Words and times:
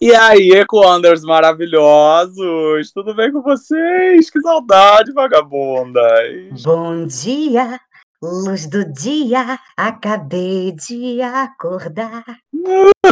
E 0.00 0.14
aí, 0.14 0.52
Ecoanders 0.52 1.22
maravilhosos! 1.24 2.92
Tudo 2.94 3.12
bem 3.16 3.32
com 3.32 3.42
vocês? 3.42 4.30
Que 4.30 4.40
saudade, 4.40 5.12
vagabundas! 5.12 6.62
Bom 6.62 7.04
dia, 7.04 7.80
luz 8.22 8.68
do 8.68 8.84
dia. 8.92 9.58
Acabei 9.76 10.70
de 10.70 11.20
acordar. 11.20 12.24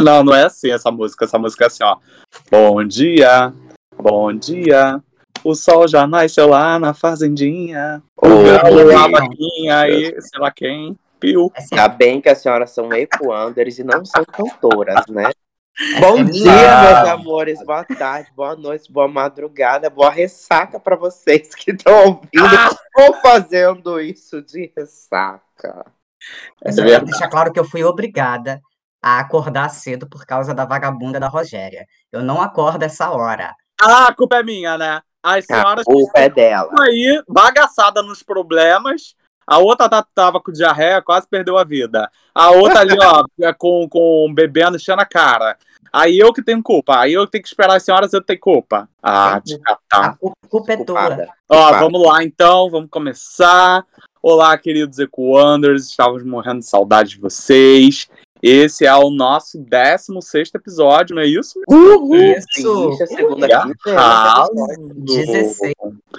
Não, 0.01 0.23
não 0.23 0.33
é 0.33 0.45
assim 0.45 0.71
essa 0.71 0.89
música. 0.89 1.25
Essa 1.25 1.37
música 1.37 1.65
é 1.65 1.67
assim, 1.67 1.83
ó. 1.83 1.97
Bom 2.49 2.81
dia, 2.85 3.53
bom 4.01 4.31
dia. 4.31 5.03
O 5.43 5.55
sol 5.55 5.89
já 5.89 6.07
nasceu 6.07 6.47
lá 6.47 6.79
na 6.79 6.93
fazendinha. 6.93 8.01
O 8.15 8.27
Ô, 8.27 8.43
galo, 8.43 8.97
a 8.97 9.09
vaquinha 9.09 9.79
aí, 9.79 10.21
sei 10.21 10.39
lá 10.39 10.51
quem. 10.51 10.97
Piu. 11.19 11.51
Ainda 11.53 11.89
bem 11.89 12.21
que 12.21 12.29
as 12.29 12.37
senhoras 12.37 12.71
são 12.71 12.93
ecoanders 12.93 13.77
e 13.77 13.83
não 13.83 14.05
são 14.05 14.23
cantoras, 14.23 15.05
né? 15.09 15.31
Bom 15.99 16.23
dia, 16.23 16.43
minha. 16.43 16.81
meus 16.81 17.09
amores. 17.09 17.63
Boa 17.63 17.83
tarde, 17.83 18.31
boa 18.35 18.55
noite, 18.55 18.91
boa 18.91 19.07
madrugada, 19.07 19.89
boa 19.89 20.09
ressaca 20.09 20.79
pra 20.79 20.95
vocês 20.95 21.53
que 21.53 21.71
estão 21.71 21.93
ouvindo 22.05 22.77
ou 22.97 23.13
fazendo 23.21 23.99
isso 24.01 24.41
de 24.41 24.71
ressaca. 24.75 25.85
É 26.63 26.69
Eu 26.69 26.73
só 26.73 26.77
quero 26.77 26.89
verdade. 26.89 27.11
deixar 27.11 27.27
claro 27.29 27.53
que 27.53 27.59
eu 27.59 27.63
fui 27.65 27.83
obrigada 27.83 28.59
a 29.03 29.19
acordar 29.19 29.69
cedo 29.69 30.07
por 30.09 30.25
causa 30.25 30.51
da 30.53 30.65
vagabunda 30.65 31.19
da 31.19 31.27
Rogéria. 31.27 31.85
Eu 32.11 32.23
não 32.23 32.41
acordo 32.41 32.81
essa 32.83 33.11
hora. 33.11 33.53
Ah, 33.79 34.07
a 34.07 34.15
culpa 34.15 34.37
é 34.37 34.43
minha, 34.43 34.77
né? 34.79 35.01
As 35.21 35.45
A 35.49 35.55
senhoras 35.55 35.85
culpa 35.85 36.19
é 36.19 36.27
dela. 36.29 36.71
aí, 36.81 37.21
bagaçada 37.27 38.01
nos 38.01 38.23
problemas. 38.23 39.15
A 39.45 39.59
outra 39.59 39.87
tá- 39.87 40.05
tava 40.13 40.41
com 40.41 40.51
diarreia, 40.51 41.01
quase 41.01 41.25
perdeu 41.29 41.57
a 41.57 41.63
vida. 41.63 42.11
A 42.35 42.49
outra 42.51 42.79
ali, 42.81 42.97
ó, 42.99 43.23
com, 43.57 43.87
com 43.87 44.33
bebendo, 44.33 44.75
enchendo 44.75 45.01
a 45.01 45.05
cara. 45.05 45.57
Aí 45.91 46.17
eu 46.19 46.33
que 46.33 46.41
tenho 46.43 46.61
culpa. 46.61 46.99
Aí 46.99 47.13
eu 47.13 47.25
tenho 47.27 47.41
que 47.41 47.47
esperar 47.47 47.75
as 47.77 47.83
senhoras, 47.83 48.13
eu 48.13 48.21
tenho 48.21 48.39
culpa. 48.39 48.87
Ah, 49.01 49.39
te 49.43 49.55
A 49.55 49.59
catar. 49.59 50.17
cu- 50.17 50.33
culpa 50.49 50.73
é. 50.73 50.77
Culpada. 50.77 51.27
Ó, 51.49 51.71
vamos 51.79 52.01
lá 52.05 52.23
então, 52.23 52.69
vamos 52.69 52.89
começar. 52.89 53.85
Olá, 54.21 54.57
queridos 54.57 54.99
Ecoanders, 54.99 55.85
estávamos 55.89 56.23
morrendo 56.23 56.59
de 56.59 56.65
saudade 56.65 57.11
de 57.11 57.19
vocês. 57.19 58.07
Esse 58.41 58.85
é 58.85 58.95
o 58.95 59.09
nosso 59.09 59.57
16 59.57 60.51
episódio, 60.53 61.15
não 61.15 61.21
é 61.23 61.25
isso? 61.25 61.59
Isso. 61.67 62.91
Ixi, 62.91 63.03
a 63.03 63.07
segunda 63.07 63.45
Olha, 63.45 63.61
quinzena, 63.63 63.99
arrasou. 64.01 64.67
16. 64.95 65.73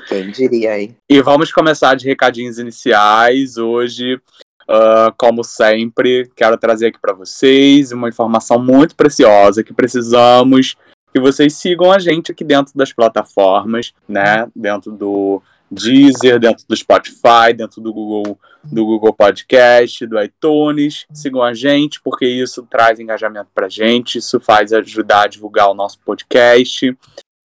Quem 0.08 0.30
diria 0.32 0.72
aí? 0.72 0.96
E 1.08 1.20
vamos 1.22 1.52
começar 1.52 1.94
de 1.94 2.06
recadinhos 2.08 2.58
iniciais. 2.58 3.56
Hoje, 3.56 4.20
ah, 4.68 5.12
como 5.16 5.42
sempre, 5.42 6.30
quero 6.36 6.58
trazer 6.58 6.88
aqui 6.88 6.98
para 7.00 7.14
vocês 7.14 7.90
uma 7.90 8.08
informação 8.08 8.58
muito 8.58 8.94
preciosa 8.94 9.64
que 9.64 9.72
precisamos 9.72 10.76
que 11.12 11.18
vocês 11.18 11.54
sigam 11.54 11.90
a 11.90 11.98
gente 11.98 12.30
aqui 12.30 12.44
dentro 12.44 12.76
das 12.76 12.92
plataformas, 12.92 13.94
né? 14.06 14.46
Dentro 14.54 14.92
do 14.92 15.42
Deezer, 15.70 16.38
dentro 16.38 16.66
do 16.68 16.76
Spotify, 16.76 17.54
dentro 17.56 17.80
do 17.80 17.92
Google, 17.92 18.38
do 18.62 18.84
Google 18.84 19.14
Podcast, 19.14 20.06
do 20.06 20.22
iTunes. 20.22 21.06
Sigam 21.12 21.42
a 21.42 21.54
gente, 21.54 22.00
porque 22.02 22.26
isso 22.26 22.66
traz 22.70 23.00
engajamento 23.00 23.48
pra 23.54 23.70
gente, 23.70 24.18
isso 24.18 24.38
faz 24.38 24.72
ajudar 24.72 25.22
a 25.22 25.28
divulgar 25.28 25.70
o 25.70 25.74
nosso 25.74 25.98
podcast. 26.00 26.96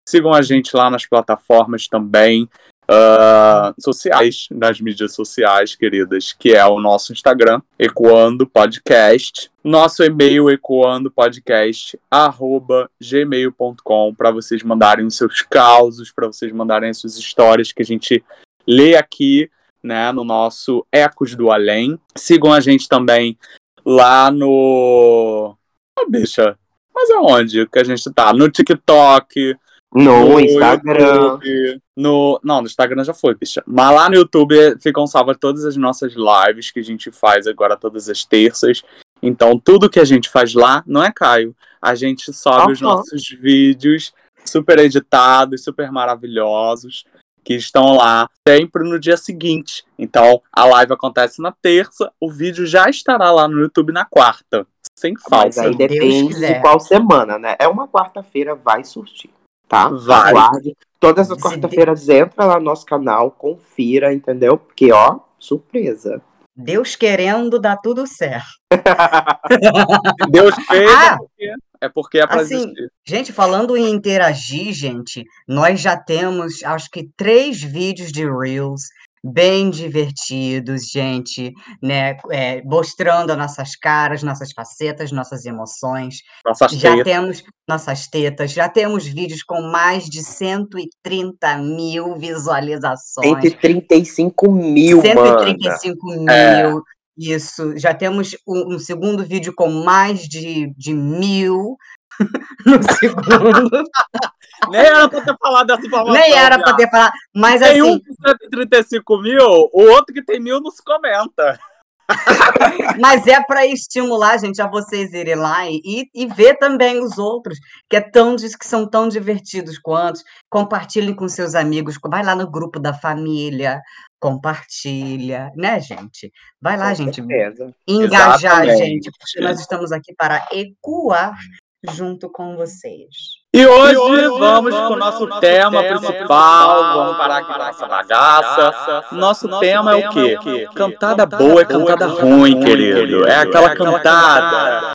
Sigam 0.08 0.34
a 0.34 0.42
gente 0.42 0.76
lá 0.76 0.90
nas 0.90 1.06
plataformas 1.06 1.88
também 1.88 2.50
ah, 2.88 3.74
sociais, 3.80 4.48
nas 4.52 4.82
mídias 4.82 5.14
sociais, 5.14 5.76
queridas, 5.76 6.34
que 6.34 6.54
é 6.54 6.66
o 6.66 6.80
nosso 6.80 7.14
Instagram, 7.14 7.62
Ecoando 7.80 8.46
Podcast, 8.46 9.50
nosso 9.64 10.04
e-mail 10.04 10.50
ecoandopodcast 10.50 12.00
arroba 12.10 12.90
gmail.com 13.00 14.14
para 14.16 14.32
vocês 14.32 14.64
mandarem 14.64 15.06
os 15.06 15.16
seus 15.16 15.42
causos, 15.42 16.12
para 16.12 16.28
vocês 16.28 16.52
mandarem 16.52 16.90
as 16.90 16.98
suas 16.98 17.18
histórias 17.18 17.72
que 17.72 17.82
a 17.82 17.86
gente 17.86 18.24
lê 18.68 18.96
aqui, 18.96 19.50
né, 19.84 20.12
no 20.12 20.24
nosso 20.24 20.86
Ecos 20.92 21.36
do 21.36 21.52
Além. 21.52 22.00
Sigam 22.16 22.52
a 22.52 22.60
gente 22.60 22.88
também 22.90 23.38
lá 23.86 24.32
no 24.32 25.56
Ah, 25.98 26.06
bicha, 26.10 26.58
mas 26.94 27.10
aonde 27.12 27.68
que 27.68 27.80
a 27.80 27.84
gente 27.84 28.12
tá? 28.12 28.34
No 28.34 28.50
TikTok, 28.50 29.56
No 29.94 30.40
Instagram. 30.40 31.38
YouTube, 31.40 31.82
no... 31.98 32.40
Não, 32.44 32.62
no 32.62 32.68
Instagram 32.68 33.04
já 33.04 33.14
foi, 33.14 33.36
bicha. 33.36 33.62
Mas 33.68 33.94
lá 33.94 34.10
no 34.10 34.16
YouTube 34.16 34.56
ficam 34.80 35.06
salvas 35.06 35.38
todas 35.40 35.66
as 35.66 35.76
nossas 35.76 36.14
lives 36.14 36.72
que 36.72 36.80
a 36.80 36.84
gente 36.84 37.12
faz 37.12 37.46
agora 37.46 37.76
todas 37.76 38.08
as 38.08 38.24
terças. 38.24 38.84
Então, 39.22 39.60
tudo 39.60 39.90
que 39.90 40.00
a 40.00 40.06
gente 40.06 40.30
faz 40.30 40.54
lá 40.54 40.84
não 40.88 41.04
é 41.04 41.12
Caio. 41.12 41.56
A 41.82 41.94
gente 41.94 42.32
sobe 42.32 42.74
os 42.74 42.82
Aham. 42.82 42.96
nossos 42.96 43.28
vídeos 43.30 44.14
super 44.46 44.80
editados, 44.80 45.64
super 45.64 45.92
maravilhosos, 45.92 47.06
que 47.44 47.56
estão 47.56 47.96
lá 47.96 48.30
sempre 48.48 48.88
no 48.88 49.00
dia 49.00 49.18
seguinte. 49.18 49.84
Então, 49.98 50.42
a 50.52 50.66
live 50.66 50.94
acontece 50.94 51.42
na 51.42 51.52
terça, 51.52 52.12
o 52.20 52.32
vídeo 52.32 52.66
já 52.66 52.90
estará 52.90 53.32
lá 53.32 53.48
no 53.48 53.60
YouTube 53.60 53.92
na 53.92 54.06
quarta. 54.06 54.66
Sem 54.98 55.14
Mas 55.14 55.24
falta. 55.24 55.62
aí 55.62 55.76
Deus 55.76 55.90
depende 55.90 56.40
de 56.40 56.62
qual 56.62 56.80
semana, 56.80 57.38
né? 57.38 57.56
É 57.60 57.68
uma 57.68 57.88
quarta-feira, 57.88 58.56
vai 58.56 58.84
surtir, 58.84 59.30
tá? 59.72 59.88
Vai. 59.88 60.30
Aguarde. 60.32 60.76
Todas 61.00 61.32
as 61.32 61.38
quarta-feiras 61.42 62.08
entra 62.10 62.46
lá 62.46 62.60
no 62.60 62.66
nosso 62.66 62.86
canal, 62.86 63.32
confira, 63.32 64.14
entendeu? 64.14 64.58
Porque, 64.58 64.92
ó, 64.92 65.20
surpresa. 65.40 66.22
Deus 66.56 66.96
querendo, 66.98 67.58
dá 67.58 67.78
tudo 67.78 68.06
certo. 68.06 68.50
Deus 70.30 70.54
fez, 70.68 70.92
é 70.92 70.94
Ah! 70.94 71.18
porque 71.18 71.52
é, 71.84 71.90
porque 71.90 72.20
é 72.20 72.28
pra 72.28 72.42
Assim, 72.42 72.56
existir. 72.58 72.92
Gente, 73.08 73.34
falando 73.34 73.76
em 73.76 73.90
interagir, 73.90 74.72
gente, 74.74 75.24
nós 75.48 75.80
já 75.80 75.98
temos, 75.98 76.62
acho 76.64 76.90
que, 76.92 77.10
três 77.18 77.64
vídeos 77.64 78.12
de 78.12 78.24
Reels 78.30 78.84
bem 79.24 79.70
divertidos, 79.70 80.90
gente, 80.90 81.54
né? 81.82 82.18
é, 82.32 82.62
mostrando 82.64 83.32
as 83.32 83.38
nossas 83.38 83.76
caras, 83.76 84.24
nossas 84.24 84.52
facetas, 84.52 85.12
nossas 85.12 85.46
emoções. 85.46 86.18
Nossas 86.46 86.72
Já 86.72 86.92
tetas. 86.92 87.04
temos 87.04 87.44
nossas 87.68 88.08
tetas, 88.08 88.52
já 88.52 88.68
temos 88.68 89.06
vídeos 89.06 89.44
com 89.44 89.62
mais 89.62 90.06
de 90.06 90.22
130 90.24 91.58
mil 91.58 92.18
visualizações. 92.18 93.42
135 93.42 94.52
mil, 94.52 94.98
mano. 94.98 95.40
135 95.40 96.08
mil. 96.08 96.30
É. 96.30 96.74
Isso. 97.18 97.78
Já 97.78 97.94
temos 97.94 98.36
um, 98.48 98.76
um 98.76 98.80
segundo 98.80 99.24
vídeo 99.24 99.54
com 99.56 99.70
mais 99.70 100.22
de, 100.22 100.74
de 100.76 100.94
mil 100.94 101.78
no 102.66 102.84
segundo. 102.94 103.84
Nem 104.70 104.82
era 104.82 105.10
pra 105.10 105.22
ter 105.22 105.38
falado 105.38 105.68
dessa 105.68 105.86
informação. 105.88 106.14
Nem 106.14 106.34
era 106.34 106.56
viado. 106.56 106.64
para 106.64 106.76
ter 106.76 106.90
falado. 106.90 107.14
Mas 107.36 107.62
Tem 107.62 107.82
um 107.82 107.96
assim, 107.96 108.04
com 108.04 108.30
135 108.30 109.18
mil, 109.22 109.70
o 109.74 109.82
outro 109.90 110.14
que 110.14 110.24
tem 110.24 110.40
mil 110.40 110.62
não 110.62 110.70
se 110.70 110.84
comenta. 110.84 111.60
mas 113.00 113.26
é 113.28 113.42
para 113.42 113.66
estimular, 113.66 114.38
gente, 114.38 114.62
a 114.62 114.68
vocês 114.68 115.14
irem 115.14 115.36
lá 115.36 115.70
e, 115.70 116.10
e, 116.14 116.28
ver 116.28 116.56
também 116.58 117.00
os 117.00 117.18
outros, 117.18 117.58
que, 117.90 117.96
é 117.96 118.02
tão, 118.02 118.36
que 118.36 118.68
são 118.68 118.88
tão 118.88 119.08
divertidos 119.08 119.78
quanto. 119.80 120.22
Compartilhem 120.50 121.16
com 121.16 121.28
seus 121.28 121.56
amigos. 121.56 121.98
Vai 122.10 122.24
lá 122.24 122.36
no 122.36 122.50
grupo 122.50 122.80
da 122.80 122.94
família. 122.94 123.82
Compartilha, 124.20 125.52
né, 125.56 125.80
gente? 125.80 126.32
Vai 126.62 126.78
lá, 126.78 126.90
Com 126.90 126.96
gente. 126.96 127.16
certeza. 127.16 127.74
engajar, 127.88 128.64
Exatamente. 128.64 128.78
gente, 128.78 129.12
porque 129.12 129.42
nós 129.42 129.60
estamos 129.60 129.92
aqui 129.92 130.14
para 130.16 130.48
ecoar 130.52 131.36
junto 131.84 132.30
com 132.30 132.56
vocês. 132.56 133.42
E 133.54 133.66
hoje, 133.66 133.94
E 133.94 133.98
hoje 133.98 134.28
vamos, 134.28 134.40
vamos 134.40 134.76
com 134.76 134.94
o 134.94 134.96
nosso 134.96 135.24
o 135.24 135.28
nosso 135.28 135.40
tema, 135.42 135.82
tema 135.82 136.00
principal. 136.00 136.16
principal. 136.16 136.94
Vamos 137.06 137.18
parar 137.18 137.46
com 137.46 137.52
a 137.54 137.58
nossa 137.58 137.88
bagaça. 137.88 139.06
Nosso, 139.12 139.48
Nosso 139.48 139.60
tema, 139.60 139.92
é 139.92 139.96
o 139.96 140.00
tema 140.00 140.14
quê? 140.14 140.20
é 140.34 140.40
o 140.40 140.42
quê? 140.44 140.70
Cantada 140.76 141.24
Cantada 141.24 141.38
boa 141.38 141.62
é 141.62 141.66
boa, 141.66 141.86
cantada 141.86 142.06
cantada 142.08 142.22
ruim, 142.22 142.54
ruim, 142.54 142.60
querido. 142.60 143.00
querido. 143.00 143.28
É 143.28 143.36
aquela 143.38 143.68
É 143.70 143.72
aquela 143.72 143.92
cantada 143.92 144.94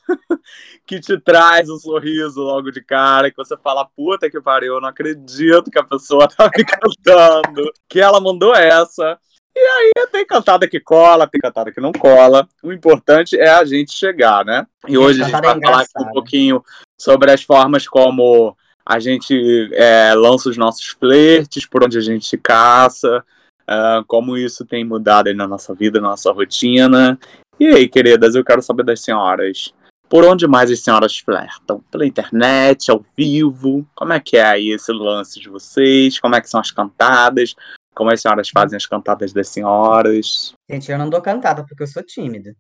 que 0.87 1.01
te 1.01 1.19
traz 1.19 1.69
um 1.69 1.77
sorriso 1.77 2.41
logo 2.41 2.71
de 2.71 2.81
cara, 2.81 3.29
que 3.31 3.37
você 3.37 3.57
fala, 3.57 3.85
puta 3.85 4.31
que 4.31 4.41
pariu, 4.41 4.75
eu 4.75 4.81
não 4.81 4.89
acredito 4.89 5.69
que 5.71 5.79
a 5.79 5.85
pessoa 5.85 6.29
tá 6.29 6.49
me 6.57 6.63
cantando. 6.65 7.73
Que 7.89 8.01
ela 8.01 8.21
mandou 8.21 8.55
essa. 8.55 9.19
E 9.57 9.59
aí 9.59 10.07
tem 10.13 10.27
cantada 10.27 10.69
que 10.69 10.79
cola, 10.79 11.27
tem 11.27 11.41
cantada 11.41 11.73
que 11.73 11.81
não 11.81 11.91
cola. 11.91 12.47
O 12.63 12.71
importante 12.71 13.41
é 13.41 13.49
a 13.49 13.65
gente 13.65 13.91
chegar, 13.93 14.45
né? 14.45 14.67
E 14.87 14.99
hoje 14.99 15.23
a 15.23 15.25
gente 15.25 15.41
vai 15.41 15.57
é 15.57 15.61
falar 15.61 15.81
aqui 15.81 15.99
um 15.99 16.13
pouquinho 16.13 16.65
sobre 17.01 17.31
as 17.31 17.43
formas 17.43 17.89
como 17.89 18.55
a 18.85 19.01
gente 19.01 19.71
é, 19.73 20.13
lança 20.15 20.51
os 20.51 20.59
nossos 20.59 20.89
flertes, 20.89 21.65
por 21.65 21.83
onde 21.83 21.97
a 21.97 22.03
gente 22.03 22.37
caça, 22.37 23.25
uh, 23.63 24.05
como 24.07 24.37
isso 24.37 24.63
tem 24.67 24.85
mudado 24.85 25.29
aí 25.29 25.35
na 25.35 25.49
nossa 25.49 25.75
vida, 25.75 26.03
na 26.03 26.11
nossa 26.11 26.31
rotina. 26.31 27.19
E 27.59 27.67
aí, 27.67 27.89
queridas, 27.89 28.35
eu 28.35 28.45
quero 28.45 28.61
saber 28.61 28.85
das 28.85 29.01
senhoras. 29.01 29.73
Por 30.07 30.23
onde 30.25 30.47
mais 30.47 30.71
as 30.71 30.81
senhoras 30.81 31.19
flertam? 31.19 31.83
Pela 31.91 32.07
internet, 32.07 32.91
ao 32.91 33.03
vivo? 33.17 33.87
Como 33.95 34.13
é 34.13 34.21
que 34.21 34.37
é 34.37 34.45
aí 34.45 34.69
esse 34.71 34.93
lance 34.93 35.41
de 35.41 35.49
vocês? 35.49 36.21
Como 36.21 36.37
é 36.37 36.41
que 36.43 36.51
são 36.51 36.61
as 36.61 36.71
cantadas? 36.71 37.57
Como 37.97 38.13
as 38.13 38.21
senhoras 38.21 38.51
fazem 38.51 38.77
as 38.77 38.85
cantadas 38.85 39.33
das 39.33 39.49
senhoras? 39.49 40.53
Gente, 40.69 40.93
eu 40.93 40.99
não 40.99 41.09
dou 41.09 41.23
cantada 41.23 41.65
porque 41.67 41.83
eu 41.83 41.87
sou 41.87 42.03
tímida. 42.03 42.55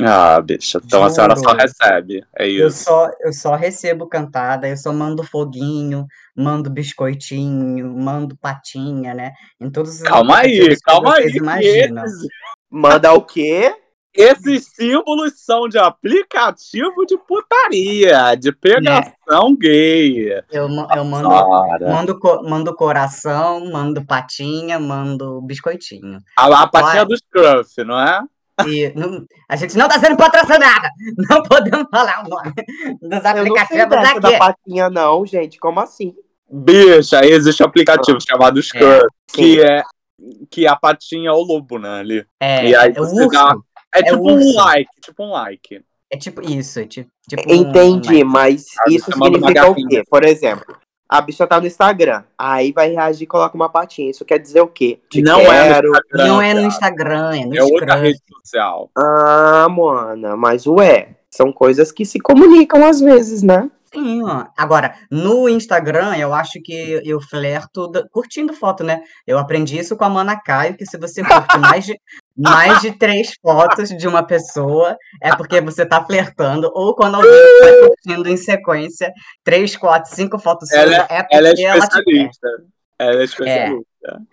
Ah, 0.00 0.40
bicha. 0.40 0.78
Então 0.84 1.02
a 1.02 1.08
senhora 1.10 1.36
só 1.36 1.50
Juro. 1.50 1.56
recebe. 1.60 2.22
É 2.36 2.46
Eu 2.48 2.68
isso. 2.68 2.84
só, 2.84 3.10
eu 3.20 3.32
só 3.32 3.54
recebo 3.54 4.06
cantada, 4.06 4.68
eu 4.68 4.76
só 4.76 4.92
mando 4.92 5.22
foguinho, 5.24 6.06
mando 6.36 6.70
biscoitinho, 6.70 7.94
mando 7.96 8.36
patinha, 8.36 9.14
né? 9.14 9.32
Em 9.60 9.70
todos 9.70 9.94
os 9.96 10.02
Calma 10.02 10.38
aí, 10.38 10.76
calma 10.82 11.14
aí. 11.14 11.26
esses, 11.26 12.28
Manda 12.70 13.12
o 13.12 13.24
quê? 13.24 13.74
Esses 14.14 14.66
símbolos 14.74 15.32
são 15.44 15.68
de 15.68 15.76
aplicativo 15.78 17.04
de 17.06 17.16
putaria, 17.18 18.34
de 18.36 18.52
pegação 18.52 19.56
gay. 19.58 20.30
Eu, 20.50 20.68
eu 20.96 21.04
mando, 21.04 21.28
mando, 21.80 22.20
mando 22.48 22.74
coração, 22.74 23.70
mando 23.70 24.04
patinha, 24.04 24.78
mando 24.78 25.40
biscoitinho. 25.42 26.18
A, 26.38 26.62
a 26.62 26.66
patinha 26.66 27.02
Olha. 27.02 27.06
do 27.06 27.16
Scruff, 27.16 27.84
não 27.84 27.98
é? 28.00 28.22
E 28.68 28.92
não- 28.94 29.24
a 29.48 29.56
gente 29.56 29.76
não 29.76 29.88
tá 29.88 29.98
sendo 29.98 30.16
patrocinada, 30.16 30.88
não 31.28 31.42
podemos 31.42 31.88
falar 31.90 32.24
o 32.24 32.28
nome 32.28 32.52
dos 33.02 33.10
Eu 33.10 33.20
não 33.20 33.30
aplicativos 33.30 33.88
dessa 33.88 34.20
da 34.20 34.28
aqui. 34.28 34.38
patinha, 34.38 34.88
não, 34.90 35.26
gente. 35.26 35.58
Como 35.58 35.80
assim? 35.80 36.14
Bicha, 36.48 37.18
aí 37.20 37.32
existe 37.32 37.62
um 37.64 37.66
aplicativo 37.66 38.18
chamado 38.20 38.62
Scruff, 38.62 39.06
que 39.32 39.54
Sim. 39.56 39.60
é 39.60 39.82
que 40.48 40.66
a 40.68 40.76
patinha 40.76 41.30
é 41.30 41.32
o 41.32 41.40
lobo, 41.42 41.80
né? 41.80 41.98
Ali. 41.98 42.24
É, 42.40 42.68
E 42.68 42.76
aí 42.76 42.92
é 42.94 43.00
o 43.00 43.02
urso. 43.02 43.26
dá- 43.28 43.56
É, 43.94 44.00
É 44.00 44.02
tipo 44.02 44.16
um 44.30 44.34
urso. 44.34 44.54
like, 44.56 44.90
tipo 45.00 45.22
um 45.22 45.30
like. 45.30 45.82
É 46.10 46.16
tipo 46.16 46.42
isso, 46.42 46.80
é 46.80 46.86
tipo, 46.86 47.10
tipo 47.28 47.42
Entendi, 47.52 48.22
um- 48.22 48.26
mas 48.28 48.66
Aí 48.86 48.96
isso 48.96 49.10
significa 49.12 49.70
o 49.70 49.74
quê? 49.74 50.02
Por 50.08 50.24
exemplo, 50.24 50.76
a 51.08 51.20
bicha 51.20 51.46
tá 51.46 51.60
no 51.60 51.66
Instagram, 51.66 52.22
aí 52.38 52.72
vai 52.72 52.90
reagir 52.90 53.24
e 53.24 53.26
coloca 53.26 53.54
uma 53.56 53.68
patinha. 53.68 54.10
Isso 54.10 54.24
quer 54.24 54.38
dizer 54.38 54.60
o 54.60 54.68
quê? 54.68 55.00
Te 55.10 55.22
não 55.22 55.40
é 55.40 55.68
quero. 55.68 55.88
no 55.90 55.94
Instagram. 55.96 56.26
Não 56.26 56.42
é 56.42 56.54
no. 56.54 56.60
Instagram, 56.62 57.34
é 57.36 57.46
no 57.46 57.56
É 57.56 57.62
outra 57.62 57.86
Scruff. 57.86 58.02
rede 58.02 58.20
social. 58.42 58.90
Ah, 58.96 59.66
mana, 59.68 60.36
mas 60.36 60.66
ué, 60.66 61.16
são 61.30 61.52
coisas 61.52 61.90
que 61.90 62.04
se 62.04 62.20
comunicam 62.20 62.84
às 62.86 63.00
vezes, 63.00 63.42
né? 63.42 63.70
Sim, 63.94 64.22
ó. 64.24 64.46
Agora, 64.56 64.94
no 65.10 65.48
Instagram, 65.48 66.16
eu 66.16 66.34
acho 66.34 66.60
que 66.62 67.00
eu 67.04 67.20
flerto 67.20 67.88
da- 67.88 68.04
curtindo 68.10 68.52
foto, 68.52 68.82
né? 68.84 69.00
Eu 69.26 69.38
aprendi 69.38 69.78
isso 69.78 69.96
com 69.96 70.04
a 70.04 70.08
Mana 70.10 70.38
Caio, 70.40 70.76
que 70.76 70.84
se 70.84 70.98
você 70.98 71.22
curte 71.22 71.58
mais 71.58 71.84
de, 71.86 71.96
mais 72.36 72.80
de 72.80 72.92
três 72.98 73.32
fotos 73.40 73.88
de 73.90 74.08
uma 74.08 74.22
pessoa, 74.26 74.96
é 75.22 75.34
porque 75.36 75.60
você 75.60 75.86
tá 75.86 76.04
flertando, 76.04 76.70
ou 76.74 76.94
quando 76.94 77.14
alguém 77.14 77.30
está 77.30 77.86
curtindo 77.88 78.28
em 78.28 78.36
sequência 78.36 79.12
três, 79.44 79.76
quatro, 79.76 80.14
cinco 80.14 80.38
fotos 80.38 80.68
suas, 80.68 80.80
Ela- 80.82 81.06
é 81.08 81.22
porque 81.22 81.36
Ela 81.36 81.48
é 81.48 81.62
ela 81.62 81.86
te 81.86 82.02
quer. 82.04 82.10
especialista. 82.12 82.48
Ela 82.98 83.20
é 83.20 83.24
especialista. 83.24 83.84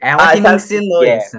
Ela 0.02 0.24
Ah, 0.24 0.32
que 0.34 0.38
me 0.38 0.42
sabe 0.42 0.56
o 0.56 0.58
que 0.60 0.64
ensinou 0.76 1.00
que 1.02 1.06
é? 1.10 1.18
isso. 1.18 1.38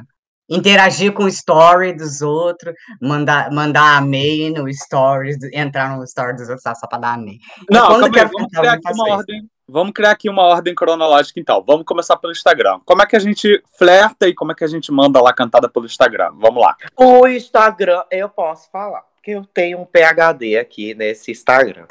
Interagir 0.49 1.13
com 1.13 1.25
o 1.25 1.29
story 1.29 1.95
dos 1.95 2.21
outros, 2.21 2.75
mandar, 3.01 3.51
mandar 3.51 3.97
amei 3.97 4.51
no 4.51 4.71
stories, 4.73 5.39
entrar 5.53 5.97
no 5.97 6.05
story 6.05 6.35
dos 6.35 6.49
outros 6.49 6.63
só 6.63 6.75
só 6.75 6.87
pra 6.87 6.99
dar 6.99 7.15
amei. 7.15 7.39
Não, 7.71 7.87
quando 7.87 8.19
aí, 8.19 8.25
vamos 8.25 8.51
criar 8.53 8.73
aqui 8.73 8.93
uma 8.93 9.09
ordem. 9.09 9.51
Vamos 9.69 9.93
criar 9.95 10.11
aqui 10.11 10.29
uma 10.29 10.43
ordem 10.43 10.75
cronológica, 10.75 11.41
então. 11.41 11.65
Vamos 11.67 11.87
começar 11.87 12.17
pelo 12.17 12.33
Instagram. 12.33 12.81
Como 12.85 13.01
é 13.01 13.07
que 13.07 13.17
a 13.17 13.19
gente 13.19 13.63
flerta 13.79 14.29
e 14.29 14.35
como 14.35 14.53
é 14.53 14.55
que 14.55 14.65
a 14.65 14.69
gente 14.69 14.93
manda 14.93 15.21
lá 15.23 15.33
cantada 15.33 15.69
pelo 15.69 15.87
Instagram? 15.87 16.33
Vamos 16.35 16.63
lá. 16.63 16.77
O 16.97 17.27
Instagram, 17.27 18.03
eu 18.11 18.29
posso 18.29 18.71
falar, 18.71 19.03
porque 19.15 19.31
eu 19.31 19.47
tenho 19.47 19.81
um 19.81 19.87
PHD 19.87 20.59
aqui 20.59 20.95
nesse 20.95 21.31
Instagram. 21.31 21.87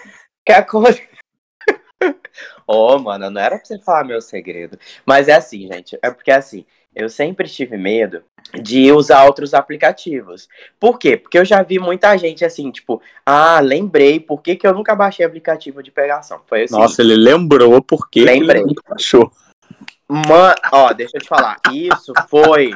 Que 0.45 0.51
a 0.51 0.63
coisa. 0.63 1.01
Ô, 2.67 2.99
mano, 2.99 3.29
não 3.29 3.41
era 3.41 3.57
pra 3.57 3.65
você 3.65 3.79
falar 3.79 4.03
meu 4.03 4.21
segredo. 4.21 4.77
Mas 5.05 5.27
é 5.27 5.33
assim, 5.33 5.67
gente. 5.67 5.97
É 6.01 6.11
porque 6.11 6.31
assim, 6.31 6.65
eu 6.95 7.09
sempre 7.09 7.47
tive 7.47 7.77
medo 7.77 8.23
de 8.61 8.91
usar 8.91 9.23
outros 9.25 9.53
aplicativos. 9.53 10.47
Por 10.79 10.97
quê? 10.99 11.15
Porque 11.15 11.37
eu 11.37 11.45
já 11.45 11.61
vi 11.63 11.79
muita 11.79 12.17
gente 12.17 12.43
assim, 12.43 12.69
tipo, 12.71 13.01
ah, 13.25 13.59
lembrei, 13.61 14.19
por 14.19 14.41
que, 14.41 14.55
que 14.55 14.67
eu 14.67 14.73
nunca 14.73 14.93
baixei 14.95 15.25
aplicativo 15.25 15.81
de 15.81 15.91
pegação? 15.91 16.41
Foi 16.47 16.63
assim. 16.63 16.73
Nossa, 16.75 17.01
ele 17.01 17.15
lembrou 17.15 17.81
porque 17.81 18.21
Lembrei. 18.23 18.61
ele 18.61 18.67
nunca 18.67 18.95
achou. 18.95 19.31
Mano, 20.09 20.55
ó, 20.73 20.91
deixa 20.91 21.17
eu 21.17 21.21
te 21.21 21.27
falar. 21.29 21.57
Isso 21.71 22.11
foi. 22.27 22.71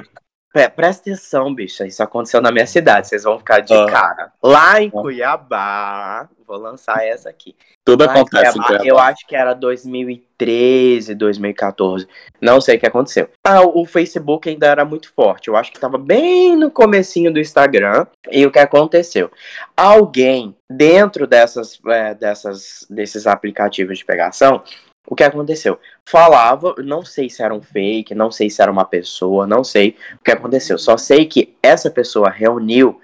Pre- 0.53 0.69
Presta 0.69 1.01
atenção, 1.01 1.53
bicha. 1.53 1.85
Isso 1.85 2.01
aconteceu 2.01 2.41
na 2.41 2.49
minha 2.49 2.65
cidade. 2.65 3.09
Vocês 3.09 3.23
vão 3.23 3.37
ficar 3.37 3.59
de 3.59 3.73
Ah. 3.73 3.85
cara. 3.87 4.31
Lá 4.41 4.81
em 4.81 4.89
Cuiabá. 4.89 6.29
Vou 6.47 6.57
lançar 6.57 7.03
essa 7.05 7.29
aqui. 7.29 7.55
Tudo 7.83 8.03
em 8.03 8.07
acontece 8.07 8.53
Cuiabá, 8.53 8.67
Cuiabá. 8.67 8.85
Eu 8.85 8.99
acho 8.99 9.25
que 9.25 9.35
era 9.35 9.53
2013, 9.53 11.15
2014. 11.15 12.07
Não 12.39 12.61
sei 12.61 12.77
o 12.77 12.79
que 12.79 12.85
aconteceu. 12.85 13.29
Ah, 13.43 13.61
o 13.61 13.85
Facebook 13.85 14.47
ainda 14.47 14.67
era 14.67 14.85
muito 14.85 15.11
forte. 15.11 15.47
Eu 15.47 15.55
acho 15.55 15.71
que 15.71 15.79
tava 15.79 15.97
bem 15.97 16.55
no 16.55 16.69
comecinho 16.69 17.33
do 17.33 17.39
Instagram. 17.39 18.05
E 18.31 18.45
o 18.45 18.51
que 18.51 18.59
aconteceu? 18.59 19.31
Alguém 19.75 20.55
dentro 20.69 21.25
dessas, 21.25 21.79
é, 21.87 22.13
dessas, 22.13 22.85
desses 22.89 23.25
aplicativos 23.25 23.97
de 23.97 24.05
pegação, 24.05 24.63
o 25.07 25.15
que 25.15 25.23
aconteceu? 25.23 25.79
Falava, 26.03 26.75
não 26.79 27.03
sei 27.03 27.29
se 27.29 27.41
era 27.41 27.53
um 27.53 27.61
fake, 27.61 28.15
não 28.15 28.31
sei 28.31 28.49
se 28.49 28.61
era 28.61 28.71
uma 28.71 28.85
pessoa, 28.85 29.47
não 29.47 29.63
sei 29.63 29.95
o 30.19 30.23
que 30.23 30.31
aconteceu. 30.31 30.77
Só 30.77 30.97
sei 30.97 31.25
que 31.25 31.55
essa 31.61 31.89
pessoa 31.89 32.29
reuniu 32.29 32.99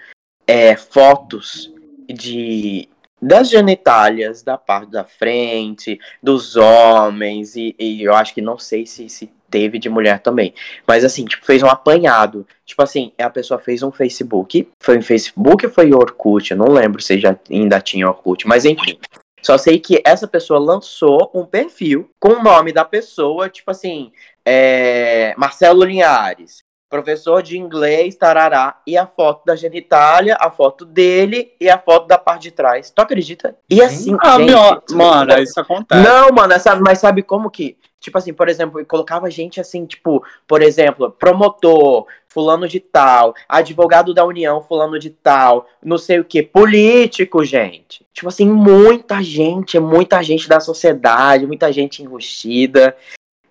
é, 0.48 0.76
fotos 0.76 1.72
de 2.08 2.90
das 3.22 3.50
genitálias, 3.50 4.42
da 4.42 4.58
parte 4.58 4.92
da 4.92 5.04
frente, 5.04 6.00
dos 6.22 6.56
homens, 6.56 7.56
e, 7.56 7.76
e 7.78 8.04
eu 8.04 8.16
acho 8.16 8.34
que 8.34 8.42
não 8.42 8.58
sei 8.58 8.86
se, 8.86 9.08
se 9.10 9.32
teve 9.52 9.78
de 9.78 9.90
mulher 9.90 10.20
também. 10.20 10.54
Mas 10.88 11.04
assim, 11.04 11.26
tipo, 11.26 11.46
fez 11.46 11.62
um 11.62 11.68
apanhado. 11.68 12.48
Tipo 12.66 12.82
assim, 12.82 13.12
a 13.18 13.30
pessoa 13.30 13.60
fez 13.60 13.84
um 13.84 13.92
Facebook. 13.92 14.68
Foi 14.82 14.98
um 14.98 15.02
Facebook 15.02 15.66
ou 15.66 15.72
foi 15.72 15.94
Orkut? 15.94 16.52
Eu 16.52 16.58
não 16.58 16.72
lembro 16.72 17.02
se 17.02 17.20
já 17.20 17.38
ainda 17.50 17.82
tinha 17.82 18.08
Orkut, 18.08 18.48
mas 18.48 18.66
enfim. 18.66 18.98
Só 19.42 19.58
sei 19.58 19.80
que 19.80 20.02
essa 20.06 20.28
pessoa 20.28 20.60
lançou 20.60 21.32
um 21.34 21.46
perfil 21.46 22.10
com 22.20 22.30
o 22.30 22.44
nome 22.44 22.72
da 22.72 22.86
pessoa, 22.86 23.50
tipo 23.50 23.72
assim, 23.72 24.12
é, 24.46 25.34
Marcelo 25.36 25.84
Linhares, 25.84 26.64
professor 26.92 27.42
de 27.42 27.58
inglês, 27.58 28.16
tarará, 28.16 28.82
e 28.86 28.98
a 28.98 29.08
foto 29.08 29.46
da 29.46 29.56
genitália, 29.56 30.36
a 30.40 30.52
foto 30.52 30.86
dele 30.86 31.54
e 31.60 31.70
a 31.70 31.80
foto 31.80 32.06
da 32.06 32.18
parte 32.18 32.44
de 32.44 32.52
trás. 32.52 32.92
Tu 32.92 33.02
acredita? 33.02 33.56
E 33.70 33.82
assim, 33.82 34.16
Ah, 34.22 34.38
gente, 34.38 34.52
meu, 34.52 34.98
mano, 34.98 35.40
isso 35.40 35.58
acontece. 35.60 36.04
não, 36.04 36.30
mano, 36.34 36.60
sabe, 36.60 36.82
mas 36.84 37.00
sabe 37.00 37.24
como 37.24 37.50
que? 37.50 37.78
Tipo 38.00 38.18
assim, 38.18 38.34
por 38.34 38.50
exemplo, 38.50 38.84
colocava 38.86 39.30
gente 39.30 39.62
assim, 39.62 39.86
tipo, 39.86 40.24
por 40.46 40.62
exemplo, 40.62 41.12
promotor, 41.12 42.08
fulano 42.28 42.68
de 42.68 42.80
tal, 42.80 43.34
advogado 43.48 44.14
da 44.14 44.26
União, 44.26 44.62
fulano 44.62 45.00
de 45.00 45.12
tal, 45.12 45.68
não 45.84 45.98
sei 45.98 46.20
o 46.20 46.26
que, 46.26 46.44
político, 46.44 47.46
gente. 47.46 48.06
Tipo 48.12 48.28
assim, 48.28 48.48
muita 48.50 49.22
gente, 49.24 49.80
muita 49.80 50.22
gente 50.24 50.50
da 50.50 50.60
sociedade, 50.60 51.48
muita 51.48 51.72
gente 51.72 52.04
enrustida. 52.04 52.98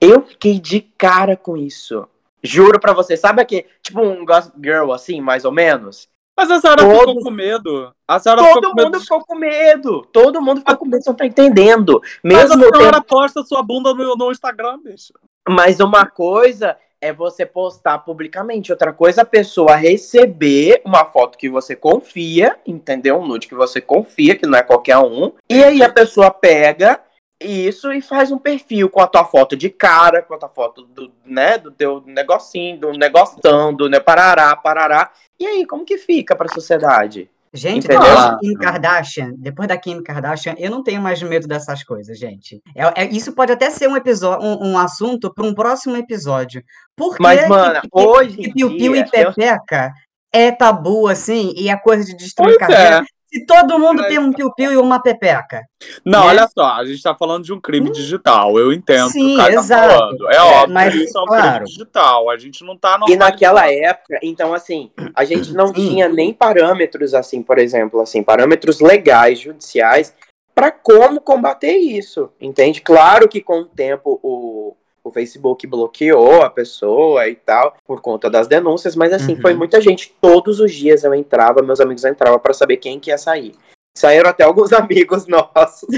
Eu 0.01 0.21
fiquei 0.23 0.59
de 0.59 0.81
cara 0.81 1.37
com 1.37 1.57
isso. 1.57 2.07
Juro 2.43 2.81
pra 2.81 2.93
você, 2.93 3.17
sabe 3.17 3.43
aquele, 3.43 3.67
tipo 3.83 4.01
um 4.01 4.25
Gossip 4.25 4.55
Girl, 4.63 4.93
assim, 4.93 5.21
mais 5.21 5.45
ou 5.45 5.53
menos? 5.53 6.09
Mas 6.37 6.51
a 6.51 6.59
senhora 6.61 6.83
Todos- 6.83 7.01
ficou 7.01 7.23
com 7.25 7.31
medo. 7.31 7.93
A 8.09 8.19
senhora 8.19 8.43
ficou 8.43 8.63
Todo 8.63 8.71
com 8.71 8.77
medo. 8.77 8.91
mundo 8.93 9.01
ficou 9.01 9.25
com 9.27 9.35
medo. 9.35 10.07
Todo 10.11 10.41
mundo 10.41 10.59
ficou 10.61 10.77
com 10.79 10.87
medo, 10.87 11.03
você 11.05 11.11
não 11.11 11.17
tá 11.17 11.27
entendendo. 11.27 12.01
Mas 12.25 12.51
a 12.51 12.57
Mesmo 12.57 12.75
senhora 12.77 12.93
tendo 12.93 13.05
posta 13.05 13.43
sua 13.45 13.63
bunda 13.63 13.93
no, 13.93 14.17
no 14.17 14.31
Instagram, 14.33 14.79
bicho. 14.83 15.13
Mas 15.47 15.81
uma 15.81 16.07
coisa 16.07 16.79
é 16.99 17.13
você 17.13 17.45
postar 17.47 17.99
publicamente, 17.99 18.71
outra 18.73 18.93
coisa 18.93 19.21
é 19.21 19.23
a 19.23 19.27
pessoa 19.27 19.75
receber 19.75 20.81
uma 20.85 21.05
foto 21.07 21.37
que 21.39 21.49
você 21.49 21.75
confia, 21.75 22.57
entendeu? 22.67 23.19
Um 23.19 23.27
nude 23.27 23.47
que 23.49 23.55
você 23.55 23.81
confia, 23.81 24.35
que 24.37 24.47
não 24.47 24.59
é 24.59 24.63
qualquer 24.63 24.99
um. 24.99 25.33
E 25.49 25.63
aí 25.65 25.83
a 25.83 25.89
pessoa 25.91 26.31
pega 26.31 27.01
isso 27.41 27.93
e 27.93 28.01
faz 28.03 28.31
um 28.31 28.39
perfil 28.39 28.89
com 28.91 29.01
a 29.01 29.07
tua 29.07 29.25
foto 29.25 29.57
de 29.57 29.71
cara, 29.71 30.23
com 30.23 30.35
a 30.35 30.39
tua 30.39 30.49
foto 30.49 30.83
do, 30.83 31.11
né, 31.25 31.57
do 31.59 31.71
teu 31.71 32.03
negocinho, 32.07 32.79
do 32.79 32.93
negostão, 32.93 33.73
do 33.75 33.89
né, 33.89 33.99
parará, 33.99 34.55
parará. 34.57 35.11
E 35.39 35.47
aí, 35.47 35.67
como 35.67 35.85
que 35.85 35.97
fica 35.97 36.37
pra 36.37 36.49
sociedade? 36.49 37.31
Gente, 37.53 37.87
Entendeu? 37.87 38.01
depois 38.03 38.19
Ah. 38.21 38.31
da 38.31 38.39
Kim 38.39 38.55
Kardashian, 38.55 39.33
depois 39.37 39.69
da 39.69 39.77
Kim 39.77 40.03
Kardashian, 40.05 40.55
eu 40.57 40.71
não 40.71 40.85
tenho 40.85 41.03
mais 41.03 41.21
medo 41.21 41.49
dessas 41.49 41.83
coisas, 41.83 42.17
gente. 42.17 42.61
É, 42.77 43.03
é- 43.03 43.07
isso 43.07 43.33
pode 43.33 43.51
até 43.51 43.71
ser 43.71 43.89
um 43.89 43.97
episódio, 43.97 44.47
um, 44.47 44.73
um 44.73 44.79
assunto 44.79 45.35
para 45.35 45.45
um 45.45 45.53
próximo 45.53 45.97
episódio. 45.97 46.63
Por 46.97 47.17
que 47.17 47.23
Mas, 47.23 47.41
que- 47.41 47.89
hoje 47.93 48.53
piu-piu 48.53 48.95
e 48.95 49.03
dia, 49.03 49.23
eu- 49.23 49.33
pepeca 49.35 49.93
é 50.33 50.53
tabu, 50.53 51.09
assim, 51.09 51.53
e 51.57 51.69
a 51.69 51.77
coisa 51.77 52.05
de 52.05 52.15
destruir 52.17 52.57
Pois 52.57 52.69
carreira 52.71 52.99
é. 52.99 53.20
Se 53.33 53.47
todo 53.47 53.79
mundo 53.79 54.03
tem 54.09 54.19
um 54.19 54.33
piu-piu 54.33 54.73
e 54.73 54.77
uma 54.77 55.01
pepeca. 55.01 55.63
Não, 56.05 56.23
né? 56.23 56.27
olha 56.27 56.49
só, 56.49 56.73
a 56.73 56.85
gente 56.85 57.01
tá 57.01 57.15
falando 57.15 57.45
de 57.45 57.53
um 57.53 57.61
crime 57.61 57.91
digital. 57.91 58.59
Eu 58.59 58.73
entendo 58.73 59.07
que 59.07 59.13
Sim, 59.13 59.35
o 59.35 59.37
cara 59.37 59.55
tá 59.55 59.61
exato. 59.61 59.95
falando. 59.95 60.31
É 60.33 60.41
óbvio, 60.41 60.75
mas, 60.75 60.95
isso 60.95 61.17
é 61.17 61.23
um 61.23 61.27
claro. 61.27 61.51
crime 61.55 61.65
digital. 61.67 62.31
A 62.31 62.37
gente 62.37 62.65
não 62.65 62.77
tá 62.77 62.99
E 63.09 63.17
naquela 63.17 63.71
época, 63.73 64.19
então 64.21 64.53
assim, 64.53 64.91
a 65.15 65.25
gente 65.25 65.53
não 65.53 65.69
Sim. 65.69 65.75
tinha 65.75 66.09
nem 66.09 66.33
parâmetros 66.33 67.15
assim, 67.15 67.41
por 67.41 67.59
exemplo, 67.59 68.01
assim, 68.01 68.21
parâmetros 68.21 68.81
legais, 68.81 69.39
judiciais, 69.39 70.13
para 70.53 70.73
como 70.73 71.21
combater 71.21 71.77
isso, 71.77 72.31
entende? 72.41 72.81
Claro 72.81 73.29
que 73.29 73.41
com 73.41 73.61
o 73.61 73.65
tempo 73.65 74.19
o, 74.23 74.77
o 75.03 75.11
Facebook 75.11 75.67
bloqueou 75.67 76.43
a 76.43 76.51
pessoa 76.51 77.27
e 77.29 77.35
tal, 77.35 77.77
por 77.85 78.01
conta 78.01 78.29
das 78.31 78.47
denúncias, 78.47 78.95
mas 78.97 79.13
assim, 79.13 79.35
Uhum. 79.35 79.41
foi 79.41 79.55
muita 79.55 79.81
gente, 79.81 80.15
todos 80.21 80.61
os 80.61 80.73
dias 80.73 81.05
eu 81.05 81.15
entrava, 81.15 81.63
meus 81.63 81.81
amigos 81.81 82.05
entravam 82.05 82.39
para 82.39 82.55
saber 82.55 82.77
quem 82.77 82.99
que 83.01 83.11
ia 83.11 83.19
sair. 83.19 83.55
Saíram 83.97 84.31
até 84.31 84.45
alguns 84.45 84.73
amigos 84.73 85.27
nossos. 85.27 85.89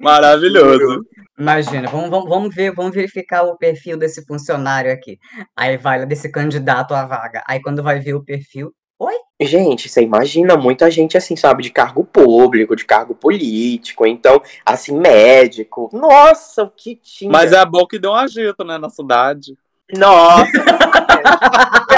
Maravilhoso. 0.00 1.04
Imagina, 1.38 1.88
vamos, 1.88 2.10
vamos, 2.10 2.28
vamos 2.28 2.54
ver, 2.54 2.72
vamos 2.74 2.94
verificar 2.94 3.42
o 3.44 3.56
perfil 3.56 3.96
desse 3.96 4.24
funcionário 4.26 4.92
aqui. 4.92 5.18
Aí 5.56 5.76
vai 5.76 6.00
lá 6.00 6.04
desse 6.04 6.30
candidato 6.30 6.92
à 6.94 7.04
vaga. 7.06 7.42
Aí 7.46 7.60
quando 7.62 7.82
vai 7.82 8.00
ver 8.00 8.14
o 8.14 8.24
perfil, 8.24 8.72
Gente, 9.44 9.88
você 9.88 10.02
imagina 10.02 10.56
muita 10.56 10.90
gente 10.90 11.16
assim, 11.16 11.36
sabe, 11.36 11.62
de 11.62 11.70
cargo 11.70 12.04
público, 12.04 12.76
de 12.76 12.84
cargo 12.84 13.14
político, 13.14 14.06
então, 14.06 14.40
assim, 14.64 14.98
médico. 14.98 15.90
Nossa, 15.92 16.64
o 16.64 16.70
que 16.70 16.96
tinha. 16.96 17.30
Mas 17.30 17.52
é 17.52 17.64
bom 17.64 17.86
que 17.86 17.98
deu 17.98 18.12
um 18.12 18.16
agito, 18.16 18.64
né, 18.64 18.78
na 18.78 18.88
cidade. 18.88 19.56
Nossa! 19.96 20.46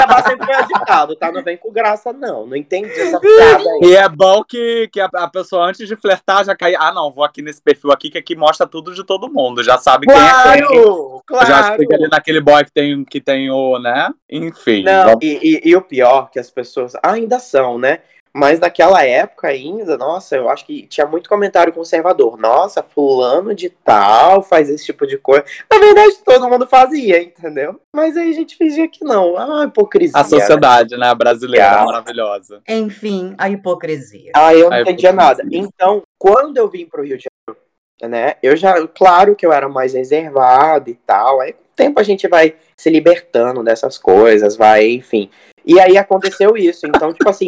Foi 0.45 0.55
agitado, 0.55 1.15
tá? 1.15 1.31
Não 1.31 1.43
vem 1.43 1.57
com 1.57 1.71
graça, 1.71 2.13
não. 2.13 2.45
Não 2.45 2.55
entendi 2.55 2.89
essa 2.99 3.19
piada 3.19 3.63
aí. 3.63 3.79
E 3.89 3.95
é 3.95 4.07
bom 4.09 4.43
que, 4.43 4.87
que 4.91 4.99
a, 4.99 5.09
a 5.13 5.27
pessoa, 5.29 5.65
antes 5.65 5.87
de 5.87 5.95
flertar, 5.95 6.45
já 6.45 6.55
cai. 6.55 6.75
Ah, 6.75 6.91
não, 6.93 7.11
vou 7.11 7.23
aqui 7.23 7.41
nesse 7.41 7.61
perfil 7.61 7.91
aqui, 7.91 8.09
que 8.09 8.17
aqui 8.17 8.35
mostra 8.35 8.65
tudo 8.67 8.93
de 8.93 9.03
todo 9.03 9.31
mundo. 9.31 9.63
Já 9.63 9.77
sabe 9.77 10.05
quem 10.07 10.15
é 10.15 10.17
quem. 10.19 10.65
Claro! 10.67 11.23
Já 11.41 11.45
Claro! 11.61 11.77
fica 11.79 11.95
ali 11.95 12.07
naquele 12.07 12.39
boy 12.41 12.63
que 12.63 12.71
tem, 12.71 13.03
que 13.03 13.19
tem 13.19 13.49
o, 13.49 13.79
né? 13.79 14.09
Enfim. 14.29 14.83
Não, 14.83 15.05
vamos- 15.05 15.23
e, 15.23 15.39
e- 15.41 15.69
e 15.69 15.75
o 15.75 15.81
pior 15.81 16.29
que 16.29 16.39
as 16.39 16.49
pessoas 16.49 16.93
ainda 17.03 17.39
são, 17.39 17.77
né? 17.77 17.99
Mas 18.37 18.59
naquela 18.59 19.01
época 19.01 19.47
ainda, 19.47 19.97
nossa, 19.97 20.35
eu 20.35 20.49
acho 20.49 20.65
que 20.65 20.85
tinha 20.87 21.07
muito 21.07 21.29
comentário 21.29 21.71
conservador. 21.71 22.37
Nossa, 22.37 22.83
fulano 22.83 23.55
de 23.55 23.69
tal 23.69 24.43
faz 24.43 24.69
esse 24.69 24.83
tipo 24.85 25.07
de 25.07 25.17
coisa. 25.17 25.45
Na 25.71 25.79
verdade, 25.79 26.17
todo 26.25 26.49
mundo 26.49 26.67
fazia, 26.67 27.23
entendeu? 27.23 27.79
Mas 27.95 28.17
aí 28.17 28.29
a 28.29 28.33
gente 28.33 28.57
fingia 28.57 28.89
que 28.89 29.05
não. 29.05 29.37
Ah, 29.37 29.63
hipocrisia. 29.63 30.19
A 30.19 30.25
sociedade, 30.25 30.97
né, 30.97 31.15
brasileira, 31.15 31.79
Ah. 31.79 31.85
maravilhosa. 31.85 32.61
enfim, 32.67 33.33
a 33.37 33.49
hipocrisia. 33.49 34.33
Ah, 34.35 34.53
eu 34.53 34.69
não 34.69 34.73
Aí, 34.73 34.81
entendia 34.81 35.11
pô, 35.11 35.15
nada. 35.15 35.43
Então, 35.49 36.01
quando 36.19 36.57
eu 36.57 36.67
vim 36.67 36.85
pro 36.85 37.03
Rio 37.03 37.17
de 37.17 37.23
Janeiro, 37.47 37.65
né, 38.03 38.35
eu 38.43 38.57
já, 38.57 38.85
claro 38.87 39.33
que 39.33 39.45
eu 39.45 39.53
era 39.53 39.69
mais 39.69 39.93
reservado 39.93 40.89
e 40.89 40.95
tal, 40.95 41.39
aí 41.39 41.53
com 41.53 41.61
o 41.61 41.75
tempo 41.75 42.01
a 42.01 42.03
gente 42.03 42.27
vai 42.27 42.53
se 42.75 42.89
libertando 42.89 43.63
dessas 43.63 43.97
coisas, 43.97 44.57
vai, 44.57 44.87
enfim. 44.91 45.29
E 45.65 45.79
aí 45.79 45.97
aconteceu 45.97 46.55
isso, 46.55 46.85
então, 46.87 47.11
tipo 47.13 47.27
assim, 47.29 47.47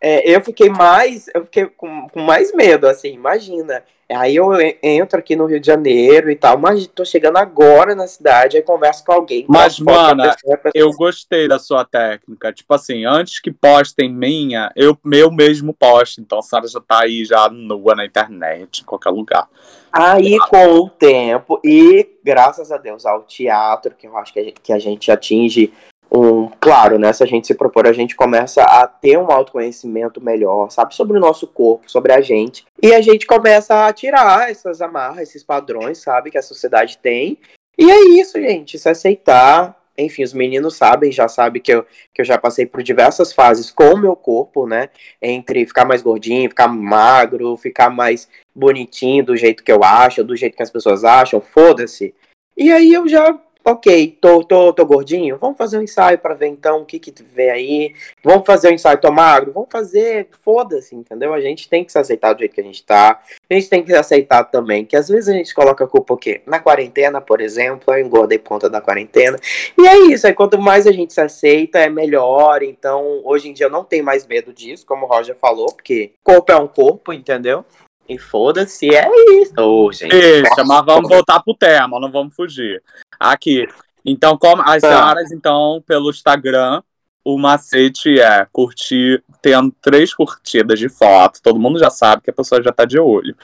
é, 0.00 0.28
eu 0.30 0.40
fiquei 0.40 0.68
mais, 0.68 1.26
eu 1.34 1.44
fiquei 1.44 1.66
com, 1.66 2.08
com 2.08 2.20
mais 2.20 2.52
medo, 2.54 2.86
assim, 2.86 3.12
imagina. 3.12 3.82
Aí 4.08 4.36
eu 4.36 4.54
en- 4.60 4.78
entro 4.84 5.18
aqui 5.18 5.34
no 5.34 5.46
Rio 5.46 5.58
de 5.58 5.66
Janeiro 5.66 6.30
e 6.30 6.36
tal, 6.36 6.56
mas 6.56 6.86
tô 6.86 7.04
chegando 7.04 7.38
agora 7.38 7.92
na 7.92 8.06
cidade, 8.06 8.56
aí 8.56 8.62
converso 8.62 9.04
com 9.04 9.10
alguém. 9.12 9.44
Mas, 9.48 9.80
mana, 9.80 10.32
pessoa, 10.32 10.54
a 10.54 10.58
pessoa- 10.58 10.72
Eu 10.76 10.90
gostei 10.92 11.48
da 11.48 11.58
sua 11.58 11.84
técnica. 11.84 12.52
Tipo 12.52 12.72
assim, 12.72 13.04
antes 13.04 13.40
que 13.40 13.50
postem 13.50 14.08
minha, 14.08 14.70
eu, 14.76 14.96
eu 15.12 15.28
mesmo 15.32 15.74
posto. 15.74 16.20
Então 16.20 16.38
a 16.38 16.42
senhora 16.42 16.68
já 16.68 16.80
tá 16.80 17.02
aí 17.02 17.24
já 17.24 17.48
nua 17.48 17.96
na 17.96 18.06
internet, 18.06 18.82
em 18.82 18.84
qualquer 18.84 19.10
lugar. 19.10 19.48
Aí, 19.90 20.38
com 20.50 20.66
o 20.74 20.88
tempo, 20.88 21.58
e 21.64 22.08
graças 22.22 22.70
a 22.70 22.76
Deus 22.76 23.04
ao 23.04 23.22
teatro, 23.24 23.92
que 23.98 24.06
eu 24.06 24.16
acho 24.18 24.32
que 24.32 24.38
a 24.38 24.44
gente, 24.44 24.60
que 24.60 24.72
a 24.72 24.78
gente 24.78 25.10
atinge 25.10 25.72
um. 26.10 26.48
Claro, 26.60 26.98
né? 26.98 27.12
Se 27.12 27.22
a 27.22 27.26
gente 27.26 27.46
se 27.46 27.54
propor, 27.54 27.86
a 27.86 27.92
gente 27.92 28.16
começa 28.16 28.62
a 28.62 28.86
ter 28.86 29.18
um 29.18 29.30
autoconhecimento 29.30 30.20
melhor, 30.20 30.70
sabe? 30.70 30.94
Sobre 30.94 31.16
o 31.16 31.20
nosso 31.20 31.46
corpo, 31.46 31.90
sobre 31.90 32.12
a 32.12 32.20
gente. 32.20 32.64
E 32.82 32.94
a 32.94 33.00
gente 33.00 33.26
começa 33.26 33.86
a 33.86 33.92
tirar 33.92 34.50
essas 34.50 34.80
amarras, 34.80 35.28
esses 35.28 35.42
padrões, 35.42 35.98
sabe? 35.98 36.30
Que 36.30 36.38
a 36.38 36.42
sociedade 36.42 36.98
tem. 36.98 37.38
E 37.78 37.90
é 37.90 38.00
isso, 38.20 38.40
gente. 38.40 38.78
Se 38.78 38.88
aceitar. 38.88 39.76
Enfim, 39.98 40.22
os 40.22 40.34
meninos 40.34 40.76
sabem, 40.76 41.10
já 41.10 41.26
sabem 41.26 41.62
que 41.62 41.72
eu, 41.72 41.82
que 42.12 42.20
eu 42.20 42.24
já 42.24 42.36
passei 42.36 42.66
por 42.66 42.82
diversas 42.82 43.32
fases 43.32 43.70
com 43.70 43.94
o 43.94 43.98
meu 43.98 44.14
corpo, 44.14 44.66
né? 44.66 44.90
Entre 45.22 45.64
ficar 45.64 45.86
mais 45.86 46.02
gordinho, 46.02 46.50
ficar 46.50 46.68
magro, 46.68 47.56
ficar 47.56 47.88
mais 47.88 48.28
bonitinho 48.54 49.24
do 49.24 49.34
jeito 49.34 49.64
que 49.64 49.72
eu 49.72 49.82
acho, 49.82 50.22
do 50.22 50.36
jeito 50.36 50.54
que 50.54 50.62
as 50.62 50.70
pessoas 50.70 51.02
acham, 51.02 51.40
foda-se. 51.40 52.14
E 52.54 52.70
aí 52.70 52.92
eu 52.92 53.08
já, 53.08 53.38
ok, 53.66 54.16
tô, 54.20 54.44
tô, 54.44 54.72
tô 54.72 54.86
gordinho, 54.86 55.36
vamos 55.38 55.58
fazer 55.58 55.76
um 55.76 55.82
ensaio 55.82 56.18
pra 56.18 56.34
ver 56.34 56.46
então 56.46 56.82
o 56.82 56.84
que 56.86 57.00
que 57.00 57.12
vem 57.20 57.50
aí. 57.50 57.94
Vamos 58.22 58.46
fazer 58.46 58.70
um 58.70 58.74
ensaio, 58.74 59.00
tô 59.00 59.10
magro, 59.10 59.50
vamos 59.50 59.68
fazer, 59.70 60.28
foda-se, 60.44 60.94
entendeu? 60.94 61.34
A 61.34 61.40
gente 61.40 61.68
tem 61.68 61.84
que 61.84 61.90
se 61.90 61.98
aceitar 61.98 62.32
do 62.32 62.38
jeito 62.38 62.54
que 62.54 62.60
a 62.60 62.64
gente 62.64 62.84
tá. 62.84 63.20
A 63.50 63.54
gente 63.54 63.68
tem 63.68 63.82
que 63.82 63.92
aceitar 63.92 64.44
também 64.44 64.84
que 64.84 64.96
às 64.96 65.08
vezes 65.08 65.28
a 65.28 65.32
gente 65.32 65.52
coloca 65.52 65.82
a 65.82 65.88
culpa 65.88 66.14
o 66.14 66.16
quê? 66.16 66.42
Na 66.46 66.60
quarentena, 66.60 67.20
por 67.20 67.40
exemplo, 67.40 67.92
eu 67.92 68.06
engordei 68.06 68.38
por 68.38 68.50
conta 68.50 68.70
da 68.70 68.80
quarentena. 68.80 69.36
E 69.76 69.88
é 69.88 69.98
isso, 70.12 70.28
aí 70.28 70.32
quanto 70.32 70.60
mais 70.60 70.86
a 70.86 70.92
gente 70.92 71.12
se 71.12 71.20
aceita, 71.20 71.80
é 71.80 71.90
melhor. 71.90 72.62
Então, 72.62 73.20
hoje 73.24 73.48
em 73.48 73.52
dia 73.52 73.66
eu 73.66 73.70
não 73.70 73.82
tenho 73.82 74.04
mais 74.04 74.24
medo 74.24 74.52
disso, 74.52 74.86
como 74.86 75.06
o 75.06 75.08
Roger 75.08 75.34
falou, 75.34 75.66
porque 75.66 76.12
corpo 76.22 76.52
é 76.52 76.56
um 76.56 76.68
corpo, 76.68 77.12
entendeu? 77.12 77.64
E 78.08 78.18
foda-se, 78.18 78.94
é 78.94 79.08
isso. 79.40 79.60
Ô, 79.60 79.90
gente. 79.90 80.12
Deixa, 80.12 80.64
mas 80.64 80.84
vamos 80.86 81.08
voltar 81.08 81.40
pro 81.40 81.54
tema, 81.54 81.98
não 81.98 82.10
vamos 82.10 82.34
fugir. 82.36 82.80
Aqui. 83.18 83.66
Então, 84.04 84.36
como 84.38 84.62
as 84.62 84.80
Tá. 84.82 84.88
senhoras, 84.88 85.32
então, 85.32 85.82
pelo 85.86 86.10
Instagram, 86.10 86.82
o 87.24 87.36
macete 87.38 88.20
é 88.20 88.46
curtir, 88.52 89.22
tendo 89.42 89.74
três 89.82 90.14
curtidas 90.14 90.78
de 90.78 90.88
foto. 90.88 91.40
Todo 91.42 91.58
mundo 91.58 91.78
já 91.78 91.90
sabe 91.90 92.22
que 92.22 92.30
a 92.30 92.32
pessoa 92.32 92.62
já 92.62 92.70
tá 92.72 92.84
de 92.84 92.98
olho. 93.00 93.36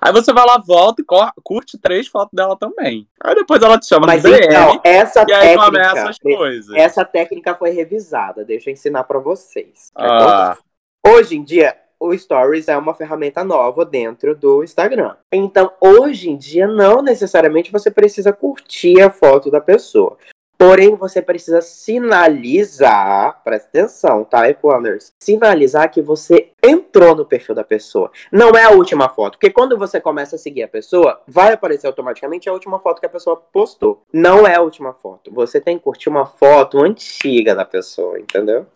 Aí 0.00 0.12
você 0.12 0.32
vai 0.32 0.44
lá, 0.46 0.58
volta 0.58 1.02
e 1.02 1.04
curte 1.42 1.76
três 1.78 2.06
fotos 2.06 2.30
dela 2.32 2.56
também. 2.56 3.08
Aí 3.20 3.34
depois 3.34 3.60
ela 3.62 3.78
te 3.78 3.86
chama 3.86 4.06
Mas 4.06 4.22
no 4.22 4.30
DM 4.30 4.44
então, 4.46 4.80
essa 4.84 5.24
e 5.28 5.32
aí 5.32 5.56
começa 5.56 5.70
técnica, 5.94 6.10
as 6.10 6.18
coisas. 6.18 6.76
essa 6.76 7.04
técnica 7.04 7.54
foi 7.56 7.70
revisada. 7.70 8.44
Deixa 8.44 8.70
eu 8.70 8.72
ensinar 8.74 9.04
pra 9.04 9.18
vocês. 9.18 9.90
Ah, 9.96 10.56
Hoje 11.04 11.36
em 11.36 11.42
dia, 11.42 11.76
o 12.00 12.16
Stories 12.16 12.68
é 12.68 12.76
uma 12.76 12.94
ferramenta 12.94 13.42
nova 13.42 13.84
dentro 13.84 14.34
do 14.34 14.62
Instagram. 14.62 15.16
Então, 15.32 15.72
hoje 15.80 16.30
em 16.30 16.36
dia, 16.36 16.66
não 16.66 17.02
necessariamente 17.02 17.72
você 17.72 17.90
precisa 17.90 18.32
curtir 18.32 19.00
a 19.00 19.10
foto 19.10 19.50
da 19.50 19.60
pessoa. 19.60 20.16
Porém, 20.58 20.96
você 20.96 21.22
precisa 21.22 21.60
sinalizar, 21.60 23.40
presta 23.44 23.68
atenção, 23.68 24.24
tá, 24.24 24.50
Equanders? 24.50 25.12
Sinalizar 25.22 25.88
que 25.88 26.02
você 26.02 26.50
entrou 26.60 27.14
no 27.14 27.24
perfil 27.24 27.54
da 27.54 27.62
pessoa. 27.62 28.10
Não 28.32 28.50
é 28.50 28.64
a 28.64 28.70
última 28.70 29.08
foto. 29.08 29.38
Porque 29.38 29.50
quando 29.50 29.78
você 29.78 30.00
começa 30.00 30.34
a 30.34 30.38
seguir 30.38 30.64
a 30.64 30.68
pessoa, 30.68 31.22
vai 31.28 31.52
aparecer 31.52 31.86
automaticamente 31.86 32.48
a 32.48 32.52
última 32.52 32.80
foto 32.80 32.98
que 32.98 33.06
a 33.06 33.08
pessoa 33.08 33.36
postou. 33.36 34.02
Não 34.12 34.44
é 34.44 34.56
a 34.56 34.60
última 34.60 34.92
foto. 34.92 35.32
Você 35.32 35.60
tem 35.60 35.78
que 35.78 35.84
curtir 35.84 36.08
uma 36.08 36.26
foto 36.26 36.82
antiga 36.82 37.54
da 37.54 37.64
pessoa, 37.64 38.18
entendeu? 38.18 38.66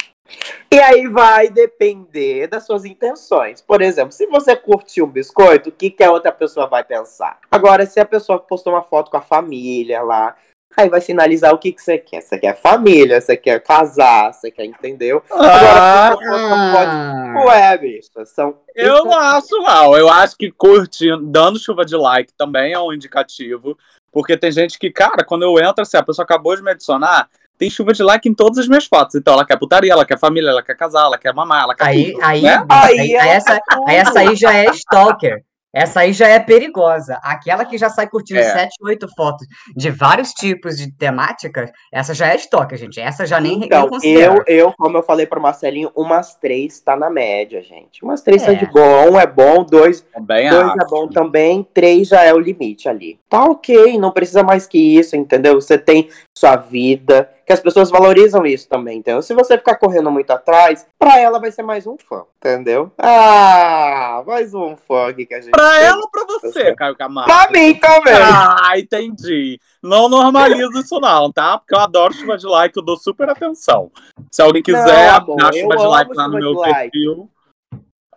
E 0.70 0.78
aí 0.78 1.06
vai 1.06 1.50
depender 1.50 2.46
das 2.46 2.64
suas 2.64 2.84
intenções. 2.84 3.60
Por 3.60 3.82
exemplo, 3.82 4.12
se 4.12 4.26
você 4.26 4.56
curtiu 4.56 5.04
um 5.04 5.10
biscoito, 5.10 5.68
o 5.68 5.72
que, 5.72 5.90
que 5.90 6.02
a 6.02 6.10
outra 6.10 6.32
pessoa 6.32 6.66
vai 6.66 6.82
pensar? 6.82 7.38
Agora, 7.50 7.84
se 7.84 8.00
a 8.00 8.04
pessoa 8.06 8.38
postou 8.38 8.72
uma 8.72 8.82
foto 8.82 9.10
com 9.10 9.18
a 9.18 9.20
família 9.22 10.02
lá, 10.02 10.34
aí 10.74 10.88
vai 10.88 11.02
sinalizar 11.02 11.52
o 11.52 11.58
que, 11.58 11.72
que 11.72 11.82
você 11.82 11.98
quer. 11.98 12.22
Você 12.22 12.38
quer 12.38 12.56
família, 12.58 13.20
você 13.20 13.36
quer 13.36 13.62
casar, 13.62 14.32
você 14.32 14.50
quer, 14.50 14.64
entendeu? 14.64 15.22
Agora, 15.30 16.16
Ah, 16.24 17.44
Ué, 17.46 17.78
bicho, 17.78 18.10
são. 18.24 18.58
eu 18.74 19.04
não 19.04 19.18
acho 19.18 19.62
mal. 19.62 19.96
Eu 19.98 20.08
acho 20.08 20.36
que 20.38 20.50
curtindo, 20.50 21.26
dando 21.26 21.58
chuva 21.58 21.84
de 21.84 21.96
like 21.96 22.32
também 22.32 22.72
é 22.72 22.78
um 22.80 22.92
indicativo. 22.92 23.76
Porque 24.10 24.36
tem 24.36 24.52
gente 24.52 24.78
que, 24.78 24.90
cara, 24.90 25.24
quando 25.24 25.42
eu 25.42 25.58
entro, 25.58 25.82
assim, 25.82 25.96
a 25.96 26.02
pessoa 26.02 26.24
acabou 26.24 26.54
de 26.54 26.62
me 26.62 26.70
adicionar, 26.70 27.28
tem 27.62 27.70
chuva 27.70 27.92
de 27.92 28.02
like 28.02 28.28
em 28.28 28.34
todas 28.34 28.58
as 28.58 28.66
minhas 28.66 28.86
fotos. 28.86 29.14
Então 29.14 29.34
ela 29.34 29.46
quer 29.46 29.56
putaria, 29.56 29.92
ela 29.92 30.04
quer 30.04 30.18
família, 30.18 30.50
ela 30.50 30.64
quer 30.64 30.76
casar, 30.76 31.04
ela 31.04 31.16
quer 31.16 31.32
mamar, 31.32 31.62
ela 31.62 31.76
quer 31.76 31.86
aí, 31.86 32.10
tudo, 32.12 32.24
aí, 32.24 32.42
né? 32.42 32.66
Aí 32.68 32.98
aí, 33.00 33.16
aí 33.16 33.28
essa, 33.28 33.60
tá 33.60 33.78
aí 33.86 33.96
essa 33.96 34.18
aí 34.18 34.34
já 34.34 34.52
é 34.52 34.64
stalker. 34.70 35.44
Essa 35.74 36.00
aí 36.00 36.12
já 36.12 36.28
é 36.28 36.38
perigosa. 36.38 37.18
Aquela 37.22 37.64
que 37.64 37.78
já 37.78 37.88
sai 37.88 38.06
curtindo 38.06 38.40
É. 38.40 38.52
sete, 38.52 38.74
oito 38.82 39.08
fotos 39.16 39.46
de 39.74 39.90
vários 39.90 40.32
tipos 40.34 40.76
de 40.76 40.92
temáticas, 40.92 41.70
essa 41.90 42.12
já 42.12 42.26
é 42.26 42.36
stalker, 42.36 42.76
gente. 42.76 43.00
Essa 43.00 43.24
já 43.24 43.40
nem, 43.40 43.64
Então, 43.64 43.88
eu, 44.02 44.42
eu, 44.46 44.72
como 44.76 44.98
eu 44.98 45.02
falei 45.02 45.24
pro 45.24 45.40
Marcelinho, 45.40 45.90
umas 45.96 46.34
três 46.34 46.78
tá 46.80 46.94
na 46.94 47.08
média, 47.08 47.62
gente. 47.62 48.04
Umas 48.04 48.20
três 48.20 48.42
tá 48.42 48.52
É. 48.52 48.54
de 48.56 48.66
bom, 48.66 49.12
um 49.12 49.18
é 49.18 49.26
bom, 49.26 49.64
dois 49.64 50.02
Também 50.12 50.50
Dois 50.50 50.62
acho. 50.62 50.76
é 50.82 50.86
bom 50.90 51.08
também, 51.08 51.66
três 51.72 52.08
já 52.08 52.22
é 52.22 52.34
o 52.34 52.38
limite 52.38 52.86
ali. 52.86 53.18
Tá 53.30 53.42
ok, 53.44 53.96
não 53.98 54.10
precisa 54.10 54.42
mais 54.42 54.66
que 54.66 54.98
isso, 54.98 55.16
entendeu? 55.16 55.54
Você 55.54 55.78
tem 55.78 56.10
sua 56.36 56.54
vida. 56.56 57.30
Que 57.52 57.54
as 57.54 57.60
pessoas 57.60 57.90
valorizam 57.90 58.46
isso 58.46 58.66
também, 58.66 59.00
entendeu? 59.00 59.20
Se 59.20 59.34
você 59.34 59.58
ficar 59.58 59.76
correndo 59.76 60.10
muito 60.10 60.30
atrás, 60.30 60.86
pra 60.98 61.18
ela 61.20 61.38
vai 61.38 61.52
ser 61.52 61.62
mais 61.62 61.86
um 61.86 61.98
fã, 61.98 62.24
entendeu? 62.38 62.90
Ah, 62.96 64.22
mais 64.26 64.54
um 64.54 64.74
fã 64.74 65.10
aqui 65.10 65.26
que 65.26 65.34
a 65.34 65.40
gente. 65.42 65.50
Pra 65.50 65.70
tem. 65.70 65.84
ela 65.84 66.00
ou 66.00 66.08
pra 66.10 66.24
você, 66.24 66.74
Caio 66.74 66.96
Camargo? 66.96 67.30
Pra 67.30 67.50
mim 67.50 67.74
também. 67.74 68.14
Ah, 68.14 68.78
entendi. 68.78 69.60
Não 69.82 70.08
normalizo 70.08 70.80
isso 70.80 70.98
não, 70.98 71.30
tá? 71.30 71.58
Porque 71.58 71.74
eu 71.74 71.80
adoro 71.80 72.14
chuva 72.14 72.38
de 72.38 72.46
like, 72.46 72.74
eu 72.74 72.82
dou 72.82 72.96
super 72.96 73.28
atenção. 73.28 73.92
Se 74.30 74.40
alguém 74.40 74.62
quiser 74.62 75.10
Não, 75.10 75.16
amor, 75.16 75.36
dar 75.36 75.54
eu 75.54 75.60
chuva 75.60 75.76
de 75.76 75.86
like 75.86 76.16
lá 76.16 76.28
no 76.28 76.38
meu 76.38 76.52
like. 76.54 76.90
perfil. 76.90 77.28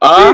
Ah, 0.02 0.34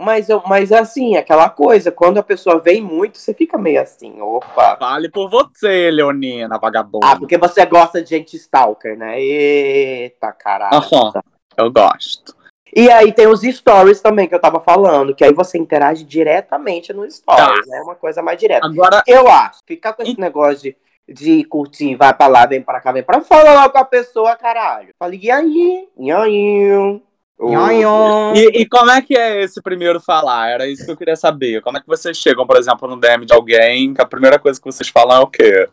Mas, 0.00 0.28
eu, 0.28 0.42
mas 0.46 0.72
assim, 0.72 1.16
aquela 1.16 1.48
coisa, 1.48 1.90
quando 1.90 2.18
a 2.18 2.22
pessoa 2.22 2.60
vem 2.60 2.82
muito, 2.82 3.16
você 3.16 3.32
fica 3.32 3.56
meio 3.56 3.80
assim, 3.80 4.20
opa. 4.20 4.74
vale 4.76 5.08
por 5.10 5.30
você, 5.30 5.90
Leonina, 5.90 6.58
vagabunda. 6.58 7.06
Ah, 7.06 7.16
porque 7.18 7.38
você 7.38 7.64
gosta 7.64 8.02
de 8.02 8.10
gente 8.10 8.36
stalker, 8.36 8.96
né? 8.96 9.18
Eita, 9.20 10.32
caralho. 10.32 10.76
Aham. 10.76 11.12
Eu 11.56 11.72
gosto. 11.72 12.36
E 12.74 12.90
aí 12.90 13.10
tem 13.10 13.26
os 13.26 13.40
stories 13.40 14.02
também 14.02 14.28
que 14.28 14.34
eu 14.34 14.40
tava 14.40 14.60
falando, 14.60 15.14
que 15.14 15.24
aí 15.24 15.32
você 15.32 15.56
interage 15.56 16.04
diretamente 16.04 16.92
nos 16.92 17.16
stories, 17.16 17.64
Tá. 17.66 17.72
né? 17.72 17.80
Uma 17.80 17.94
coisa 17.94 18.20
mais 18.20 18.38
direta. 18.38 18.66
Agora, 18.66 19.02
Eu 19.06 19.26
acho, 19.28 19.60
ficar 19.66 19.94
com 19.94 20.02
esse 20.02 20.20
negócio 20.20 20.58
de, 20.58 20.76
de 21.08 21.44
curtir, 21.44 21.94
vai 21.96 22.12
pra 22.12 22.26
lá, 22.26 22.44
vem 22.44 22.60
pra 22.60 22.80
cá, 22.82 22.92
vem 22.92 23.02
pra 23.02 23.22
fala 23.22 23.54
lá 23.54 23.68
com 23.70 23.78
a 23.78 23.84
pessoa, 23.84 24.36
caralho. 24.36 24.90
Falei, 24.98 25.18
e 25.22 25.30
aí? 25.30 25.88
E 25.98 26.12
aí? 26.12 27.00
Nhonhon. 27.38 28.34
e, 28.34 28.62
e 28.62 28.66
como 28.66 28.90
é 28.90 29.02
que 29.02 29.16
é 29.16 29.42
esse 29.42 29.60
primeiro 29.62 30.00
falar? 30.00 30.48
Era 30.50 30.66
isso 30.66 30.84
que 30.84 30.90
eu 30.90 30.96
queria 30.96 31.16
saber. 31.16 31.60
Como 31.60 31.76
é 31.76 31.80
que 31.80 31.86
vocês 31.86 32.16
chegam, 32.16 32.46
por 32.46 32.56
exemplo, 32.56 32.88
no 32.88 32.96
DM 32.98 33.26
de 33.26 33.34
alguém, 33.34 33.92
que 33.92 34.00
a 34.00 34.06
primeira 34.06 34.38
coisa 34.38 34.58
que 34.60 34.64
vocês 34.66 34.88
falam 34.88 35.18
é 35.18 35.20
o 35.20 35.26
quê? 35.26 35.68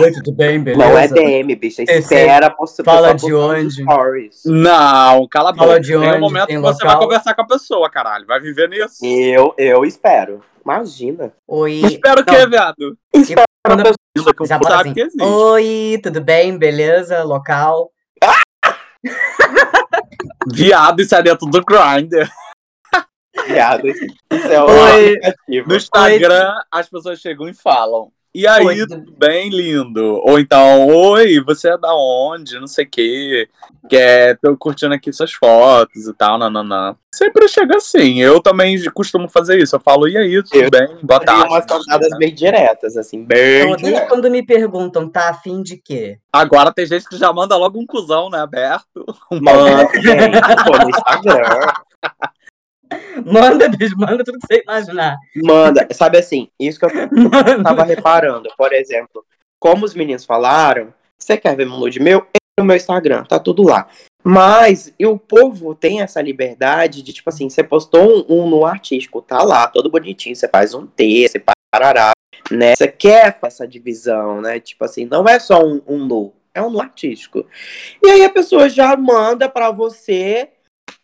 Oi, 0.00 0.12
tudo 0.12 0.32
bem? 0.32 0.60
Beleza? 0.60 0.90
Não 0.90 0.98
é 0.98 1.08
DM, 1.08 1.54
bicha. 1.54 1.82
Esse 1.82 1.92
Espera 1.92 2.46
a 2.46 2.50
pessoa 2.50 2.84
fala 2.84 3.14
de 3.14 3.32
onde? 3.32 3.82
Não, 4.44 5.26
cala 5.28 5.50
a 5.50 5.54
Fala 5.54 5.68
boca. 5.74 5.80
de 5.80 5.88
Tem 5.88 5.96
um 5.98 6.02
onde, 6.10 6.18
momento 6.20 6.46
tem 6.46 6.56
que 6.56 6.62
você 6.62 6.84
local. 6.84 6.88
vai 6.98 7.06
conversar 7.06 7.34
com 7.34 7.42
a 7.42 7.46
pessoa, 7.46 7.90
caralho. 7.90 8.26
Vai 8.26 8.40
viver 8.40 8.68
nisso. 8.68 8.96
Eu, 9.04 9.54
eu 9.56 9.84
espero. 9.84 10.42
Imagina. 10.64 11.32
Oi. 11.46 11.80
Espero 11.84 12.24
que, 12.24 12.36
Não, 12.36 12.50
viado. 12.50 12.98
Espero 13.14 13.44
a 13.64 13.76
pessoa. 13.76 13.94
Que 14.36 14.42
o 14.42 14.46
sabe 14.46 14.66
assim, 14.66 14.92
que 14.94 15.00
existe. 15.00 15.22
Oi, 15.22 16.00
tudo 16.02 16.20
bem? 16.20 16.58
Beleza? 16.58 17.22
Local? 17.22 17.90
Viado, 20.52 21.00
isso 21.00 21.14
é 21.14 21.22
dentro 21.22 21.46
do 21.46 21.64
Grindr. 21.64 22.30
Viado. 23.46 23.88
Isso 23.88 24.48
é 24.48 24.62
um 24.62 24.66
Oi. 24.66 25.16
aplicativo. 25.16 25.68
No 25.68 25.76
Instagram, 25.76 26.54
as 26.70 26.88
pessoas 26.88 27.20
chegam 27.20 27.48
e 27.48 27.54
falam. 27.54 28.12
E 28.34 28.46
aí, 28.46 28.64
Oi, 28.64 28.86
tudo 28.86 29.14
bem, 29.16 29.48
lindo? 29.48 30.20
Ou 30.22 30.38
então, 30.38 30.86
oi, 30.86 31.40
você 31.40 31.70
é 31.70 31.78
da 31.78 31.94
onde? 31.94 32.60
Não 32.60 32.66
sei 32.66 32.84
o 32.84 32.88
quê. 32.88 33.48
Que 33.88 33.96
é, 33.96 34.34
tô 34.34 34.54
curtindo 34.54 34.92
aqui 34.92 35.10
suas 35.12 35.32
fotos 35.32 36.06
e 36.06 36.12
tal, 36.12 36.38
nananã. 36.38 36.94
Sempre 37.12 37.48
chega 37.48 37.78
assim. 37.78 38.20
Eu 38.20 38.40
também 38.40 38.78
costumo 38.92 39.28
fazer 39.30 39.58
isso. 39.58 39.74
Eu 39.76 39.80
falo, 39.80 40.06
e 40.06 40.16
aí, 40.16 40.42
tudo 40.42 40.56
Eu 40.56 40.70
bem? 40.70 40.98
Boa 41.02 41.20
tarde. 41.20 41.48
umas 41.48 41.64
cantadas 41.64 42.10
bem 42.18 42.34
diretas, 42.34 42.98
assim, 42.98 43.24
bem 43.24 43.62
odeio 43.62 43.76
diretas. 43.76 44.08
quando 44.08 44.30
me 44.30 44.44
perguntam, 44.44 45.08
tá 45.08 45.30
afim 45.30 45.62
de 45.62 45.78
quê? 45.78 46.18
Agora 46.30 46.70
tem 46.70 46.84
gente 46.84 47.08
que 47.08 47.16
já 47.16 47.32
manda 47.32 47.56
logo 47.56 47.80
um 47.80 47.86
cuzão, 47.86 48.28
né? 48.28 48.40
Aberto. 48.40 49.06
Um 49.32 49.40
Manda, 49.40 49.88
gente, 50.00 50.64
pô, 50.64 50.78
no 50.78 50.90
Instagram. 50.90 51.72
Manda, 53.24 53.68
bicho, 53.68 53.96
manda 53.96 54.24
tudo 54.24 54.38
que 54.38 54.46
você 54.46 54.62
imaginar. 54.62 55.16
Manda. 55.36 55.86
Sabe 55.92 56.18
assim, 56.18 56.48
isso 56.58 56.78
que 56.78 56.86
eu 56.86 56.90
Manda. 57.12 57.62
tava 57.62 57.84
reparando, 57.84 58.48
por 58.56 58.72
exemplo, 58.72 59.24
como 59.58 59.84
os 59.84 59.94
meninos 59.94 60.24
falaram, 60.24 60.92
você 61.18 61.36
quer 61.36 61.56
ver 61.56 61.66
meu 61.66 61.78
nude 61.78 62.00
meu? 62.00 62.18
Entra 62.18 62.60
no 62.60 62.64
meu 62.64 62.76
Instagram, 62.76 63.24
tá 63.24 63.38
tudo 63.38 63.62
lá. 63.62 63.88
Mas 64.24 64.92
e 64.98 65.06
o 65.06 65.18
povo 65.18 65.74
tem 65.74 66.00
essa 66.00 66.20
liberdade 66.20 67.02
de, 67.02 67.12
tipo 67.12 67.28
assim, 67.30 67.48
você 67.48 67.62
postou 67.62 68.26
um, 68.28 68.42
um 68.42 68.50
no 68.50 68.64
artístico, 68.64 69.22
tá 69.22 69.42
lá, 69.42 69.66
todo 69.66 69.90
bonitinho, 69.90 70.34
você 70.34 70.48
faz 70.48 70.74
um 70.74 70.86
T, 70.86 71.28
você 71.28 71.42
parará, 71.72 72.12
né? 72.50 72.74
Você 72.74 72.88
quer 72.88 73.38
essa 73.42 73.66
divisão, 73.66 74.40
né? 74.40 74.60
Tipo 74.60 74.84
assim, 74.84 75.04
não 75.04 75.24
é 75.26 75.38
só 75.38 75.64
um, 75.64 75.80
um 75.86 75.98
nu, 76.04 76.32
é 76.52 76.60
um 76.60 76.70
nu 76.70 76.80
artístico. 76.80 77.46
E 78.02 78.10
aí 78.10 78.24
a 78.24 78.30
pessoa 78.30 78.68
já 78.68 78.96
manda 78.96 79.48
pra 79.48 79.70
você 79.70 80.50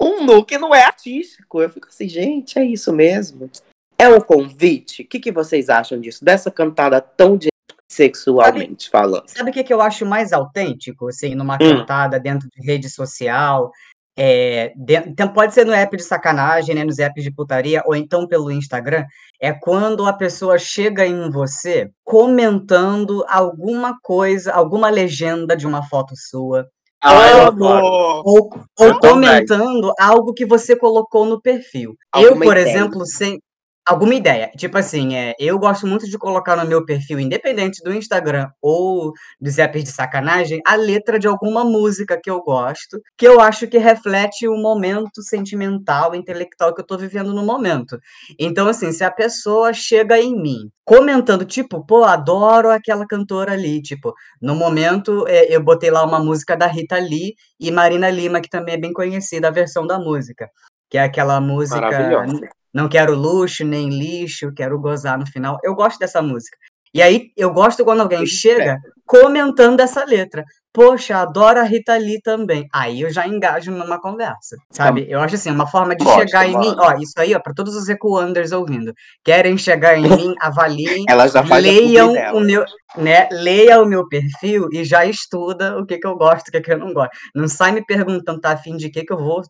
um 0.00 0.24
nu 0.24 0.44
que 0.44 0.58
não 0.58 0.74
é 0.74 0.84
artístico. 0.84 1.60
Eu 1.62 1.70
fico 1.70 1.88
assim, 1.88 2.08
gente, 2.08 2.58
é 2.58 2.64
isso 2.64 2.92
mesmo? 2.92 3.50
É 3.98 4.08
um 4.08 4.20
convite? 4.20 5.02
O 5.02 5.06
que, 5.08 5.20
que 5.20 5.32
vocês 5.32 5.68
acham 5.68 6.00
disso? 6.00 6.24
Dessa 6.24 6.50
cantada 6.50 7.00
tão 7.00 7.36
de 7.36 7.48
sexualmente 7.90 8.90
falando. 8.90 9.28
Sabe 9.28 9.50
o 9.50 9.52
que, 9.52 9.62
que 9.64 9.72
eu 9.72 9.80
acho 9.80 10.04
mais 10.04 10.32
autêntico, 10.32 11.08
assim, 11.08 11.34
numa 11.34 11.54
Hum. 11.54 11.58
cantada 11.78 12.18
dentro 12.18 12.48
de 12.50 12.66
rede 12.66 12.88
social? 12.90 13.70
É, 14.16 14.72
de- 14.76 14.94
então 15.08 15.28
pode 15.28 15.52
ser 15.54 15.64
no 15.66 15.72
app 15.72 15.96
de 15.96 16.02
sacanagem, 16.04 16.72
né, 16.74 16.84
nos 16.84 17.00
apps 17.00 17.22
de 17.24 17.32
putaria, 17.32 17.82
ou 17.84 17.96
então 17.96 18.28
pelo 18.28 18.50
Instagram, 18.50 19.04
é 19.40 19.52
quando 19.52 20.06
a 20.06 20.12
pessoa 20.12 20.56
chega 20.56 21.04
em 21.04 21.28
você 21.30 21.90
comentando 22.04 23.24
alguma 23.28 23.98
coisa, 24.02 24.52
alguma 24.52 24.88
legenda 24.88 25.56
de 25.56 25.66
uma 25.66 25.82
foto 25.88 26.14
sua, 26.16 26.68
Ah, 27.06 27.52
eu 27.52 27.54
ou, 27.60 28.50
ou 28.78 28.88
Eu 28.88 28.98
comentando 28.98 29.92
algo 29.98 30.32
que 30.32 30.46
você 30.46 30.74
colocou 30.74 31.26
no 31.26 31.40
perfil. 31.40 31.94
eu, 32.16 32.28
Alguma 32.30 32.46
por 32.46 32.56
ideia. 32.56 32.70
exemplo, 32.70 33.04
sem 33.04 33.40
alguma 33.86 34.14
ideia. 34.14 34.50
Tipo 34.56 34.78
assim, 34.78 35.14
é, 35.14 35.34
eu 35.38 35.58
gosto 35.58 35.86
muito 35.86 36.08
de 36.08 36.18
colocar 36.18 36.56
no 36.56 36.66
meu 36.66 36.84
perfil, 36.84 37.20
independente 37.20 37.82
do 37.82 37.92
Instagram 37.92 38.48
ou 38.60 39.12
dos 39.40 39.58
apps 39.58 39.84
de 39.84 39.90
sacanagem, 39.90 40.60
a 40.66 40.74
letra 40.74 41.18
de 41.18 41.26
alguma 41.26 41.64
música 41.64 42.18
que 42.20 42.30
eu 42.30 42.40
gosto, 42.42 43.00
que 43.16 43.26
eu 43.26 43.40
acho 43.40 43.66
que 43.66 43.78
reflete 43.78 44.48
o 44.48 44.56
momento 44.56 45.22
sentimental, 45.22 46.14
intelectual 46.14 46.74
que 46.74 46.80
eu 46.80 46.86
tô 46.86 46.96
vivendo 46.96 47.34
no 47.34 47.44
momento. 47.44 47.98
Então, 48.38 48.66
assim, 48.68 48.90
se 48.92 49.04
a 49.04 49.10
pessoa 49.10 49.72
chega 49.72 50.18
em 50.18 50.34
mim 50.34 50.70
comentando, 50.84 51.44
tipo, 51.44 51.84
pô, 51.84 52.04
adoro 52.04 52.70
aquela 52.70 53.06
cantora 53.06 53.52
ali, 53.52 53.80
tipo, 53.80 54.14
no 54.40 54.54
momento 54.54 55.26
é, 55.26 55.54
eu 55.54 55.62
botei 55.62 55.90
lá 55.90 56.04
uma 56.04 56.18
música 56.18 56.56
da 56.56 56.66
Rita 56.66 56.98
Lee 56.98 57.34
e 57.58 57.70
Marina 57.70 58.10
Lima, 58.10 58.40
que 58.40 58.50
também 58.50 58.74
é 58.74 58.78
bem 58.78 58.92
conhecida 58.92 59.48
a 59.48 59.50
versão 59.50 59.86
da 59.86 59.98
música, 59.98 60.48
que 60.90 60.98
é 60.98 61.02
aquela 61.02 61.40
música 61.40 61.80
Maravilhosa. 61.80 62.48
Não 62.74 62.88
quero 62.88 63.14
luxo 63.14 63.64
nem 63.64 63.88
lixo, 63.88 64.52
quero 64.52 64.78
gozar 64.80 65.18
no 65.18 65.26
final. 65.26 65.58
Eu 65.62 65.74
gosto 65.74 65.98
dessa 65.98 66.20
música. 66.20 66.56
E 66.92 67.02
aí 67.02 67.30
eu 67.36 67.52
gosto 67.52 67.84
quando 67.84 68.00
alguém 68.00 68.24
chega 68.24 68.78
comentando 69.04 69.80
essa 69.80 70.04
letra. 70.04 70.44
Poxa, 70.72 71.18
adoro 71.18 71.60
a 71.60 71.62
Rita 71.62 71.96
Lee 71.96 72.20
também. 72.20 72.66
Aí 72.72 73.00
eu 73.02 73.10
já 73.10 73.28
engajo 73.28 73.70
numa 73.70 74.00
conversa, 74.00 74.56
sabe? 74.72 75.06
Eu 75.08 75.20
acho 75.20 75.36
assim, 75.36 75.50
uma 75.50 75.68
forma 75.68 75.94
de 75.94 76.04
Gosto, 76.04 76.20
chegar 76.22 76.48
em 76.48 76.58
mim. 76.58 76.74
Ó, 76.76 76.96
isso 76.98 77.12
aí, 77.16 77.32
ó, 77.32 77.38
para 77.38 77.54
todos 77.54 77.76
os 77.76 77.88
ecoanders 77.88 78.50
ouvindo. 78.50 78.92
Querem 79.24 79.56
chegar 79.56 79.96
em 79.96 80.02
mim, 80.02 80.34
avaliem, 80.40 81.04
Ela 81.08 81.28
já 81.28 81.44
faz 81.44 81.62
leiam 81.62 82.12
o 82.34 82.40
meu, 82.40 82.64
né? 82.96 83.28
Leia 83.30 83.80
o 83.80 83.86
meu 83.86 84.08
perfil 84.08 84.68
e 84.72 84.84
já 84.84 85.06
estuda 85.06 85.78
o 85.78 85.86
que 85.86 85.98
que 85.98 86.06
eu 86.06 86.16
gosto, 86.16 86.48
o 86.48 86.50
que 86.50 86.60
que 86.60 86.72
eu 86.72 86.78
não 86.78 86.92
gosto. 86.92 87.12
Não 87.36 87.46
sai 87.46 87.70
me 87.70 87.84
perguntando 87.84 88.40
tá 88.40 88.50
afim 88.50 88.76
de 88.76 88.90
quê 88.90 89.04
que 89.04 89.12
eu 89.12 89.18
vou 89.18 89.42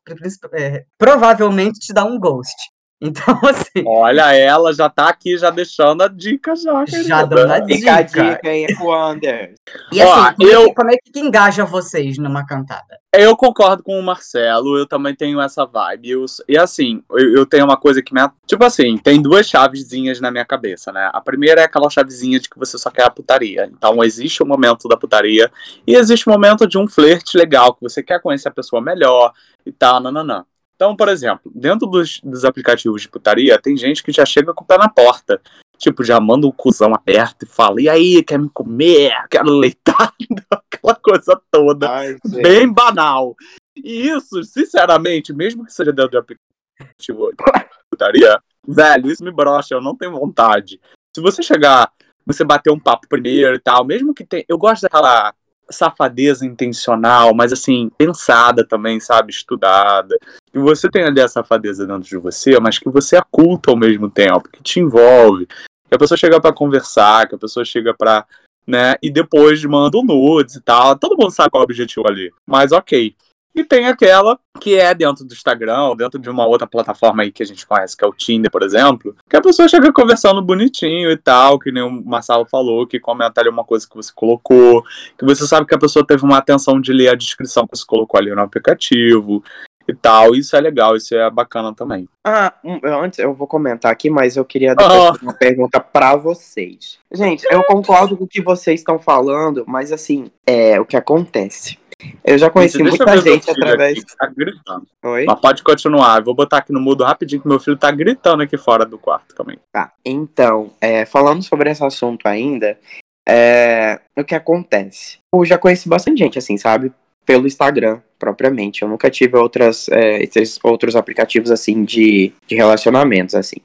é, 0.52 0.84
provavelmente 0.98 1.78
te 1.78 1.94
dar 1.94 2.04
um 2.04 2.18
ghost. 2.18 2.73
Então, 3.00 3.38
assim, 3.44 3.84
Olha, 3.86 4.32
ela 4.34 4.72
já 4.72 4.88
tá 4.88 5.08
aqui 5.08 5.36
já 5.36 5.50
deixando 5.50 6.02
a 6.02 6.08
dica 6.08 6.54
já. 6.56 6.84
já 6.86 7.24
dando 7.24 7.50
a 7.52 7.66
Fica 7.66 7.94
a 7.96 8.02
dica. 8.02 8.30
dica 8.30 8.48
aí, 8.48 8.64
Equander. 8.64 9.54
E 9.92 10.00
Ó, 10.00 10.12
assim, 10.14 10.34
como, 10.36 10.48
é 10.48 10.54
eu- 10.54 10.64
que, 10.68 10.74
como 10.74 10.90
é 10.90 10.96
que 10.96 11.20
engaja 11.20 11.64
vocês 11.64 12.16
numa 12.18 12.46
cantada? 12.46 12.98
Eu 13.16 13.36
concordo 13.36 13.82
com 13.82 13.98
o 13.98 14.02
Marcelo, 14.02 14.76
eu 14.76 14.86
também 14.86 15.14
tenho 15.14 15.40
essa 15.40 15.64
vibe. 15.64 16.10
Eu- 16.10 16.24
e 16.48 16.56
assim, 16.58 17.02
eu, 17.10 17.34
eu 17.36 17.46
tenho 17.46 17.64
uma 17.64 17.76
coisa 17.76 18.02
que 18.02 18.12
me. 18.14 18.20
Tipo 18.46 18.64
assim, 18.64 18.96
tem 18.98 19.20
duas 19.20 19.46
chavezinhas 19.48 20.20
na 20.20 20.30
minha 20.30 20.44
cabeça, 20.44 20.90
né? 20.90 21.10
A 21.12 21.20
primeira 21.20 21.60
é 21.60 21.64
aquela 21.64 21.90
chavezinha 21.90 22.40
de 22.40 22.48
que 22.48 22.58
você 22.58 22.76
só 22.78 22.90
quer 22.90 23.04
a 23.04 23.10
putaria. 23.10 23.66
Então 23.72 24.02
existe 24.02 24.42
o 24.42 24.46
momento 24.46 24.88
da 24.88 24.96
putaria 24.96 25.50
e 25.86 25.94
existe 25.94 26.28
o 26.28 26.32
momento 26.32 26.66
de 26.66 26.78
um 26.78 26.88
flerte 26.88 27.36
legal, 27.36 27.74
que 27.74 27.82
você 27.82 28.02
quer 28.02 28.20
conhecer 28.20 28.48
a 28.48 28.52
pessoa 28.52 28.80
melhor 28.82 29.32
e 29.66 29.70
tal, 29.72 30.00
nananã. 30.00 30.44
Então, 30.84 30.94
por 30.94 31.08
exemplo, 31.08 31.50
dentro 31.54 31.86
dos, 31.86 32.20
dos 32.22 32.44
aplicativos 32.44 33.00
de 33.00 33.08
putaria, 33.08 33.58
tem 33.58 33.74
gente 33.74 34.02
que 34.02 34.12
já 34.12 34.26
chega 34.26 34.52
com 34.52 34.62
o 34.62 34.66
pé 34.66 34.76
na 34.76 34.86
porta. 34.86 35.40
Tipo, 35.78 36.04
já 36.04 36.20
manda 36.20 36.46
o 36.46 36.52
cuzão 36.52 36.94
aberto 36.94 37.44
e 37.44 37.46
fala: 37.46 37.80
e 37.80 37.88
aí, 37.88 38.22
quer 38.22 38.38
me 38.38 38.50
comer? 38.50 39.14
Quero 39.30 39.48
leitado? 39.48 40.12
Aquela 40.52 40.94
coisa 40.96 41.40
toda 41.50 41.90
Ai, 41.90 42.18
bem 42.26 42.70
banal. 42.70 43.34
E 43.74 44.08
isso, 44.08 44.44
sinceramente, 44.44 45.32
mesmo 45.32 45.64
que 45.64 45.72
seja 45.72 45.90
dentro 45.90 46.10
de 46.10 46.18
aplicativo 46.18 47.30
de 47.30 47.66
putaria, 47.90 48.38
velho, 48.68 49.10
isso 49.10 49.24
me 49.24 49.32
brocha, 49.32 49.74
eu 49.74 49.80
não 49.80 49.96
tenho 49.96 50.12
vontade. 50.12 50.78
Se 51.16 51.22
você 51.22 51.42
chegar, 51.42 51.90
você 52.26 52.44
bater 52.44 52.70
um 52.70 52.78
papo 52.78 53.08
primeiro 53.08 53.54
e 53.54 53.58
tal, 53.60 53.86
mesmo 53.86 54.12
que 54.12 54.22
tenha. 54.22 54.44
Eu 54.46 54.58
gosto 54.58 54.82
daquela 54.82 55.32
safadeza 55.70 56.44
intencional, 56.44 57.34
mas 57.34 57.54
assim, 57.54 57.90
pensada 57.96 58.66
também, 58.68 59.00
sabe? 59.00 59.32
Estudada. 59.32 60.14
Que 60.54 60.60
você 60.60 60.88
tem 60.88 61.02
ali 61.02 61.20
a 61.20 61.26
safadeza 61.26 61.84
dentro 61.84 62.08
de 62.08 62.16
você, 62.16 62.60
mas 62.60 62.78
que 62.78 62.88
você 62.88 63.18
oculta 63.18 63.72
ao 63.72 63.76
mesmo 63.76 64.08
tempo, 64.08 64.48
que 64.48 64.62
te 64.62 64.78
envolve. 64.78 65.46
Que 65.46 65.96
a 65.96 65.98
pessoa 65.98 66.16
chega 66.16 66.40
pra 66.40 66.52
conversar, 66.52 67.28
que 67.28 67.34
a 67.34 67.38
pessoa 67.38 67.64
chega 67.64 67.92
pra 67.92 68.24
né? 68.64 68.94
E 69.02 69.10
depois 69.10 69.62
mandam 69.64 70.02
nudes 70.02 70.54
e 70.54 70.60
tal. 70.60 70.96
Todo 70.96 71.16
mundo 71.18 71.32
sabe 71.32 71.50
qual 71.50 71.62
é 71.62 71.64
o 71.64 71.68
objetivo 71.68 72.06
ali. 72.08 72.32
Mas 72.46 72.72
ok. 72.72 73.14
E 73.56 73.62
tem 73.62 73.86
aquela 73.86 74.36
que 74.60 74.74
é 74.74 74.92
dentro 74.92 75.24
do 75.24 75.32
Instagram, 75.32 75.94
dentro 75.96 76.18
de 76.18 76.28
uma 76.28 76.44
outra 76.44 76.66
plataforma 76.66 77.22
aí 77.22 77.30
que 77.30 77.42
a 77.42 77.46
gente 77.46 77.64
conhece, 77.64 77.96
que 77.96 78.04
é 78.04 78.08
o 78.08 78.12
Tinder, 78.12 78.50
por 78.50 78.64
exemplo, 78.64 79.14
que 79.30 79.36
a 79.36 79.40
pessoa 79.40 79.68
chega 79.68 79.92
conversando 79.92 80.42
bonitinho 80.42 81.08
e 81.08 81.16
tal, 81.16 81.56
que 81.56 81.70
nem 81.70 81.82
o 81.82 81.90
Marcelo 82.04 82.44
falou, 82.46 82.84
que 82.84 82.98
comenta 82.98 83.40
ali 83.40 83.48
uma 83.48 83.62
coisa 83.62 83.88
que 83.88 83.94
você 83.94 84.10
colocou, 84.12 84.82
que 85.16 85.24
você 85.24 85.46
sabe 85.46 85.66
que 85.68 85.74
a 85.74 85.78
pessoa 85.78 86.04
teve 86.04 86.24
uma 86.24 86.38
atenção 86.38 86.80
de 86.80 86.92
ler 86.92 87.10
a 87.10 87.14
descrição 87.14 87.64
que 87.64 87.76
você 87.76 87.84
colocou 87.86 88.18
ali 88.18 88.34
no 88.34 88.40
aplicativo 88.40 89.40
e 89.86 89.94
tal. 89.94 90.34
Isso 90.34 90.56
é 90.56 90.60
legal, 90.60 90.96
isso 90.96 91.14
é 91.14 91.30
bacana 91.30 91.74
também. 91.74 92.08
Ah, 92.24 92.52
um, 92.64 92.80
antes 92.84 93.18
eu 93.18 93.34
vou 93.34 93.46
comentar 93.46 93.90
aqui, 93.92 94.08
mas 94.10 94.36
eu 94.36 94.44
queria 94.44 94.74
depois 94.74 94.92
Ah. 94.92 95.06
fazer 95.12 95.22
uma 95.22 95.34
pergunta 95.34 95.80
pra 95.80 96.16
vocês. 96.16 96.98
Gente, 97.12 97.46
eu 97.50 97.62
concordo 97.64 98.16
com 98.16 98.24
o 98.24 98.28
que 98.28 98.40
vocês 98.42 98.80
estão 98.80 98.98
falando, 98.98 99.64
mas 99.66 99.92
assim, 99.92 100.30
é 100.46 100.80
o 100.80 100.84
que 100.86 100.96
acontece. 100.96 101.78
Eu 102.24 102.36
já 102.36 102.50
conheci 102.50 102.80
eu 102.80 102.86
muita 102.86 103.16
gente 103.18 103.50
através. 103.50 103.98
aqui, 103.98 104.16
tá 104.18 104.26
gritando. 104.26 104.86
Oi? 105.04 105.24
Mas 105.26 105.40
pode 105.40 105.62
continuar. 105.62 106.18
Eu 106.18 106.24
vou 106.24 106.34
botar 106.34 106.58
aqui 106.58 106.72
no 106.72 106.80
mudo 106.80 107.04
rapidinho 107.04 107.40
que 107.40 107.48
meu 107.48 107.60
filho 107.60 107.76
tá 107.78 107.90
gritando 107.90 108.42
aqui 108.42 108.58
fora 108.58 108.84
do 108.84 108.98
quarto 108.98 109.34
também. 109.34 109.58
Tá, 109.72 109.92
então, 110.04 110.72
é, 110.80 111.06
falando 111.06 111.42
sobre 111.42 111.70
esse 111.70 111.82
assunto 111.84 112.26
ainda, 112.26 112.78
é, 113.26 114.00
o 114.16 114.24
que 114.24 114.34
acontece? 114.34 115.18
Eu 115.32 115.44
já 115.44 115.56
conheci 115.56 115.88
bastante 115.88 116.18
gente, 116.18 116.38
assim, 116.38 116.58
sabe? 116.58 116.92
Pelo 117.24 117.46
Instagram, 117.46 118.00
propriamente. 118.18 118.82
Eu 118.82 118.88
nunca 118.88 119.10
tive 119.10 119.36
outras, 119.36 119.88
é, 119.88 120.22
esses 120.22 120.58
outros 120.62 120.94
aplicativos, 120.96 121.50
assim, 121.50 121.84
de, 121.84 122.32
de 122.46 122.54
relacionamentos, 122.54 123.34
assim. 123.34 123.56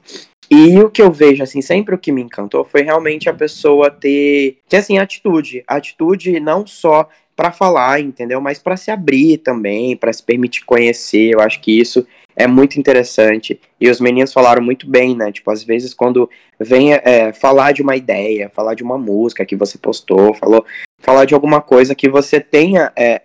E 0.50 0.78
o 0.80 0.90
que 0.90 1.00
eu 1.00 1.12
vejo, 1.12 1.42
assim, 1.42 1.62
sempre 1.62 1.94
o 1.94 1.98
que 1.98 2.10
me 2.10 2.22
encantou 2.22 2.64
foi 2.64 2.82
realmente 2.82 3.28
a 3.28 3.34
pessoa 3.34 3.90
ter, 3.90 4.58
ter 4.68 4.78
assim, 4.78 4.98
atitude. 4.98 5.62
Atitude 5.66 6.40
não 6.40 6.66
só 6.66 7.08
pra 7.36 7.52
falar, 7.52 8.00
entendeu? 8.00 8.40
Mas 8.40 8.58
pra 8.58 8.76
se 8.76 8.90
abrir 8.90 9.38
também, 9.38 9.96
pra 9.96 10.12
se 10.12 10.22
permitir 10.22 10.64
conhecer. 10.64 11.32
Eu 11.32 11.40
acho 11.40 11.60
que 11.60 11.78
isso 11.78 12.06
é 12.36 12.46
muito 12.46 12.78
interessante. 12.78 13.60
E 13.80 13.88
os 13.88 14.00
meninos 14.00 14.32
falaram 14.32 14.62
muito 14.62 14.88
bem, 14.90 15.16
né? 15.16 15.30
Tipo, 15.30 15.50
às 15.50 15.62
vezes 15.62 15.94
quando 15.94 16.28
vem 16.58 16.92
é, 16.92 17.32
falar 17.32 17.72
de 17.72 17.80
uma 17.80 17.96
ideia, 17.96 18.50
falar 18.52 18.74
de 18.74 18.82
uma 18.82 18.98
música 18.98 19.46
que 19.46 19.56
você 19.56 19.78
postou, 19.78 20.34
falou, 20.34 20.66
falar 20.98 21.24
de 21.24 21.34
alguma 21.34 21.60
coisa 21.60 21.94
que 21.94 22.08
você 22.08 22.40
tenha 22.40 22.92
é, 22.96 23.22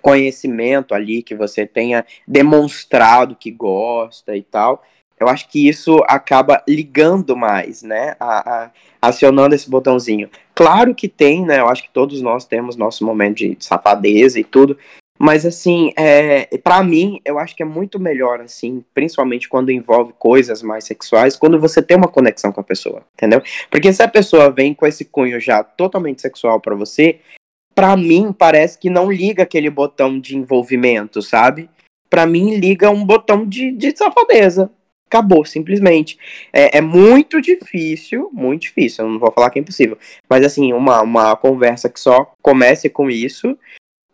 conhecimento 0.00 0.94
ali, 0.94 1.22
que 1.22 1.34
você 1.34 1.66
tenha 1.66 2.04
demonstrado 2.26 3.36
que 3.36 3.50
gosta 3.50 4.36
e 4.36 4.42
tal. 4.42 4.82
Eu 5.18 5.28
acho 5.28 5.48
que 5.48 5.66
isso 5.66 5.96
acaba 6.06 6.62
ligando 6.68 7.34
mais, 7.34 7.82
né? 7.82 8.14
A, 8.20 8.64
a- 8.64 8.70
acionando 9.00 9.54
esse 9.54 9.70
botãozinho. 9.70 10.28
Claro 10.54 10.94
que 10.94 11.08
tem, 11.08 11.44
né? 11.44 11.60
Eu 11.60 11.68
acho 11.68 11.82
que 11.82 11.90
todos 11.90 12.20
nós 12.20 12.44
temos 12.44 12.76
nosso 12.76 13.04
momento 13.04 13.38
de 13.38 13.56
safadeza 13.60 14.38
e 14.38 14.44
tudo. 14.44 14.76
Mas 15.18 15.46
assim, 15.46 15.92
é, 15.96 16.58
para 16.58 16.82
mim, 16.82 17.22
eu 17.24 17.38
acho 17.38 17.56
que 17.56 17.62
é 17.62 17.66
muito 17.66 17.98
melhor, 17.98 18.42
assim, 18.42 18.84
principalmente 18.92 19.48
quando 19.48 19.70
envolve 19.72 20.12
coisas 20.18 20.62
mais 20.62 20.84
sexuais, 20.84 21.36
quando 21.36 21.58
você 21.58 21.80
tem 21.80 21.96
uma 21.96 22.08
conexão 22.08 22.52
com 22.52 22.60
a 22.60 22.64
pessoa, 22.64 23.02
entendeu? 23.14 23.40
Porque 23.70 23.90
se 23.94 24.02
a 24.02 24.08
pessoa 24.08 24.50
vem 24.50 24.74
com 24.74 24.86
esse 24.86 25.06
cunho 25.06 25.40
já 25.40 25.64
totalmente 25.64 26.20
sexual 26.20 26.60
pra 26.60 26.74
você, 26.74 27.20
pra 27.76 27.94
mim 27.94 28.32
parece 28.32 28.78
que 28.78 28.88
não 28.88 29.12
liga 29.12 29.42
aquele 29.42 29.68
botão 29.68 30.18
de 30.18 30.34
envolvimento, 30.34 31.20
sabe? 31.20 31.68
Pra 32.08 32.26
mim 32.26 32.56
liga 32.56 32.90
um 32.90 33.04
botão 33.04 33.46
de, 33.46 33.70
de 33.70 33.94
safadeza. 33.94 34.70
Acabou, 35.06 35.44
simplesmente. 35.44 36.18
É, 36.52 36.78
é 36.78 36.80
muito 36.80 37.40
difícil, 37.40 38.30
muito 38.32 38.62
difícil, 38.62 39.04
eu 39.04 39.10
não 39.10 39.18
vou 39.18 39.30
falar 39.30 39.50
que 39.50 39.58
é 39.58 39.62
impossível, 39.62 39.96
mas 40.28 40.44
assim, 40.44 40.72
uma, 40.72 41.00
uma 41.02 41.36
conversa 41.36 41.88
que 41.88 42.00
só 42.00 42.32
comece 42.42 42.88
com 42.88 43.08
isso 43.08 43.56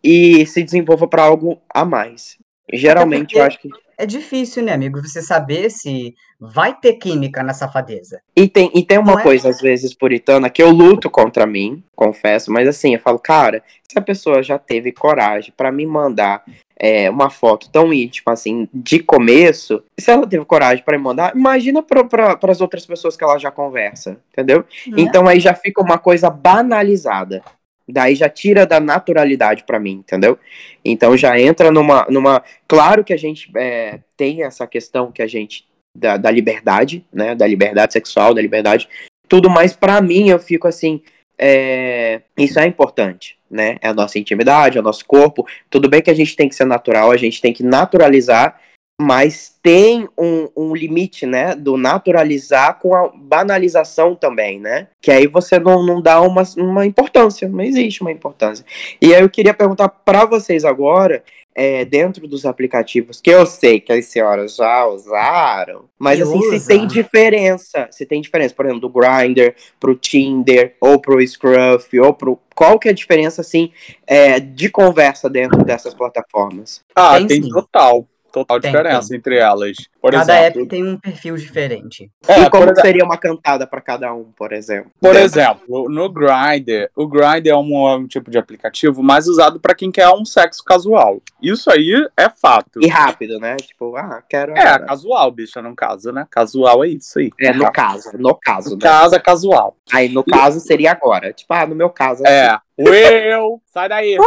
e 0.03 0.45
se 0.45 0.61
desenvolva 0.61 1.07
pra 1.07 1.23
algo 1.23 1.59
a 1.67 1.85
mais. 1.85 2.37
Geralmente 2.71 3.35
eu 3.35 3.43
acho 3.43 3.59
que. 3.59 3.69
É 3.97 4.05
difícil, 4.05 4.63
né, 4.63 4.73
amigo, 4.73 5.01
você 5.01 5.21
saber 5.21 5.69
se 5.69 6.15
vai 6.39 6.73
ter 6.73 6.93
química 6.93 7.43
na 7.43 7.53
safadeza. 7.53 8.21
E 8.35 8.47
tem, 8.47 8.71
e 8.73 8.83
tem 8.83 8.97
uma 8.97 9.19
é? 9.19 9.23
coisa, 9.23 9.49
às 9.49 9.61
vezes, 9.61 9.93
puritana, 9.93 10.49
que 10.49 10.61
eu 10.61 10.71
luto 10.71 11.09
contra 11.09 11.45
mim, 11.45 11.83
confesso, 11.95 12.51
mas 12.51 12.67
assim, 12.67 12.93
eu 12.93 12.99
falo, 12.99 13.19
cara, 13.19 13.63
se 13.89 13.97
a 13.97 14.01
pessoa 14.01 14.43
já 14.43 14.57
teve 14.57 14.91
coragem 14.91 15.53
pra 15.55 15.71
me 15.71 15.85
mandar 15.85 16.43
é, 16.77 17.09
uma 17.09 17.29
foto 17.29 17.69
tão 17.69 17.93
íntima, 17.93 18.33
assim, 18.33 18.67
de 18.73 18.99
começo, 18.99 19.83
se 19.97 20.11
ela 20.11 20.27
teve 20.27 20.43
coragem 20.43 20.83
pra 20.83 20.97
me 20.97 21.03
mandar, 21.03 21.35
imagina 21.35 21.81
para 21.81 22.37
as 22.51 22.61
outras 22.61 22.85
pessoas 22.85 23.15
que 23.15 23.23
ela 23.23 23.37
já 23.37 23.51
conversa, 23.51 24.17
entendeu? 24.31 24.65
Né? 24.87 24.95
Então 24.97 25.27
aí 25.27 25.39
já 25.39 25.53
fica 25.53 25.81
uma 25.81 25.97
coisa 25.97 26.29
banalizada. 26.29 27.41
Daí 27.87 28.15
já 28.15 28.29
tira 28.29 28.65
da 28.65 28.79
naturalidade 28.79 29.63
pra 29.63 29.79
mim, 29.79 29.93
entendeu? 29.93 30.39
Então 30.83 31.17
já 31.17 31.39
entra 31.39 31.69
numa. 31.69 32.05
numa 32.09 32.43
claro 32.67 33.03
que 33.03 33.13
a 33.13 33.17
gente 33.17 33.51
é, 33.57 33.99
tem 34.15 34.43
essa 34.43 34.65
questão 34.65 35.11
que 35.11 35.21
a 35.21 35.27
gente. 35.27 35.67
Da, 35.95 36.17
da 36.17 36.31
liberdade, 36.31 37.05
né? 37.13 37.35
Da 37.35 37.45
liberdade 37.45 37.93
sexual, 37.93 38.33
da 38.33 38.41
liberdade. 38.41 38.89
Tudo, 39.27 39.49
mas 39.49 39.73
pra 39.73 40.01
mim 40.01 40.29
eu 40.29 40.39
fico 40.39 40.67
assim. 40.67 41.01
é, 41.37 42.21
isso 42.37 42.59
é 42.59 42.65
importante, 42.65 43.37
né? 43.49 43.77
É 43.81 43.89
a 43.89 43.93
nossa 43.93 44.17
intimidade, 44.17 44.77
é 44.77 44.81
o 44.81 44.83
nosso 44.83 45.05
corpo. 45.05 45.45
Tudo 45.69 45.89
bem 45.89 46.01
que 46.01 46.09
a 46.09 46.15
gente 46.15 46.35
tem 46.35 46.49
que 46.49 46.55
ser 46.55 46.65
natural, 46.65 47.11
a 47.11 47.17
gente 47.17 47.41
tem 47.41 47.53
que 47.53 47.63
naturalizar, 47.63 48.59
mas 49.03 49.53
tem 49.61 50.07
um, 50.17 50.47
um 50.55 50.73
limite, 50.73 51.25
né? 51.25 51.55
Do 51.55 51.75
naturalizar 51.75 52.79
com 52.79 52.95
a 52.95 53.11
banalização 53.13 54.15
também, 54.15 54.59
né? 54.59 54.87
Que 55.01 55.11
aí 55.11 55.27
você 55.27 55.59
não, 55.59 55.85
não 55.85 56.01
dá 56.01 56.21
uma, 56.21 56.43
uma 56.57 56.85
importância, 56.85 57.47
não 57.49 57.61
existe 57.61 58.01
uma 58.01 58.11
importância. 58.11 58.65
E 59.01 59.13
aí 59.13 59.21
eu 59.21 59.29
queria 59.29 59.53
perguntar 59.53 59.89
pra 59.89 60.23
vocês 60.25 60.63
agora, 60.63 61.21
é, 61.55 61.85
dentro 61.85 62.27
dos 62.27 62.45
aplicativos, 62.45 63.21
que 63.21 63.29
eu 63.29 63.45
sei 63.45 63.79
que 63.79 63.91
as 63.91 64.05
senhoras 64.05 64.55
já 64.55 64.85
usaram, 64.87 65.85
mas 65.99 66.19
assim, 66.21 66.41
se 66.41 66.55
usa. 66.55 66.67
tem 66.67 66.87
diferença, 66.87 67.87
se 67.91 68.05
tem 68.05 68.21
diferença, 68.21 68.55
por 68.55 68.65
exemplo, 68.65 68.81
do 68.81 68.89
Grindr 68.89 69.53
pro 69.79 69.95
Tinder, 69.95 70.75
ou 70.79 70.99
pro 70.99 71.25
Scruff, 71.25 71.99
ou 71.99 72.13
pro. 72.13 72.39
Qual 72.55 72.79
que 72.79 72.87
é 72.87 72.91
a 72.91 72.95
diferença, 72.95 73.41
assim, 73.41 73.71
é, 74.07 74.39
de 74.39 74.69
conversa 74.69 75.29
dentro 75.29 75.63
dessas 75.63 75.93
plataformas? 75.93 76.81
Ah, 76.95 77.17
Tem 77.17 77.27
tem, 77.27 77.49
total. 77.49 78.07
Total 78.33 78.59
Tem, 78.59 78.71
diferença 78.71 79.15
entre 79.15 79.37
elas. 79.37 79.77
Por 80.01 80.11
Cada 80.11 80.33
exemplo. 80.39 80.61
app 80.61 80.67
tem 80.69 80.83
um 80.83 80.97
perfil 80.97 81.35
diferente. 81.35 82.09
É, 82.27 82.41
e 82.41 82.49
como 82.49 82.75
seria 82.75 83.05
uma 83.05 83.15
cantada 83.15 83.67
pra 83.67 83.79
cada 83.79 84.11
um, 84.11 84.23
por 84.35 84.51
exemplo? 84.51 84.91
por 84.99 85.13
Dentro- 85.13 85.23
exemplo, 85.39 85.87
no 85.87 86.09
Grindr, 86.11 86.89
o 86.95 87.07
Grindr 87.07 87.49
é 87.49 87.55
um, 87.55 87.93
um 87.95 88.07
tipo 88.07 88.31
de 88.31 88.39
aplicativo 88.39 89.03
mais 89.03 89.27
usado 89.27 89.59
pra 89.59 89.75
quem 89.75 89.91
quer 89.91 90.09
um 90.09 90.25
sexo 90.25 90.63
casual. 90.63 91.21
Isso 91.39 91.69
aí 91.71 91.93
é 92.17 92.27
fato. 92.27 92.79
E 92.81 92.87
rápido, 92.87 93.39
né? 93.39 93.55
Tipo, 93.57 93.95
ah, 93.95 94.23
quero. 94.27 94.57
É, 94.57 94.79
casual, 94.79 95.29
bicho, 95.31 95.61
no 95.61 95.75
caso, 95.75 96.11
né? 96.11 96.25
Casual 96.31 96.83
é 96.83 96.87
isso 96.87 97.19
aí. 97.19 97.29
É, 97.39 97.53
no 97.53 97.71
caso, 97.71 98.09
no 98.17 98.33
caso, 98.33 98.71
No 98.71 98.75
né? 98.77 98.81
caso 98.81 99.13
é 99.15 99.19
casual. 99.19 99.77
Aí, 99.93 100.09
no 100.09 100.23
caso, 100.23 100.59
seria 100.59 100.91
agora. 100.93 101.31
Tipo, 101.31 101.53
ah, 101.53 101.67
no 101.67 101.75
meu 101.75 101.91
caso. 101.91 102.23
assim. 102.25 102.33
É. 102.33 102.57
Eu, 103.35 103.61
sai 103.71 103.87
daí. 103.87 104.17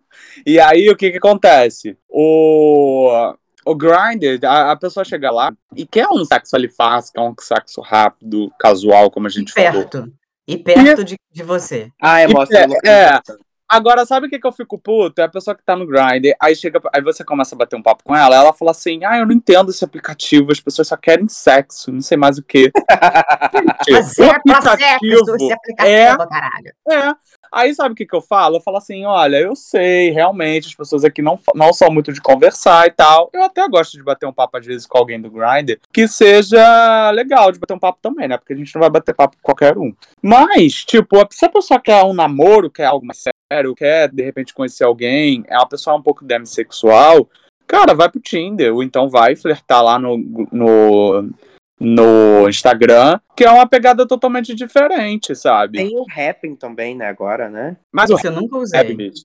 E 0.46 0.58
aí, 0.60 0.90
o 0.90 0.96
que 0.96 1.10
que 1.12 1.18
acontece? 1.18 1.96
O, 2.08 3.34
o 3.64 3.74
Grindr, 3.74 4.44
a, 4.44 4.72
a 4.72 4.76
pessoa 4.76 5.04
chega 5.04 5.30
lá 5.30 5.52
e 5.74 5.86
quer 5.86 6.06
um 6.08 6.24
sexo 6.24 6.56
ali 6.56 6.68
fácil, 6.68 7.12
quer 7.12 7.20
um 7.20 7.34
sexo 7.40 7.80
rápido, 7.80 8.52
casual, 8.58 9.10
como 9.10 9.26
a 9.26 9.30
E 9.30 9.32
gente 9.32 9.52
falou. 9.52 9.72
perto. 9.72 10.12
E 10.46 10.58
perto 10.58 11.04
de, 11.04 11.16
de 11.32 11.42
você. 11.42 11.90
Ah, 12.02 12.20
é, 12.20 12.24
E 12.24 12.32
mostra 12.32 12.58
é, 12.58 12.66
localização. 12.66 13.36
Agora, 13.66 14.04
sabe 14.04 14.26
o 14.26 14.30
que, 14.30 14.38
que 14.38 14.46
eu 14.46 14.52
fico 14.52 14.78
puto? 14.78 15.20
É 15.20 15.24
a 15.24 15.28
pessoa 15.28 15.56
que 15.56 15.64
tá 15.64 15.74
no 15.74 15.86
Grindr, 15.86 16.34
aí 16.38 16.54
chega, 16.54 16.78
aí 16.92 17.00
você 17.00 17.24
começa 17.24 17.54
a 17.54 17.58
bater 17.58 17.74
um 17.76 17.82
papo 17.82 18.04
com 18.04 18.14
ela, 18.14 18.36
ela 18.36 18.52
fala 18.52 18.72
assim, 18.72 19.02
ah, 19.04 19.18
eu 19.18 19.24
não 19.26 19.32
entendo 19.34 19.70
esse 19.70 19.82
aplicativo, 19.82 20.52
as 20.52 20.60
pessoas 20.60 20.86
só 20.88 20.96
querem 20.98 21.26
sexo, 21.28 21.90
não 21.90 22.02
sei 22.02 22.16
mais 22.18 22.36
o 22.36 22.42
que. 22.42 22.70
Mas 23.90 24.18
é 24.18 24.38
pra 24.40 24.60
sexo 24.60 25.34
esse 25.34 25.52
aplicativo, 25.52 26.22
é- 26.22 26.28
caralho. 26.28 26.74
É. 26.90 27.14
Aí 27.54 27.72
sabe 27.72 27.92
o 27.92 27.94
que, 27.94 28.04
que 28.04 28.16
eu 28.16 28.20
falo? 28.20 28.56
Eu 28.56 28.60
falo 28.60 28.78
assim: 28.78 29.04
olha, 29.04 29.36
eu 29.36 29.54
sei, 29.54 30.10
realmente, 30.10 30.66
as 30.66 30.74
pessoas 30.74 31.04
aqui 31.04 31.22
não, 31.22 31.38
não 31.54 31.72
são 31.72 31.88
muito 31.88 32.12
de 32.12 32.20
conversar 32.20 32.88
e 32.88 32.90
tal. 32.90 33.30
Eu 33.32 33.44
até 33.44 33.66
gosto 33.68 33.96
de 33.96 34.02
bater 34.02 34.26
um 34.26 34.32
papo, 34.32 34.56
às 34.56 34.66
vezes, 34.66 34.86
com 34.86 34.98
alguém 34.98 35.20
do 35.20 35.30
Grindr, 35.30 35.78
que 35.92 36.08
seja 36.08 37.12
legal 37.12 37.52
de 37.52 37.60
bater 37.60 37.74
um 37.74 37.78
papo 37.78 38.00
também, 38.02 38.26
né? 38.26 38.36
Porque 38.36 38.54
a 38.54 38.56
gente 38.56 38.74
não 38.74 38.80
vai 38.80 38.90
bater 38.90 39.14
papo 39.14 39.36
com 39.36 39.42
qualquer 39.42 39.78
um. 39.78 39.94
Mas, 40.20 40.84
tipo, 40.84 41.16
se 41.30 41.44
a 41.44 41.48
pessoa 41.48 41.78
quer 41.78 42.02
um 42.02 42.12
namoro, 42.12 42.68
quer 42.68 42.86
algo 42.86 43.06
mais 43.06 43.22
sério, 43.52 43.74
quer 43.76 44.10
de 44.10 44.24
repente 44.24 44.52
conhecer 44.52 44.82
alguém, 44.82 45.44
é 45.46 45.56
uma 45.56 45.68
pessoa 45.68 45.94
um 45.94 46.02
pouco 46.02 46.24
demissexual, 46.24 47.28
cara, 47.68 47.94
vai 47.94 48.10
pro 48.10 48.20
Tinder, 48.20 48.74
ou 48.74 48.82
então 48.82 49.08
vai 49.08 49.36
flertar 49.36 49.80
lá 49.80 49.96
no, 49.96 50.18
no, 50.50 51.30
no 51.78 52.48
Instagram, 52.48 53.18
que 53.36 53.44
é 53.44 53.50
uma 53.50 53.66
pegada 53.66 54.06
totalmente 54.06 54.54
diferente, 54.54 55.34
sabe? 55.34 55.78
Tem 55.78 55.96
o 55.96 56.04
rapping 56.08 56.54
também, 56.54 56.94
né, 56.96 57.06
agora, 57.08 57.48
né? 57.48 57.76
Mas 57.92 58.10
o 58.10 58.14
Isso 58.14 58.26
eu 58.26 58.32
nunca 58.32 58.56
usei. 58.58 58.94
bicho. 58.94 59.22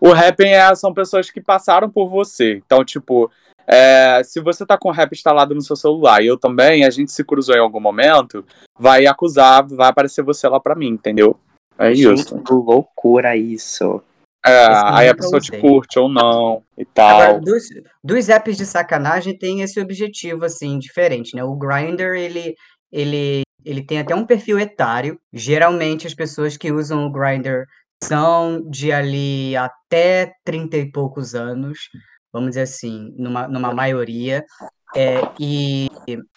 O 0.00 0.12
rapping 0.12 0.48
é, 0.48 0.74
são 0.74 0.94
pessoas 0.94 1.30
que 1.30 1.40
passaram 1.40 1.90
por 1.90 2.08
você. 2.08 2.62
Então, 2.64 2.84
tipo, 2.84 3.30
é, 3.66 4.22
se 4.22 4.40
você 4.40 4.64
tá 4.64 4.78
com 4.78 4.88
o 4.88 4.92
rap 4.92 5.12
instalado 5.12 5.54
no 5.54 5.60
seu 5.60 5.74
celular 5.74 6.22
e 6.22 6.26
eu 6.26 6.38
também, 6.38 6.84
a 6.84 6.90
gente 6.90 7.10
se 7.10 7.24
cruzou 7.24 7.56
em 7.56 7.60
algum 7.60 7.80
momento, 7.80 8.44
vai 8.78 9.06
acusar, 9.06 9.66
vai 9.66 9.88
aparecer 9.88 10.22
você 10.22 10.46
lá 10.48 10.60
pra 10.60 10.74
mim, 10.74 10.88
entendeu? 10.88 11.36
É 11.78 11.92
Gente, 11.92 12.20
isso. 12.20 12.38
que 12.40 12.52
loucura 12.52 13.36
isso. 13.36 14.00
É, 14.46 14.66
aí 14.92 15.08
a 15.08 15.14
pessoa 15.14 15.40
te 15.40 15.58
curte 15.58 15.98
ou 15.98 16.06
não 16.06 16.62
e 16.76 16.86
Agora, 16.96 17.32
tal. 17.32 17.40
dos, 17.40 17.64
dos 18.02 18.28
apps 18.28 18.58
de 18.58 18.66
sacanagem 18.66 19.38
tem 19.38 19.62
esse 19.62 19.80
objetivo, 19.80 20.44
assim, 20.44 20.78
diferente, 20.78 21.34
né? 21.34 21.42
O 21.42 21.56
Grindr, 21.56 22.14
ele, 22.14 22.54
ele, 22.92 23.40
ele 23.64 23.82
tem 23.82 24.00
até 24.00 24.14
um 24.14 24.26
perfil 24.26 24.58
etário. 24.58 25.18
Geralmente, 25.32 26.06
as 26.06 26.14
pessoas 26.14 26.58
que 26.58 26.70
usam 26.70 27.06
o 27.06 27.10
Grindr 27.10 27.64
são 28.02 28.60
de 28.68 28.92
ali 28.92 29.56
até 29.56 30.32
30 30.44 30.76
e 30.76 30.92
poucos 30.92 31.34
anos, 31.34 31.78
vamos 32.30 32.50
dizer 32.50 32.62
assim, 32.62 33.14
numa, 33.16 33.48
numa 33.48 33.72
maioria. 33.72 34.44
É, 34.94 35.22
e 35.40 35.88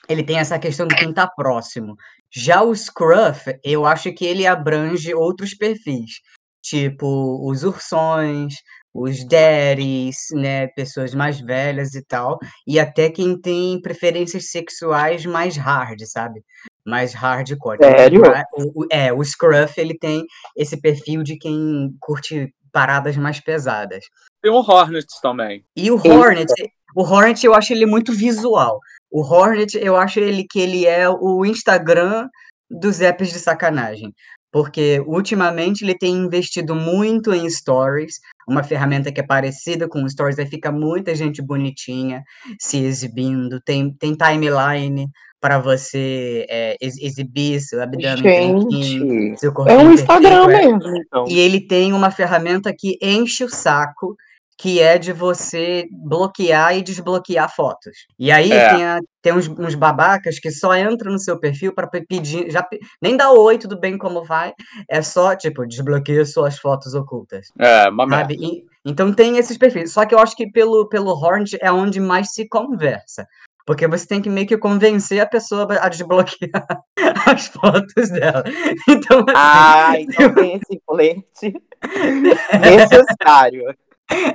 ele 0.08 0.24
tem 0.24 0.39
essa 0.39 0.58
questão 0.58 0.88
de 0.88 0.96
quem 0.96 1.13
tá 1.13 1.28
próximo. 1.28 1.96
Já 2.34 2.62
o 2.62 2.74
Scruff, 2.74 3.54
eu 3.63 3.86
acho 3.86 4.13
que 4.13 4.26
ele 4.26 4.48
abrange 4.48 5.13
outros 5.13 5.54
perfis, 5.54 6.22
tipo 6.69 7.49
os 7.49 7.63
ursões, 7.63 8.56
os 8.93 9.25
daddies, 9.27 10.17
né, 10.34 10.67
pessoas 10.67 11.13
mais 11.13 11.39
velhas 11.39 11.93
e 11.93 12.03
tal, 12.03 12.38
e 12.65 12.80
até 12.80 13.10
quem 13.10 13.39
tem 13.39 13.80
preferências 13.82 14.49
sexuais 14.49 15.25
mais 15.25 15.56
hard, 15.56 16.01
sabe? 16.06 16.41
Mais 16.86 17.13
hardcore. 17.13 17.75
Então, 17.75 17.89
o 17.89 17.97
Sério? 17.97 18.21
O- 18.53 18.82
o- 18.84 18.88
é, 18.91 19.13
o 19.13 19.23
Scruff, 19.23 19.80
ele 19.80 19.97
tem 19.97 20.25
esse 20.56 20.80
perfil 20.80 21.21
de 21.23 21.38
quem 21.38 21.91
curte 21.99 22.51
paradas 22.71 23.15
mais 23.17 23.39
pesadas. 23.39 24.03
Tem 24.41 24.51
o 24.51 24.56
Hornets 24.56 25.19
também. 25.21 25.63
E 25.75 25.91
o 25.91 25.97
Eita. 25.97 26.13
Hornet, 26.13 26.53
o 26.95 27.01
Hornet 27.03 27.45
eu 27.45 27.53
acho 27.53 27.73
ele 27.73 27.86
muito 27.86 28.13
visual. 28.13 28.80
O 29.12 29.21
Hornet, 29.21 29.77
eu 29.77 29.95
acho 29.95 30.19
ele 30.19 30.45
que 30.49 30.60
ele 30.60 30.86
é 30.86 31.10
o 31.10 31.45
Instagram 31.45 32.27
dos 32.69 32.99
apps 33.01 33.30
de 33.32 33.39
sacanagem. 33.39 34.13
Porque 34.51 35.03
ultimamente 35.05 35.83
ele 35.83 35.97
tem 35.97 36.15
investido 36.15 36.73
muito 36.73 37.33
em 37.33 37.49
stories, 37.49 38.15
uma 38.47 38.63
ferramenta 38.63 39.12
que 39.12 39.19
é 39.19 39.25
parecida 39.25 39.88
com 39.88 40.07
stories, 40.07 40.39
aí 40.39 40.45
fica 40.45 40.71
muita 40.71 41.13
gente 41.13 41.41
bonitinha 41.41 42.23
se 42.60 42.77
exibindo, 42.83 43.60
tem, 43.62 43.91
tem 43.93 44.15
timeline 44.15 45.10
para 45.39 45.60
você 45.60 46.45
é, 46.49 46.75
ex- 46.81 46.97
exibir 46.99 47.60
seu 47.62 47.81
abdômen 47.81 48.17
Gente, 48.17 49.39
seu 49.39 49.51
é 49.51 49.53
corpinho 49.53 49.79
um 49.79 49.91
Instagram 49.91 50.47
perfeito, 50.47 50.69
é, 50.69 50.77
mesmo, 50.77 50.97
então. 50.97 51.25
e 51.27 51.39
ele 51.39 51.62
tem 51.62 51.93
uma 51.93 52.10
ferramenta 52.10 52.73
que 52.75 52.97
enche 53.01 53.43
o 53.43 53.49
saco, 53.49 54.15
que 54.58 54.80
é 54.82 54.98
de 54.98 55.13
você 55.13 55.86
bloquear 55.91 56.76
e 56.76 56.82
desbloquear 56.82 57.54
fotos. 57.56 57.96
E 58.17 58.32
aí 58.32 58.52
É. 58.52 58.70
tem, 58.70 58.84
a- 58.86 59.00
tem 59.22 59.34
uns, 59.34 59.48
uns 59.48 59.76
babacas 59.76 60.39
que 60.39 60.50
só 60.50 60.76
entram 60.76 61.12
no 61.12 61.20
seu 61.20 61.39
perfil 61.39 61.74
para 61.76 61.88
pedir, 61.88 62.50
já 62.50 62.65
nem 63.02 63.15
dá 63.15 63.32
oi, 63.32 63.58
tudo 63.60 63.80
bem, 63.80 63.98
como 63.98 64.26
vai? 64.26 64.54
É 64.89 65.02
só 65.02 65.36
tipo 65.36 65.65
desbloqueia 65.67 66.26
suas 66.26 66.58
fotos 66.58 66.96
ocultas, 66.96 67.48
É, 67.60 67.88
uma 67.89 68.10
sabe? 68.10 68.36
E- 68.39 68.63
então 68.84 69.13
tem 69.13 69.38
esses 69.38 69.58
perfis. 69.58 69.93
Só 69.93 70.06
que 70.06 70.15
eu 70.15 70.20
acho 70.20 70.36
que 70.36 70.50
pelo 70.50 70.88
pelo 70.89 71.12
Hornet 71.12 71.58
é 71.62 71.72
onde 71.72 72.00
mais 72.00 72.34
se 72.34 72.48
conversa. 72.48 73.28
Porque 73.65 73.86
você 73.86 74.08
tem 74.08 74.22
que 74.22 74.30
meio 74.30 74.48
que 74.48 74.58
convencer 74.58 75.20
a 75.20 75.26
pessoa 75.26 75.67
a 75.82 75.89
desbloquear 75.89 76.65
as 77.28 77.48
fotos 77.48 78.10
dela. 78.10 78.43
Então, 78.88 79.20
assim, 79.20 79.34
Ah, 79.36 79.93
então 80.00 80.34
tem 80.34 80.54
esse 80.56 80.82
flerte 80.88 81.54
necessário. 82.62 83.63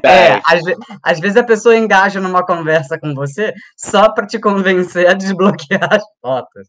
É, 0.05 0.41
às, 0.47 0.63
ve- 0.63 0.77
às 1.03 1.19
vezes 1.21 1.37
a 1.37 1.45
pessoa 1.45 1.77
engaja 1.77 2.21
numa 2.21 2.45
conversa 2.45 2.99
com 2.99 3.15
você 3.15 3.53
só 3.77 4.13
para 4.13 4.27
te 4.27 4.39
convencer 4.39 5.07
a 5.09 5.15
desbloquear 5.15 5.89
as 5.95 6.03
fotos. 6.21 6.69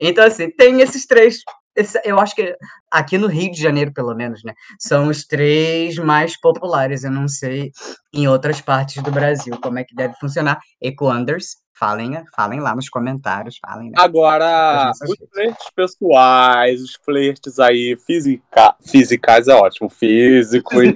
Então, 0.00 0.24
assim, 0.24 0.50
tem 0.50 0.80
esses 0.80 1.06
três. 1.06 1.38
esse- 1.76 2.00
eu 2.04 2.18
acho 2.18 2.34
que 2.34 2.54
aqui 2.90 3.16
no 3.16 3.28
Rio 3.28 3.52
de 3.52 3.60
Janeiro, 3.62 3.92
pelo 3.92 4.14
menos, 4.14 4.42
né? 4.44 4.52
São 4.78 5.08
os 5.08 5.24
três 5.24 5.96
mais 5.96 6.38
populares. 6.40 7.04
Eu 7.04 7.10
não 7.12 7.28
sei 7.28 7.70
em 8.12 8.26
outras 8.26 8.60
partes 8.60 9.00
do 9.02 9.10
Brasil 9.12 9.56
como 9.62 9.78
é 9.78 9.84
que 9.84 9.94
deve 9.94 10.14
funcionar. 10.20 10.58
Ecoanders, 10.82 11.56
falem, 11.80 12.22
falem 12.36 12.60
lá 12.60 12.76
nos 12.76 12.90
comentários, 12.90 13.58
falem, 13.58 13.88
né? 13.88 13.94
Agora, 13.96 14.92
os 14.92 15.00
redes. 15.00 15.28
flertes 15.32 15.70
pessoais, 15.74 16.82
os 16.82 16.94
flertes 17.02 17.58
aí 17.58 17.96
física, 18.06 18.74
fisicais 18.86 19.48
é 19.48 19.54
ótimo, 19.54 19.88
físicos. 19.88 20.92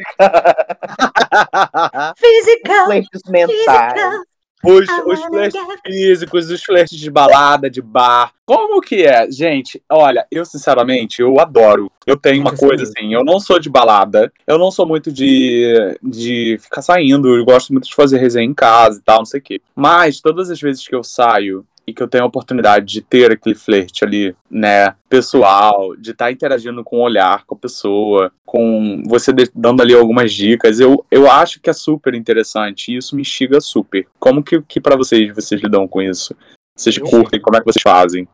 Physical, 2.19 2.85
Flertes 2.85 3.23
mentais. 3.27 4.34
Os, 4.65 4.89
os 5.07 5.25
flertes 5.25 5.61
físicos, 5.87 6.51
os 6.51 6.63
flertes 6.63 6.99
de 6.99 7.11
balada, 7.11 7.69
de 7.69 7.83
bar. 7.83 8.33
Como 8.47 8.81
que 8.81 9.05
é? 9.05 9.31
Gente, 9.31 9.83
olha, 9.91 10.27
eu 10.31 10.45
sinceramente, 10.45 11.21
eu 11.21 11.41
adoro. 11.41 11.91
Eu 12.07 12.17
tenho 12.17 12.41
uma 12.41 12.55
coisa 12.57 12.85
assim, 12.85 13.15
eu 13.15 13.25
não 13.25 13.41
sou 13.41 13.59
de 13.59 13.71
balada, 13.71 14.33
eu 14.47 14.59
não 14.59 14.71
sou 14.71 14.87
muito 14.87 15.11
de, 15.11 15.97
de 16.03 16.59
ficar 16.61 16.83
saindo, 16.83 17.35
eu 17.35 17.45
gosto 17.45 17.73
muito 17.73 17.89
de 17.89 17.95
fazer 17.95 18.19
resenha 18.19 18.47
em 18.47 18.55
casa 18.55 18.99
e 18.99 19.03
tal, 19.03 19.19
não 19.19 19.25
sei 19.25 19.41
o 19.41 19.43
quê. 19.43 19.63
Mas 19.75 20.21
todas 20.21 20.51
as 20.51 20.61
vezes 20.61 20.87
que 20.87 20.95
eu 20.95 21.03
saio 21.03 21.65
e 21.87 21.93
que 21.93 22.03
eu 22.03 22.09
tenho 22.09 22.25
a 22.25 22.27
oportunidade 22.27 22.87
de 22.87 23.01
ter 23.01 23.31
aquele 23.31 23.55
flerte 23.55 24.05
ali, 24.05 24.35
né, 24.51 24.95
pessoal, 25.09 25.95
de 25.97 26.11
estar 26.13 26.33
interagindo 26.33 26.83
com 26.83 26.99
o 26.99 27.03
olhar 27.03 27.45
com 27.45 27.55
a 27.55 27.59
pessoa, 27.59 28.33
com 28.45 29.03
você 29.07 29.33
dando 29.55 29.83
ali 29.83 29.95
algumas 29.95 30.33
dicas, 30.33 30.81
eu, 30.81 31.05
eu 31.11 31.31
acho 31.31 31.61
que 31.61 31.71
é 31.71 31.73
super 31.73 32.15
interessante 32.15 32.93
e 32.93 32.97
isso 32.97 33.15
me 33.15 33.23
instiga 33.23 33.61
super. 33.61 34.07
Como 34.19 34.43
que, 34.43 34.63
que 34.63 34.81
para 34.81 34.97
vocês, 34.97 35.35
vocês 35.35 35.61
lidam 35.61 35.87
com 35.87 36.01
isso? 36.01 36.35
Vocês 36.77 36.99
curtem? 36.99 37.41
Como 37.41 37.57
é 37.57 37.61
que 37.61 37.67
vocês 37.67 37.83
fazem? 37.83 38.27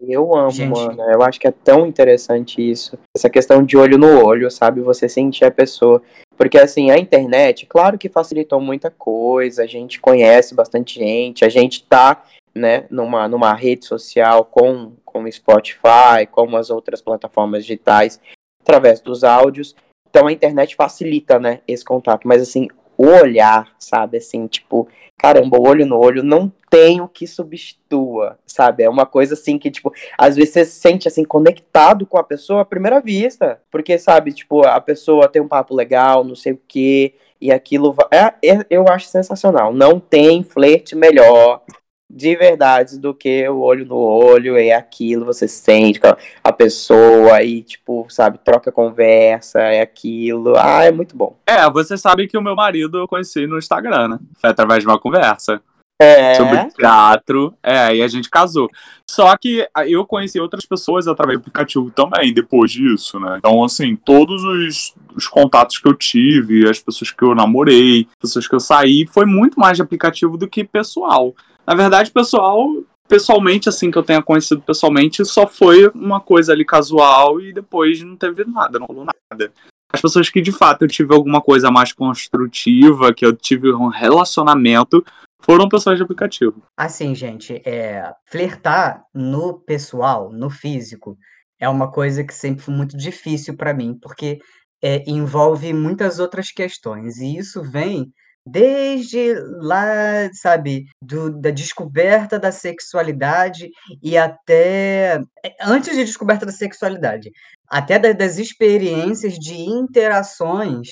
Eu 0.00 0.32
amo, 0.36 0.52
Gente. 0.52 0.70
mano. 0.70 1.02
Eu 1.02 1.20
acho 1.20 1.40
que 1.40 1.48
é 1.48 1.50
tão 1.50 1.84
interessante 1.84 2.62
isso. 2.62 2.96
Essa 3.14 3.28
questão 3.28 3.64
de 3.64 3.76
olho 3.76 3.98
no 3.98 4.24
olho, 4.24 4.48
sabe? 4.52 4.80
Você 4.80 5.08
sentir 5.08 5.44
a 5.44 5.50
pessoa. 5.50 6.00
Porque, 6.36 6.56
assim, 6.56 6.92
a 6.92 6.98
internet, 6.98 7.66
claro 7.66 7.98
que 7.98 8.08
facilitou 8.08 8.60
muita 8.60 8.88
coisa. 8.88 9.64
A 9.64 9.66
gente 9.66 10.00
conhece 10.00 10.54
bastante 10.54 11.00
gente. 11.00 11.44
A 11.44 11.48
gente 11.48 11.82
tá, 11.82 12.22
né, 12.58 12.86
numa, 12.90 13.28
numa 13.28 13.54
rede 13.54 13.86
social 13.86 14.44
com, 14.44 14.92
com 15.04 15.22
o 15.22 15.32
Spotify, 15.32 16.26
como 16.30 16.56
as 16.56 16.70
outras 16.70 17.00
plataformas 17.00 17.64
digitais, 17.64 18.20
através 18.60 19.00
dos 19.00 19.24
áudios. 19.24 19.74
Então, 20.10 20.26
a 20.26 20.32
internet 20.32 20.74
facilita, 20.76 21.38
né, 21.38 21.60
esse 21.66 21.84
contato. 21.84 22.26
Mas, 22.26 22.42
assim, 22.42 22.68
o 22.98 23.06
olhar, 23.06 23.68
sabe? 23.78 24.18
Assim, 24.18 24.48
tipo, 24.48 24.88
caramba, 25.16 25.56
olho 25.60 25.86
no 25.86 25.96
olho 25.96 26.22
não 26.22 26.52
tem 26.68 27.00
o 27.00 27.08
que 27.08 27.26
substitua, 27.26 28.38
sabe? 28.44 28.82
É 28.82 28.90
uma 28.90 29.06
coisa 29.06 29.34
assim 29.34 29.56
que, 29.56 29.70
tipo, 29.70 29.92
às 30.18 30.34
vezes 30.34 30.52
você 30.52 30.64
se 30.64 30.80
sente 30.80 31.06
assim 31.06 31.24
conectado 31.24 32.04
com 32.04 32.18
a 32.18 32.24
pessoa 32.24 32.62
à 32.62 32.64
primeira 32.64 33.00
vista, 33.00 33.60
porque 33.70 33.98
sabe, 33.98 34.32
tipo, 34.32 34.66
a 34.66 34.80
pessoa 34.80 35.28
tem 35.28 35.40
um 35.40 35.48
papo 35.48 35.74
legal, 35.74 36.24
não 36.24 36.34
sei 36.34 36.52
o 36.52 36.60
quê, 36.66 37.14
e 37.40 37.52
aquilo 37.52 37.92
vai... 37.92 38.06
é, 38.10 38.48
é- 38.48 38.66
eu 38.68 38.86
acho 38.88 39.06
sensacional. 39.06 39.72
Não 39.72 40.00
tem 40.00 40.42
flerte 40.42 40.96
melhor 40.96 41.62
de 42.10 42.34
verdade 42.36 42.98
do 42.98 43.12
que 43.12 43.46
o 43.48 43.60
olho 43.60 43.84
no 43.84 43.96
olho, 43.96 44.56
é 44.56 44.72
aquilo, 44.72 45.26
você 45.26 45.46
sente 45.46 46.00
a 46.42 46.52
pessoa 46.52 47.42
e, 47.42 47.62
tipo, 47.62 48.06
sabe, 48.08 48.38
troca 48.38 48.72
conversa, 48.72 49.60
é 49.60 49.82
aquilo. 49.82 50.54
Ah, 50.56 50.84
é 50.84 50.90
muito 50.90 51.16
bom. 51.16 51.36
É, 51.46 51.68
vocês 51.70 52.00
sabem 52.00 52.26
que 52.26 52.38
o 52.38 52.42
meu 52.42 52.56
marido 52.56 52.98
eu 52.98 53.08
conheci 53.08 53.46
no 53.46 53.58
Instagram, 53.58 54.08
né? 54.08 54.18
Foi 54.40 54.50
através 54.50 54.82
de 54.82 54.88
uma 54.88 54.98
conversa. 54.98 55.60
É. 56.00 56.34
sobre 56.34 56.64
teatro. 56.76 57.52
É, 57.60 57.96
e 57.96 58.02
a 58.02 58.06
gente 58.06 58.30
casou. 58.30 58.70
Só 59.04 59.36
que 59.36 59.66
eu 59.88 60.06
conheci 60.06 60.38
outras 60.38 60.64
pessoas 60.64 61.08
através 61.08 61.38
do 61.38 61.40
aplicativo 61.40 61.90
também, 61.90 62.32
depois 62.32 62.70
disso, 62.70 63.18
né? 63.18 63.34
Então, 63.36 63.64
assim, 63.64 63.96
todos 63.96 64.44
os, 64.44 64.94
os 65.16 65.26
contatos 65.26 65.78
que 65.78 65.88
eu 65.88 65.94
tive, 65.94 66.68
as 66.68 66.78
pessoas 66.78 67.10
que 67.10 67.24
eu 67.24 67.34
namorei, 67.34 68.06
pessoas 68.20 68.46
que 68.46 68.54
eu 68.54 68.60
saí, 68.60 69.08
foi 69.08 69.26
muito 69.26 69.58
mais 69.58 69.76
de 69.76 69.82
aplicativo 69.82 70.36
do 70.36 70.46
que 70.46 70.62
pessoal. 70.62 71.34
Na 71.68 71.74
verdade, 71.74 72.10
pessoal, 72.10 72.66
pessoalmente, 73.06 73.68
assim, 73.68 73.90
que 73.90 73.98
eu 73.98 74.02
tenha 74.02 74.22
conhecido 74.22 74.62
pessoalmente, 74.62 75.22
só 75.26 75.46
foi 75.46 75.86
uma 75.88 76.18
coisa 76.18 76.50
ali 76.50 76.64
casual 76.64 77.42
e 77.42 77.52
depois 77.52 78.02
não 78.02 78.16
teve 78.16 78.42
nada, 78.46 78.78
não 78.78 78.86
rolou 78.86 79.04
nada. 79.04 79.52
As 79.92 80.00
pessoas 80.00 80.30
que 80.30 80.40
de 80.40 80.50
fato 80.50 80.80
eu 80.80 80.88
tive 80.88 81.12
alguma 81.14 81.42
coisa 81.42 81.70
mais 81.70 81.92
construtiva, 81.92 83.12
que 83.12 83.26
eu 83.26 83.36
tive 83.36 83.70
um 83.70 83.88
relacionamento, 83.88 85.04
foram 85.42 85.68
pessoas 85.68 85.98
de 85.98 86.02
aplicativo. 86.02 86.62
Assim, 86.74 87.14
gente, 87.14 87.60
é, 87.66 88.14
flertar 88.30 89.04
no 89.14 89.60
pessoal, 89.60 90.32
no 90.32 90.48
físico, 90.48 91.18
é 91.60 91.68
uma 91.68 91.92
coisa 91.92 92.24
que 92.24 92.32
sempre 92.32 92.64
foi 92.64 92.72
muito 92.72 92.96
difícil 92.96 93.54
para 93.54 93.74
mim, 93.74 93.94
porque 94.00 94.38
é, 94.82 95.04
envolve 95.06 95.74
muitas 95.74 96.18
outras 96.18 96.50
questões, 96.50 97.18
e 97.18 97.36
isso 97.36 97.62
vem 97.62 98.10
desde 98.50 99.34
lá, 99.60 100.28
sabe, 100.32 100.86
do- 101.02 101.30
da 101.40 101.50
descoberta 101.50 102.38
da 102.38 102.50
sexualidade 102.52 103.70
e 104.02 104.16
até 104.16 105.20
é, 105.44 105.54
antes 105.62 105.96
de 105.96 106.04
descoberta 106.04 106.46
da 106.46 106.52
sexualidade, 106.52 107.30
até 107.68 107.98
da- 107.98 108.12
das 108.12 108.38
experiências 108.38 109.34
de 109.34 109.54
interações 109.54 110.88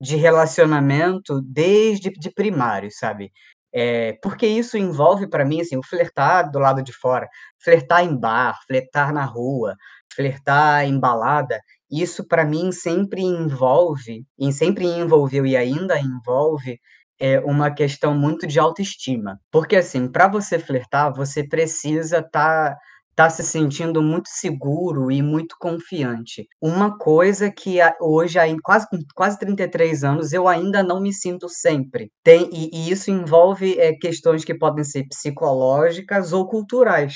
de 0.00 0.16
relacionamento 0.16 1.40
desde 1.42 2.10
de 2.10 2.30
primário, 2.30 2.90
sabe? 2.92 3.30
É, 3.72 4.14
porque 4.22 4.46
isso 4.46 4.76
envolve 4.78 5.28
para 5.28 5.44
mim 5.44 5.60
assim, 5.60 5.76
o 5.76 5.82
flertar 5.86 6.50
do 6.50 6.58
lado 6.58 6.82
de 6.82 6.92
fora, 6.92 7.28
flertar 7.62 8.04
em 8.04 8.16
bar, 8.16 8.58
flertar 8.66 9.12
na 9.12 9.24
rua, 9.24 9.74
flertar 10.14 10.84
em 10.86 10.98
balada, 10.98 11.60
isso 11.90 12.26
para 12.26 12.44
mim 12.44 12.72
sempre 12.72 13.22
envolve, 13.22 14.24
e 14.38 14.52
sempre 14.52 14.86
envolveu 14.86 15.46
e 15.46 15.56
ainda 15.56 15.98
envolve 15.98 16.78
é 17.18 17.40
uma 17.40 17.70
questão 17.70 18.14
muito 18.14 18.46
de 18.46 18.58
autoestima. 18.58 19.38
Porque 19.50 19.76
assim, 19.76 20.08
para 20.08 20.28
você 20.28 20.58
flertar, 20.58 21.12
você 21.14 21.46
precisa 21.46 22.18
estar 22.18 22.70
tá, 22.74 22.78
tá 23.14 23.30
se 23.30 23.42
sentindo 23.42 24.02
muito 24.02 24.28
seguro 24.28 25.10
e 25.10 25.22
muito 25.22 25.56
confiante. 25.58 26.46
Uma 26.60 26.96
coisa 26.98 27.50
que 27.50 27.78
hoje, 28.00 28.38
quase, 28.62 28.86
quase 29.14 29.38
33 29.38 30.04
anos, 30.04 30.32
eu 30.32 30.46
ainda 30.46 30.82
não 30.82 31.00
me 31.00 31.12
sinto 31.12 31.48
sempre. 31.48 32.10
Tem, 32.22 32.50
e, 32.52 32.70
e 32.72 32.90
isso 32.90 33.10
envolve 33.10 33.78
é, 33.78 33.94
questões 33.94 34.44
que 34.44 34.54
podem 34.54 34.84
ser 34.84 35.04
psicológicas 35.08 36.32
ou 36.32 36.46
culturais. 36.46 37.14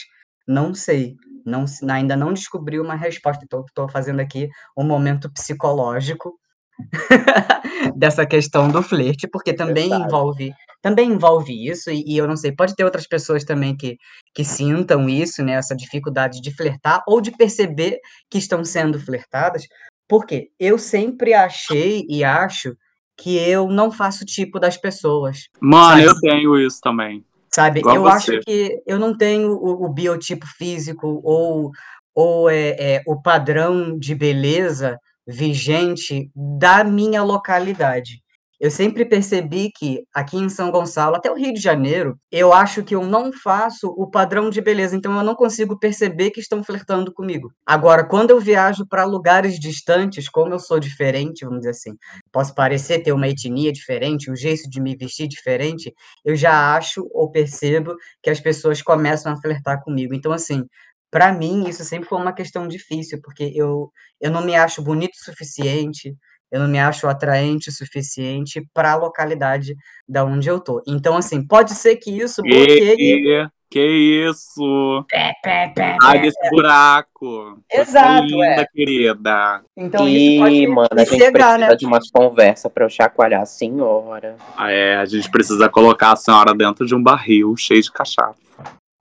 Não 0.51 0.75
sei. 0.75 1.15
Não, 1.47 1.65
ainda 1.89 2.17
não 2.17 2.33
descobri 2.33 2.81
uma 2.81 2.97
resposta. 2.97 3.45
Então, 3.45 3.65
estou 3.65 3.89
fazendo 3.89 4.19
aqui 4.19 4.49
um 4.77 4.85
momento 4.85 5.33
psicológico 5.33 6.35
dessa 7.97 8.27
questão 8.27 8.69
do 8.69 8.83
flerte, 8.83 9.29
porque 9.29 9.53
também 9.53 9.93
envolve 9.93 10.53
também 10.83 11.11
envolve 11.11 11.53
isso, 11.69 11.91
e, 11.91 12.03
e, 12.07 12.17
eu 12.17 12.27
não 12.27 12.37
sei, 12.37 12.53
pode 12.53 12.75
ter 12.75 12.85
outras 12.85 13.07
pessoas 13.07 13.45
também 13.45 13.77
que, 13.77 13.99
que 14.35 14.43
sintam 14.43 15.09
isso, 15.11 15.43
né, 15.43 15.53
essa 15.53 15.77
dificuldade 15.77 16.41
de 16.41 16.51
flertar 16.51 17.03
ou 17.07 17.21
de 17.21 17.31
perceber 17.31 17.99
que 18.31 18.39
estão 18.39 18.65
sendo 18.65 18.99
flertadas, 18.99 19.65
porque 20.09 20.49
eu 20.59 20.79
sempre 20.79 21.35
achei 21.35 22.07
e 22.09 22.25
acho 22.25 22.75
que 23.19 23.37
eu 23.37 23.69
não 23.69 23.93
faço 23.93 24.25
tipo 24.25 24.59
das 24.59 24.79
pessoas. 24.79 25.49
Mano, 25.61 26.03
sabe? 26.03 26.05
eu 26.05 26.21
tenho 26.21 26.59
isso 26.59 26.81
também. 26.83 27.23
Sabe, 27.53 27.81
Igual 27.81 27.97
eu 27.97 28.03
você. 28.03 28.37
acho 28.37 28.41
que 28.41 28.81
eu 28.87 28.99
não 28.99 29.17
tenho 29.17 29.53
o, 29.53 29.85
o 29.85 29.89
biotipo 29.89 30.47
físico 30.47 31.21
ou, 31.25 31.73
ou 32.15 32.49
é, 32.49 32.69
é, 32.79 33.03
o 33.07 33.21
padrão 33.21 33.99
de 33.99 34.15
beleza 34.15 34.99
vigente 35.27 36.31
da 36.35 36.85
minha 36.85 37.23
localidade. 37.23 38.23
Eu 38.61 38.71
sempre 38.71 39.07
percebi 39.07 39.71
que 39.75 40.03
aqui 40.15 40.37
em 40.37 40.51
São 40.51 40.71
Gonçalo, 40.71 41.17
até 41.17 41.31
o 41.31 41.35
Rio 41.35 41.55
de 41.55 41.61
Janeiro, 41.61 42.19
eu 42.31 42.53
acho 42.53 42.85
que 42.85 42.95
eu 42.95 43.03
não 43.07 43.33
faço 43.33 43.87
o 43.97 44.11
padrão 44.11 44.51
de 44.51 44.61
beleza, 44.61 44.95
então 44.95 45.17
eu 45.17 45.25
não 45.25 45.35
consigo 45.35 45.79
perceber 45.79 46.31
que 46.31 46.41
estão 46.41 46.63
flertando 46.63 47.11
comigo. 47.11 47.51
Agora, 47.65 48.07
quando 48.07 48.33
eu 48.33 48.39
viajo 48.39 48.87
para 48.87 49.05
lugares 49.05 49.59
distantes, 49.59 50.29
como 50.29 50.53
eu 50.53 50.59
sou 50.59 50.79
diferente, 50.79 51.43
vamos 51.43 51.61
dizer 51.61 51.71
assim, 51.71 51.97
posso 52.31 52.55
parecer 52.55 53.03
ter 53.03 53.13
uma 53.13 53.29
etnia 53.29 53.73
diferente, 53.73 54.31
um 54.31 54.37
jeito 54.37 54.69
de 54.69 54.79
me 54.79 54.95
vestir 54.95 55.27
diferente, 55.27 55.95
eu 56.23 56.37
já 56.37 56.77
acho 56.77 57.09
ou 57.13 57.31
percebo 57.31 57.95
que 58.23 58.29
as 58.29 58.41
pessoas 58.41 58.83
começam 58.83 59.33
a 59.33 59.41
flertar 59.41 59.83
comigo. 59.83 60.13
Então, 60.13 60.33
assim, 60.33 60.67
para 61.11 61.33
mim, 61.33 61.67
isso 61.67 61.83
sempre 61.83 62.09
foi 62.09 62.19
uma 62.19 62.35
questão 62.35 62.69
difícil, 62.69 63.21
porque 63.23 63.53
eu, 63.55 63.91
eu 64.21 64.31
não 64.31 64.45
me 64.45 64.55
acho 64.55 64.83
bonito 64.83 65.15
o 65.15 65.25
suficiente, 65.25 66.15
eu 66.51 66.61
não 66.61 66.69
me 66.69 66.79
acho 66.79 67.07
atraente 67.07 67.69
o 67.69 67.73
suficiente 67.73 68.67
para 68.75 68.93
a 68.93 68.97
localidade 68.97 69.77
da 70.09 70.25
onde 70.25 70.49
eu 70.49 70.59
tô. 70.59 70.83
Então, 70.87 71.17
assim, 71.17 71.47
pode 71.47 71.73
ser 71.75 71.97
que 71.97 72.11
isso 72.11 72.43
bloqueie. 72.43 73.49
Que 73.71 73.87
isso? 74.29 75.07
Pé, 75.09 75.33
pé, 75.45 75.73
pé, 75.73 75.97
Ai, 76.03 76.21
desse 76.21 76.51
buraco. 76.51 77.57
Exato, 77.73 78.27
Você 78.27 78.35
é 78.35 78.37
linda, 78.37 78.63
é. 78.63 78.67
querida. 78.67 79.63
Então, 79.77 80.09
e, 80.09 80.35
isso 80.35 80.43
pode 80.43 80.67
mano, 80.67 80.89
a 80.91 80.99
gente 80.99 81.11
chegar, 81.11 81.31
precisa 81.31 81.59
né? 81.59 81.77
de 81.77 81.87
umas 81.87 82.11
conversas 82.11 82.73
para 82.73 82.85
eu 82.85 82.89
chacoalhar 82.89 83.43
a 83.43 83.47
senhora. 83.47 84.35
Ah, 84.57 84.73
é, 84.73 84.97
a 84.97 85.05
gente 85.05 85.31
precisa 85.31 85.69
colocar 85.69 86.11
a 86.11 86.17
senhora 86.17 86.53
dentro 86.53 86.85
de 86.85 86.97
um 86.97 87.03
barril 87.03 87.57
cheio 87.57 87.81
de 87.81 87.93
cachaça. 87.93 88.41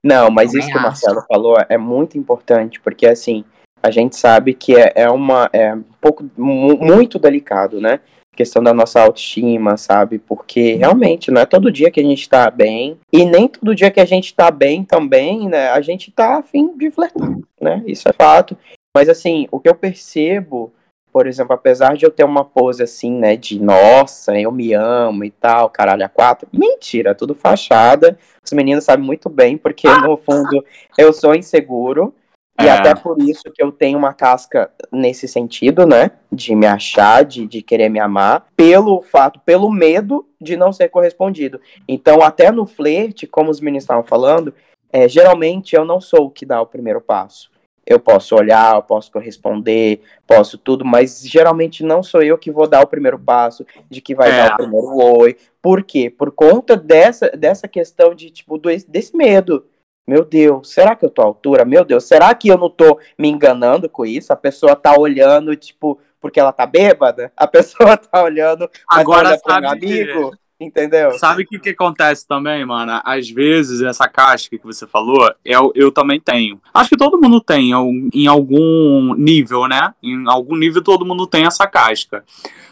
Não, 0.04 0.30
mas 0.30 0.54
isso 0.54 0.68
que 0.70 0.78
o 0.78 0.82
Marcelo 0.82 1.24
falou 1.28 1.58
é 1.68 1.78
muito 1.78 2.16
importante, 2.20 2.80
porque 2.80 3.08
assim, 3.08 3.44
a 3.82 3.92
gente 3.92 4.16
sabe 4.16 4.54
que 4.54 4.76
é, 4.76 4.92
é 4.96 5.10
uma 5.10 5.50
é 5.54 5.74
um 5.74 5.84
pouco 6.02 6.30
muito 6.38 7.20
delicado, 7.20 7.80
né? 7.80 8.00
Questão 8.36 8.64
da 8.64 8.74
nossa 8.74 9.02
autoestima, 9.02 9.76
sabe? 9.76 10.18
Porque 10.20 10.76
realmente 10.76 11.30
não 11.30 11.42
é 11.42 11.46
todo 11.46 11.72
dia 11.72 11.92
que 11.92 12.00
a 12.00 12.04
gente 12.04 12.30
tá 12.30 12.50
bem, 12.50 12.98
e 13.12 13.26
nem 13.26 13.48
todo 13.48 13.76
dia 13.76 13.92
que 13.92 14.00
a 14.00 14.06
gente 14.06 14.34
tá 14.34 14.50
bem 14.50 14.84
também, 14.84 15.50
né? 15.50 15.70
A 15.70 15.82
gente 15.82 16.12
tá 16.12 16.38
afim 16.38 16.78
de 16.78 16.90
flertar, 16.90 17.38
né? 17.60 17.84
Isso 17.86 18.08
é 18.08 18.14
fato. 18.14 18.58
Mas 18.96 19.10
assim, 19.10 19.48
o 19.52 19.60
que 19.60 19.70
eu 19.70 19.76
percebo 19.76 20.72
por 21.12 21.26
exemplo, 21.26 21.54
apesar 21.54 21.98
de 21.98 22.06
eu 22.06 22.12
ter 22.12 22.24
uma 22.24 22.46
pose 22.46 22.84
assim, 22.84 23.12
né, 23.12 23.36
de 23.36 23.60
nossa, 23.60 24.40
eu 24.40 24.52
me 24.52 24.74
amo 24.74 25.24
e 25.24 25.32
tal, 25.32 25.70
caralho, 25.70 26.06
a 26.06 26.10
quatro, 26.10 26.48
mentira, 26.54 27.16
tudo 27.16 27.34
fachada. 27.34 28.18
Os 28.44 28.52
meninos 28.52 28.84
sabem 28.84 29.06
muito 29.06 29.28
bem, 29.28 29.58
porque 29.58 29.88
no 29.88 30.18
fundo 30.18 30.64
eu 30.98 31.12
sou 31.12 31.36
inseguro. 31.36 32.14
E 32.62 32.68
é. 32.68 32.72
até 32.72 32.96
por 32.96 33.22
isso 33.22 33.44
que 33.54 33.62
eu 33.64 33.72
tenho 33.72 33.98
uma 33.98 34.14
casca 34.14 34.72
nesse 34.92 35.28
sentido, 35.28 35.86
né? 35.86 36.12
De 36.32 36.56
me 36.56 36.66
achar, 36.66 37.24
de, 37.24 37.48
de 37.48 37.62
querer 37.62 37.90
me 37.90 38.00
amar, 38.00 38.48
pelo 38.56 39.02
fato, 39.02 39.40
pelo 39.46 39.72
medo 39.72 40.26
de 40.40 40.58
não 40.58 40.74
ser 40.74 40.90
correspondido. 40.90 41.60
Então, 41.88 42.22
até 42.22 42.52
no 42.52 42.66
flerte, 42.66 43.28
como 43.28 43.50
os 43.50 43.60
meninos 43.60 43.84
estavam 43.84 44.04
falando, 44.04 44.54
é, 44.92 45.08
geralmente 45.08 45.76
eu 45.76 45.86
não 45.86 46.02
sou 46.02 46.26
o 46.26 46.30
que 46.30 46.46
dá 46.46 46.62
o 46.62 46.66
primeiro 46.66 47.00
passo 47.00 47.50
eu 47.90 48.00
posso 48.00 48.36
olhar, 48.36 48.76
eu 48.76 48.84
posso 48.84 49.12
corresponder, 49.12 50.02
posso 50.28 50.60
tudo, 50.60 50.86
mas 50.86 51.22
geralmente 51.28 51.84
não 51.84 52.04
sou 52.04 52.22
eu 52.22 52.38
que 52.38 52.52
vou 52.52 52.68
dar 52.68 52.82
o 52.82 52.88
primeiro 52.88 53.18
passo, 53.18 53.66
de 53.90 54.00
que 54.00 54.14
vai 54.14 54.30
é. 54.30 54.44
dar 54.44 54.54
o 54.54 54.58
primeiro 54.58 54.96
oi. 54.96 55.36
Por 55.60 55.84
quê? 55.84 56.08
Por 56.08 56.32
conta 56.32 56.78
dessa, 56.78 57.32
dessa 57.32 57.68
questão 57.68 58.14
de, 58.14 58.30
tipo, 58.30 58.60
do, 58.60 58.70
desse 58.88 59.18
medo. 59.18 59.66
Meu 60.10 60.26
Deus, 60.26 60.72
será 60.72 60.96
que 60.96 61.06
eu 61.06 61.10
tô 61.12 61.22
à 61.22 61.26
altura? 61.26 61.64
Meu 61.64 61.86
Deus, 61.86 62.04
será 62.04 62.34
que 62.34 62.48
eu 62.48 62.58
não 62.58 62.68
tô 62.68 63.00
me 63.16 63.30
enganando 63.30 63.88
com 63.88 64.04
isso? 64.04 64.34
A 64.34 64.36
pessoa 64.36 64.76
tá 64.76 64.98
olhando, 64.98 65.56
tipo, 65.56 66.00
porque 66.20 66.40
ela 66.40 66.52
tá 66.52 66.66
bêbada? 66.66 67.32
A 67.38 67.46
pessoa 67.46 67.96
tá 67.96 68.24
olhando, 68.24 68.68
Agora 68.90 69.30
olha 69.30 69.38
sabe 69.38 69.68
um 69.68 69.70
amigo? 69.70 70.32
Que 70.32 70.66
Entendeu? 70.66 71.12
Sabe 71.12 71.44
o 71.44 71.46
que, 71.48 71.58
que 71.58 71.70
acontece 71.70 72.28
também, 72.28 72.66
mano? 72.66 73.00
Às 73.06 73.30
vezes, 73.30 73.82
essa 73.82 74.10
casca 74.10 74.58
que 74.58 74.66
você 74.66 74.86
falou, 74.86 75.32
eu, 75.46 75.72
eu 75.74 75.90
também 75.90 76.20
tenho. 76.20 76.60
Acho 76.74 76.90
que 76.90 76.98
todo 76.98 77.22
mundo 77.22 77.40
tem, 77.40 77.72
em 78.14 78.28
algum 78.28 79.14
nível, 79.14 79.68
né? 79.68 79.94
Em 80.04 80.28
algum 80.28 80.58
nível, 80.58 80.84
todo 80.84 81.06
mundo 81.06 81.26
tem 81.26 81.46
essa 81.46 81.66
casca. 81.66 82.26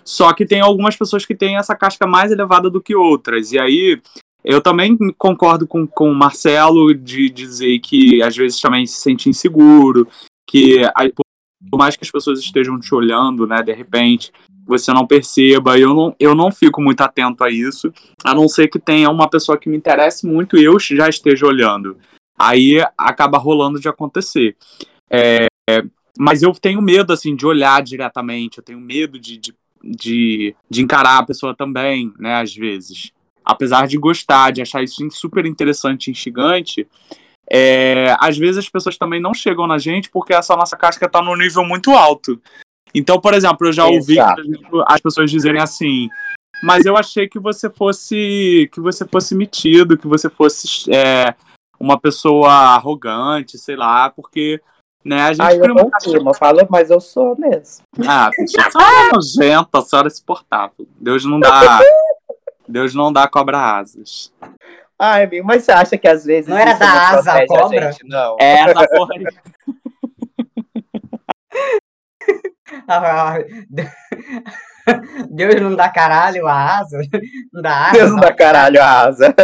Só 0.03 0.33
que 0.33 0.45
tem 0.45 0.59
algumas 0.59 0.97
pessoas 0.97 1.25
que 1.25 1.33
têm 1.33 1.55
essa 1.55 1.75
casca 1.77 2.05
mais 2.05 2.29
elevada 2.29 2.69
do 2.69 2.81
que 2.81 2.93
outras. 2.93 3.53
E 3.53 3.59
aí, 3.59 4.01
eu 4.43 4.61
também 4.61 4.97
concordo 5.17 5.67
com, 5.67 5.85
com 5.85 6.11
o 6.11 6.15
Marcelo 6.15 6.93
de 6.93 7.29
dizer 7.29 7.79
que 7.79 8.21
às 8.21 8.35
vezes 8.35 8.59
também 8.59 8.85
se 8.85 8.99
sente 8.99 9.29
inseguro, 9.29 10.07
que 10.47 10.81
por 11.69 11.77
mais 11.77 11.95
que 11.95 12.03
as 12.03 12.11
pessoas 12.11 12.39
estejam 12.39 12.79
te 12.79 12.93
olhando, 12.93 13.47
né, 13.47 13.61
de 13.61 13.73
repente, 13.73 14.31
você 14.65 14.93
não 14.93 15.07
perceba. 15.07 15.77
Eu 15.77 15.93
não, 15.93 16.15
eu 16.19 16.35
não 16.35 16.51
fico 16.51 16.81
muito 16.81 17.01
atento 17.01 17.43
a 17.43 17.49
isso, 17.49 17.91
a 18.23 18.33
não 18.33 18.47
ser 18.47 18.67
que 18.67 18.79
tenha 18.79 19.09
uma 19.09 19.29
pessoa 19.29 19.57
que 19.57 19.69
me 19.69 19.77
interesse 19.77 20.25
muito 20.25 20.57
e 20.57 20.63
eu 20.63 20.79
já 20.79 21.09
esteja 21.09 21.45
olhando. 21.45 21.97
Aí 22.37 22.77
acaba 22.97 23.37
rolando 23.37 23.79
de 23.79 23.89
acontecer. 23.89 24.55
É, 25.09 25.47
mas 26.17 26.43
eu 26.43 26.51
tenho 26.51 26.81
medo, 26.81 27.13
assim, 27.13 27.35
de 27.35 27.45
olhar 27.45 27.81
diretamente, 27.81 28.57
eu 28.57 28.63
tenho 28.63 28.79
medo 28.79 29.19
de, 29.19 29.37
de, 29.37 29.55
de, 29.83 30.55
de 30.69 30.81
encarar 30.81 31.19
a 31.19 31.25
pessoa 31.25 31.55
também, 31.55 32.13
né, 32.19 32.35
às 32.35 32.53
vezes. 32.53 33.11
Apesar 33.47 33.87
de 33.87 33.97
gostar, 33.97 34.51
de 34.51 34.61
achar 34.61 34.83
isso 34.83 35.07
super 35.11 35.45
interessante 35.45 36.07
e 36.07 36.11
instigante, 36.11 36.85
é, 37.49 38.13
às 38.19 38.37
vezes 38.37 38.57
as 38.57 38.69
pessoas 38.69 38.97
também 38.97 39.21
não 39.21 39.33
chegam 39.33 39.65
na 39.65 39.77
gente 39.77 40.09
porque 40.09 40.33
essa 40.33 40.55
nossa 40.55 40.75
casca 40.75 41.05
está 41.05 41.21
num 41.21 41.35
nível 41.35 41.63
muito 41.63 41.91
alto. 41.91 42.41
Então, 42.93 43.21
por 43.21 43.33
exemplo, 43.33 43.67
eu 43.67 43.71
já 43.71 43.85
ouvi 43.85 44.17
exemplo, 44.19 44.83
as 44.85 44.99
pessoas 44.99 45.31
dizerem 45.31 45.61
assim: 45.61 46.09
mas 46.61 46.85
eu 46.85 46.97
achei 46.97 47.27
que 47.27 47.39
você 47.39 47.69
fosse 47.69 48.69
que 48.73 48.81
você 48.81 49.05
fosse 49.05 49.33
metido, 49.33 49.97
que 49.97 50.07
você 50.07 50.29
fosse 50.29 50.91
é, 50.91 51.33
uma 51.79 51.99
pessoa 51.99 52.51
arrogante, 52.51 53.57
sei 53.57 53.75
lá, 53.75 54.09
porque 54.09 54.61
né, 55.05 55.21
a 55.21 55.33
gente 55.33 55.41
Ai, 55.41 55.57
eu 55.57 55.73
não 55.73 55.89
confirmo, 55.89 56.33
falo, 56.33 56.67
mas 56.69 56.89
eu 56.89 56.99
sou 56.99 57.37
mesmo. 57.37 57.83
Ah, 58.05 58.27
a 58.27 58.47
senhora 58.47 59.07
é 59.07 59.13
nojenta, 59.13 59.77
a 59.77 59.81
senhora 59.81 60.07
é 60.07 60.11
suportável. 60.11 60.87
Deus 60.99 61.23
não 61.23 61.39
dá. 61.39 61.79
Deus 62.67 62.93
não 62.93 63.13
dá 63.13 63.27
cobra 63.27 63.77
asas. 63.77 64.33
Ai, 64.99 65.23
amigo, 65.23 65.45
mas 65.45 65.63
você 65.63 65.71
acha 65.71 65.97
que 65.97 66.07
às 66.07 66.25
vezes. 66.25 66.49
Não 66.49 66.57
era 66.57 66.73
da 66.73 67.09
asa 67.09 67.33
a 67.33 67.45
cobra? 67.45 67.89
A 67.89 67.91
gente, 67.91 68.07
não. 68.07 68.35
É 68.39 68.61
essa 68.61 68.87
porra. 68.87 69.13
Deus 75.29 75.61
não 75.61 75.75
dá 75.75 75.89
caralho 75.89 76.47
a 76.47 76.79
asa. 76.79 77.01
Não 77.53 77.61
dá 77.61 77.87
asa. 77.87 77.91
Deus 77.91 78.11
não 78.11 78.19
dá 78.19 78.33
caralho 78.33 78.81
a 78.81 79.01
asa. 79.01 79.35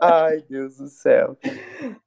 Ai, 0.00 0.42
Deus 0.48 0.76
do 0.78 0.88
céu. 0.88 1.36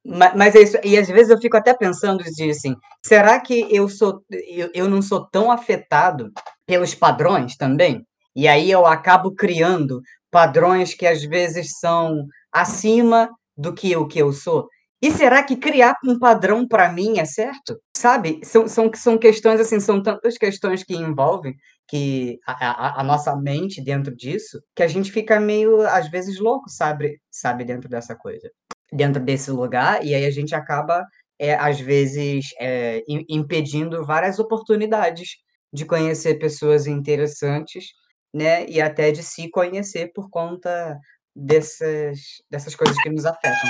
Mas, 0.03 0.35
mas, 0.35 0.55
é 0.55 0.61
isso. 0.61 0.77
E 0.83 0.97
às 0.97 1.07
vezes 1.07 1.29
eu 1.29 1.39
fico 1.39 1.55
até 1.55 1.73
pensando 1.73 2.23
de 2.23 2.49
assim, 2.49 2.75
será 3.05 3.39
que 3.39 3.67
eu 3.69 3.87
sou 3.87 4.23
eu, 4.31 4.69
eu 4.73 4.89
não 4.89 5.01
sou 5.01 5.27
tão 5.29 5.51
afetado 5.51 6.31
pelos 6.65 6.95
padrões 6.95 7.55
também? 7.55 8.05
E 8.35 8.47
aí 8.47 8.71
eu 8.71 8.85
acabo 8.85 9.35
criando 9.35 10.01
padrões 10.31 10.95
que 10.95 11.05
às 11.05 11.23
vezes 11.23 11.79
são 11.79 12.25
acima 12.51 13.29
do 13.55 13.73
que 13.73 13.95
o 13.95 14.07
que 14.07 14.19
eu 14.19 14.33
sou. 14.33 14.67
E 15.03 15.11
será 15.11 15.43
que 15.43 15.57
criar 15.57 15.95
um 16.03 16.17
padrão 16.17 16.65
para 16.65 16.91
mim 16.91 17.19
é 17.19 17.25
certo? 17.25 17.77
Sabe? 17.95 18.39
São, 18.43 18.67
são, 18.67 18.89
são 18.95 19.17
questões 19.17 19.59
assim, 19.59 19.79
são 19.79 20.01
tantas 20.01 20.37
questões 20.37 20.83
que 20.83 20.95
envolvem 20.95 21.55
que 21.93 22.39
a, 22.47 22.53
a, 22.53 23.01
a, 23.01 23.03
nossa 23.03 23.35
mente 23.35 23.79
dentro 23.79 24.15
disso, 24.15 24.59
que 24.75 24.81
a 24.81 24.87
gente 24.87 25.11
fica 25.11 25.39
meio, 25.39 25.81
às 25.81 26.09
vezes, 26.09 26.39
louco, 26.39 26.67
sabe? 26.67 27.21
Sabe, 27.29 27.63
dentro 27.63 27.87
dessa 27.87 28.15
coisa. 28.15 28.49
Dentro 28.91 29.21
desse 29.21 29.51
lugar, 29.51 30.03
e 30.03 30.15
aí 30.15 30.25
a 30.25 30.31
gente 30.31 30.55
acaba, 30.55 31.05
é, 31.37 31.53
às 31.53 31.79
vezes, 31.79 32.47
é, 32.59 33.03
impedindo 33.29 34.03
várias 34.03 34.39
oportunidades 34.39 35.37
de 35.71 35.85
conhecer 35.85 36.39
pessoas 36.39 36.87
interessantes, 36.87 37.89
né? 38.33 38.65
E 38.67 38.81
até 38.81 39.11
de 39.11 39.21
se 39.21 39.47
conhecer 39.51 40.11
por 40.15 40.31
conta 40.31 40.97
dessas, 41.35 42.41
dessas 42.49 42.73
coisas 42.73 42.99
que 43.03 43.09
nos 43.11 43.27
afetam. 43.27 43.69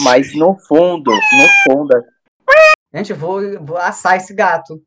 Mas 0.00 0.34
no 0.34 0.56
fundo, 0.60 1.10
no 1.10 1.48
fundo. 1.68 1.92
Gente, 2.94 3.10
eu 3.10 3.18
vou, 3.18 3.62
vou 3.62 3.76
assar 3.76 4.16
esse 4.16 4.32
gato. 4.32 4.82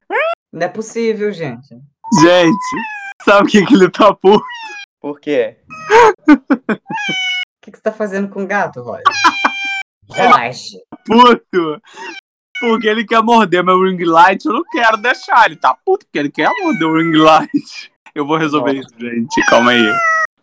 Não 0.52 0.66
é 0.66 0.70
possível, 0.70 1.32
gente. 1.32 1.76
Gente, 2.14 2.56
sabe 3.24 3.44
o 3.44 3.48
que, 3.48 3.66
que 3.66 3.74
ele 3.74 3.90
tá 3.90 4.14
puto? 4.14 4.46
Por 5.02 5.20
quê? 5.20 5.58
O 6.28 6.38
que, 7.62 7.72
que 7.72 7.78
você 7.78 7.84
tá 7.84 7.92
fazendo 7.92 8.30
com 8.30 8.44
o 8.44 8.48
gato, 8.48 8.82
Roy? 8.82 9.02
Relaxe. 10.10 10.78
Puto! 11.06 11.82
Porque 12.60 12.88
ele 12.88 13.06
quer 13.06 13.22
morder 13.22 13.64
meu 13.64 13.84
ring 13.84 14.04
light, 14.04 14.46
eu 14.46 14.54
não 14.54 14.64
quero 14.72 14.98
deixar. 14.98 15.46
Ele 15.46 15.58
tá 15.58 15.76
puto 15.86 16.06
porque 16.06 16.18
ele 16.18 16.32
quer 16.32 16.50
morder 16.62 16.88
o 16.88 16.98
ring 16.98 17.16
light. 17.18 17.92
Eu 18.16 18.26
vou 18.26 18.38
resolver 18.38 18.74
Nossa. 18.74 18.90
isso, 18.90 19.00
gente. 19.00 19.46
Calma 19.46 19.72
aí. 19.72 19.94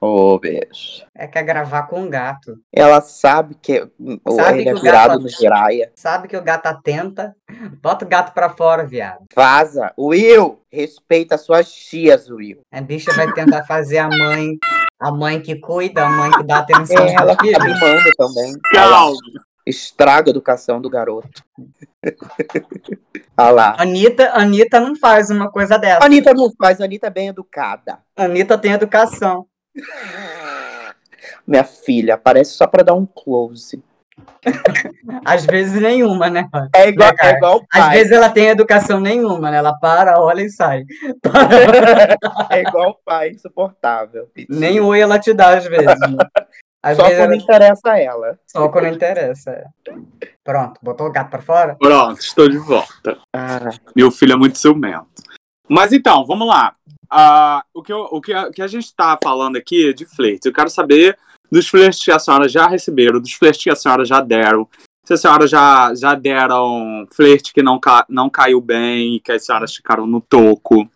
Ô, 0.05 0.35
oh, 0.35 0.39
beijo. 0.39 1.03
É 1.17 1.27
que 1.27 1.39
é 1.39 1.43
gravar 1.43 1.85
com 1.85 2.03
um 2.03 2.11
gato. 2.11 2.59
Ela 2.71 3.01
sabe 3.01 3.55
que 3.55 3.89
sabe 4.29 4.61
ele 4.61 4.65
que 4.65 4.69
é 4.69 4.75
virado 4.75 5.19
no 5.19 5.31
giraia. 5.31 5.91
Sabe 5.95 6.29
que 6.29 6.37
o 6.37 6.43
gato 6.43 6.67
atenta. 6.67 7.35
Bota 7.81 8.05
o 8.05 8.09
gato 8.09 8.35
pra 8.35 8.51
fora, 8.51 8.85
viado. 8.85 9.25
Vaza. 9.35 9.95
Will, 9.99 10.61
respeita 10.71 11.39
suas 11.39 11.73
tias, 11.73 12.29
Will. 12.29 12.61
A 12.71 12.83
bicha 12.83 13.15
vai 13.15 13.33
tentar 13.33 13.65
fazer 13.65 13.97
a 13.97 14.09
mãe, 14.09 14.59
a 15.01 15.11
mãe 15.11 15.41
que 15.41 15.57
cuida, 15.59 16.05
a 16.05 16.11
mãe 16.11 16.31
que 16.33 16.43
dá 16.43 16.59
atenção. 16.59 17.03
É, 17.03 17.15
ela 17.15 17.35
tá 17.35 17.43
mimando 17.43 18.11
também. 18.19 18.53
Calma. 18.75 19.17
Estraga 19.65 20.29
a 20.29 20.33
educação 20.33 20.83
do 20.83 20.91
garoto. 20.91 21.43
ah 23.35 23.51
lá. 23.51 23.75
Anitta, 23.79 24.33
Anitta 24.35 24.79
não 24.79 24.95
faz 24.95 25.31
uma 25.31 25.51
coisa 25.51 25.79
dessa. 25.79 26.05
Anitta 26.05 26.35
não 26.35 26.53
faz, 26.59 26.79
Anitta 26.83 27.07
é 27.07 27.11
bem 27.11 27.29
educada. 27.29 28.01
Anitta 28.15 28.59
tem 28.59 28.73
educação. 28.73 29.47
Minha 31.47 31.65
filha, 31.65 32.15
aparece 32.15 32.53
só 32.53 32.67
pra 32.67 32.83
dar 32.83 32.95
um 32.95 33.07
close. 33.07 33.83
Às 35.25 35.45
vezes 35.45 35.81
nenhuma, 35.81 36.31
né? 36.31 36.49
É 36.75 36.89
igual, 36.89 37.11
né, 37.11 37.17
é 37.21 37.31
igual 37.33 37.67
pai. 37.67 37.81
Às 37.81 37.91
vezes 37.91 38.13
ela 38.13 38.29
tem 38.29 38.47
educação 38.47 39.01
nenhuma, 39.01 39.51
né? 39.51 39.57
Ela 39.57 39.75
para, 39.79 40.21
olha 40.21 40.43
e 40.43 40.51
sai. 40.51 40.85
é 42.51 42.61
igual 42.61 42.91
o 42.91 42.99
pai, 43.05 43.31
insuportável. 43.31 44.31
Nem 44.49 44.81
oi 44.81 45.01
ela 45.01 45.19
te 45.19 45.33
dá 45.33 45.57
às 45.57 45.65
vezes. 45.65 45.87
Né? 45.87 46.17
Às 46.85 46.99
só 46.99 47.05
vezes 47.05 47.19
quando 47.19 47.33
ela... 47.33 47.43
interessa 47.43 47.93
a 47.93 47.99
ela. 47.99 48.39
Só 48.47 48.69
quando 48.69 48.89
interessa. 48.89 49.51
É. 49.53 49.65
Pronto, 50.45 50.79
botou 50.83 51.07
o 51.07 51.11
gato 51.11 51.31
pra 51.31 51.41
fora? 51.41 51.77
Pronto, 51.77 52.21
estou 52.21 52.47
de 52.47 52.59
volta. 52.59 53.17
Ah. 53.33 53.71
Meu 53.97 54.11
filho 54.11 54.35
é 54.35 54.37
muito 54.37 54.59
ciumento. 54.59 55.23
Mas 55.67 55.95
então, 55.95 56.27
vamos 56.27 56.47
lá. 56.47 56.75
Uh, 57.13 57.63
o, 57.73 57.83
que 57.83 57.93
eu, 57.93 58.01
o, 58.11 58.21
que 58.21 58.33
a, 58.33 58.51
que 58.51 58.63
a 58.63 58.67
gente 58.67 58.85
está 58.85 59.19
falando 59.23 59.57
aqui 59.57 59.91
é 59.91 59.93
de 59.93 60.05
flerte. 60.05 60.47
Eu 60.47 60.53
quero 60.53 60.71
saber 60.71 61.19
dos 61.51 61.69
flertes 61.69 62.05
que 62.05 62.11
a 62.11 62.19
senhora 62.19 62.49
já 62.49 62.67
receberam, 62.67 63.21
dos 63.21 63.33
flertes 63.33 63.63
que 63.63 63.71
a 63.71 63.77
senhora 63.77 64.05
já 64.05 64.21
deram. 64.21 64.69
Se 65.05 65.13
a 65.13 65.17
senhora 65.17 65.47
já, 65.47 65.95
já 65.95 66.15
deram 66.15 67.07
flerte 67.13 67.53
que 67.53 67.63
não, 67.63 67.79
ca, 67.79 68.07
não 68.09 68.31
caiu 68.31 68.61
bem, 68.61 69.21
que 69.23 69.33
as 69.33 69.45
senhoras 69.45 69.75
ficaram 69.75 70.07
no 70.07 70.21
toco. 70.21 70.89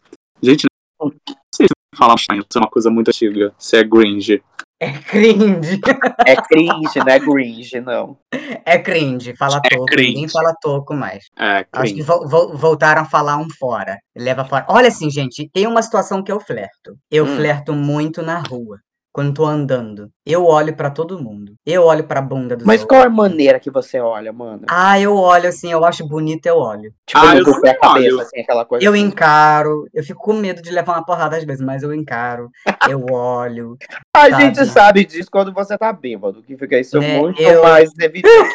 Gente, 0.43 0.65
não 1.01 1.13
sei 1.55 1.67
se 1.67 1.75
falar 1.97 2.15
isso 2.15 2.29
é 2.57 2.59
uma 2.59 2.71
coisa 2.71 2.91
muito 2.91 3.09
antiga. 3.09 3.53
Se 3.59 3.77
é 3.77 3.87
cringe. 3.87 4.43
É 4.81 4.93
cringe. 4.93 5.81
É 6.25 6.37
cringe, 6.37 6.99
não 6.99 7.09
é 7.09 7.19
cringe, 7.19 7.81
não. 7.81 8.19
É 8.65 8.79
cringe, 8.79 9.35
fala 9.37 9.61
é 9.65 9.69
toco. 9.71 9.87
Cringe. 9.87 10.09
Ninguém 10.11 10.29
fala 10.29 10.55
toco 10.61 10.95
mais. 10.95 11.25
É 11.37 11.65
cringe. 11.65 11.69
Acho 11.73 11.95
que 11.95 12.03
vo 12.03 12.29
vo 12.29 12.57
voltaram 12.57 13.03
a 13.03 13.05
falar 13.05 13.39
um 13.39 13.49
fora. 13.59 13.99
Leva 14.17 14.45
fora. 14.45 14.65
Olha 14.69 14.89
assim, 14.89 15.11
gente, 15.11 15.51
tem 15.53 15.67
uma 15.67 15.83
situação 15.83 16.23
que 16.23 16.31
eu 16.31 16.39
flerto. 16.39 16.97
Eu 17.11 17.25
hum. 17.25 17.37
flerto 17.37 17.73
muito 17.75 18.23
na 18.23 18.39
rua 18.39 18.79
quando 19.19 19.35
tô 19.35 19.45
andando. 19.45 20.13
Eu 20.25 20.47
olho 20.47 20.77
para 20.77 20.91
todo 20.91 21.21
mundo. 21.21 21.57
Eu 21.67 21.83
olho 21.83 22.05
pra 22.05 22.23
bunda 22.23 22.55
dos 22.55 22.65
Mas 22.65 22.85
qual 22.85 23.03
é 23.03 23.07
a 23.07 23.11
maneira 23.11 23.59
que 23.59 23.69
você 23.69 23.99
olha, 23.99 24.33
mano? 24.33 24.63
Ah, 24.71 25.01
eu 25.01 25.17
olho 25.17 25.49
assim, 25.49 25.73
eu 25.73 25.85
acho 25.85 26.07
bonito, 26.07 26.47
eu 26.47 26.57
olho. 26.57 26.95
Tipo, 27.05 27.27
ah, 27.27 27.37
eu 27.37 27.61
pé 27.61 27.75
cabeça, 27.75 28.23
assim, 28.23 28.41
aquela 28.43 28.65
coisa. 28.65 28.87
Eu 28.87 28.93
assim. 28.93 29.03
encaro, 29.03 29.89
eu 29.93 30.05
fico 30.05 30.21
com 30.21 30.35
medo 30.35 30.63
de 30.63 30.71
levar 30.71 30.93
uma 30.93 31.05
porrada 31.05 31.37
às 31.37 31.43
vezes, 31.43 31.61
mas 31.61 31.83
eu 31.83 31.93
encaro, 31.93 32.49
eu 32.89 33.07
olho. 33.11 33.77
A 34.15 34.31
sabe? 34.31 34.43
gente 34.43 34.67
sabe 34.67 35.05
disso 35.05 35.29
quando 35.31 35.53
você 35.53 35.77
tá 35.77 35.93
bêbado, 35.93 36.43
que 36.43 36.57
fica 36.57 36.79
isso 36.79 36.99
é, 36.99 37.19
muito 37.19 37.41
eu... 37.43 37.63
mais 37.63 37.91
evidente. 37.99 38.55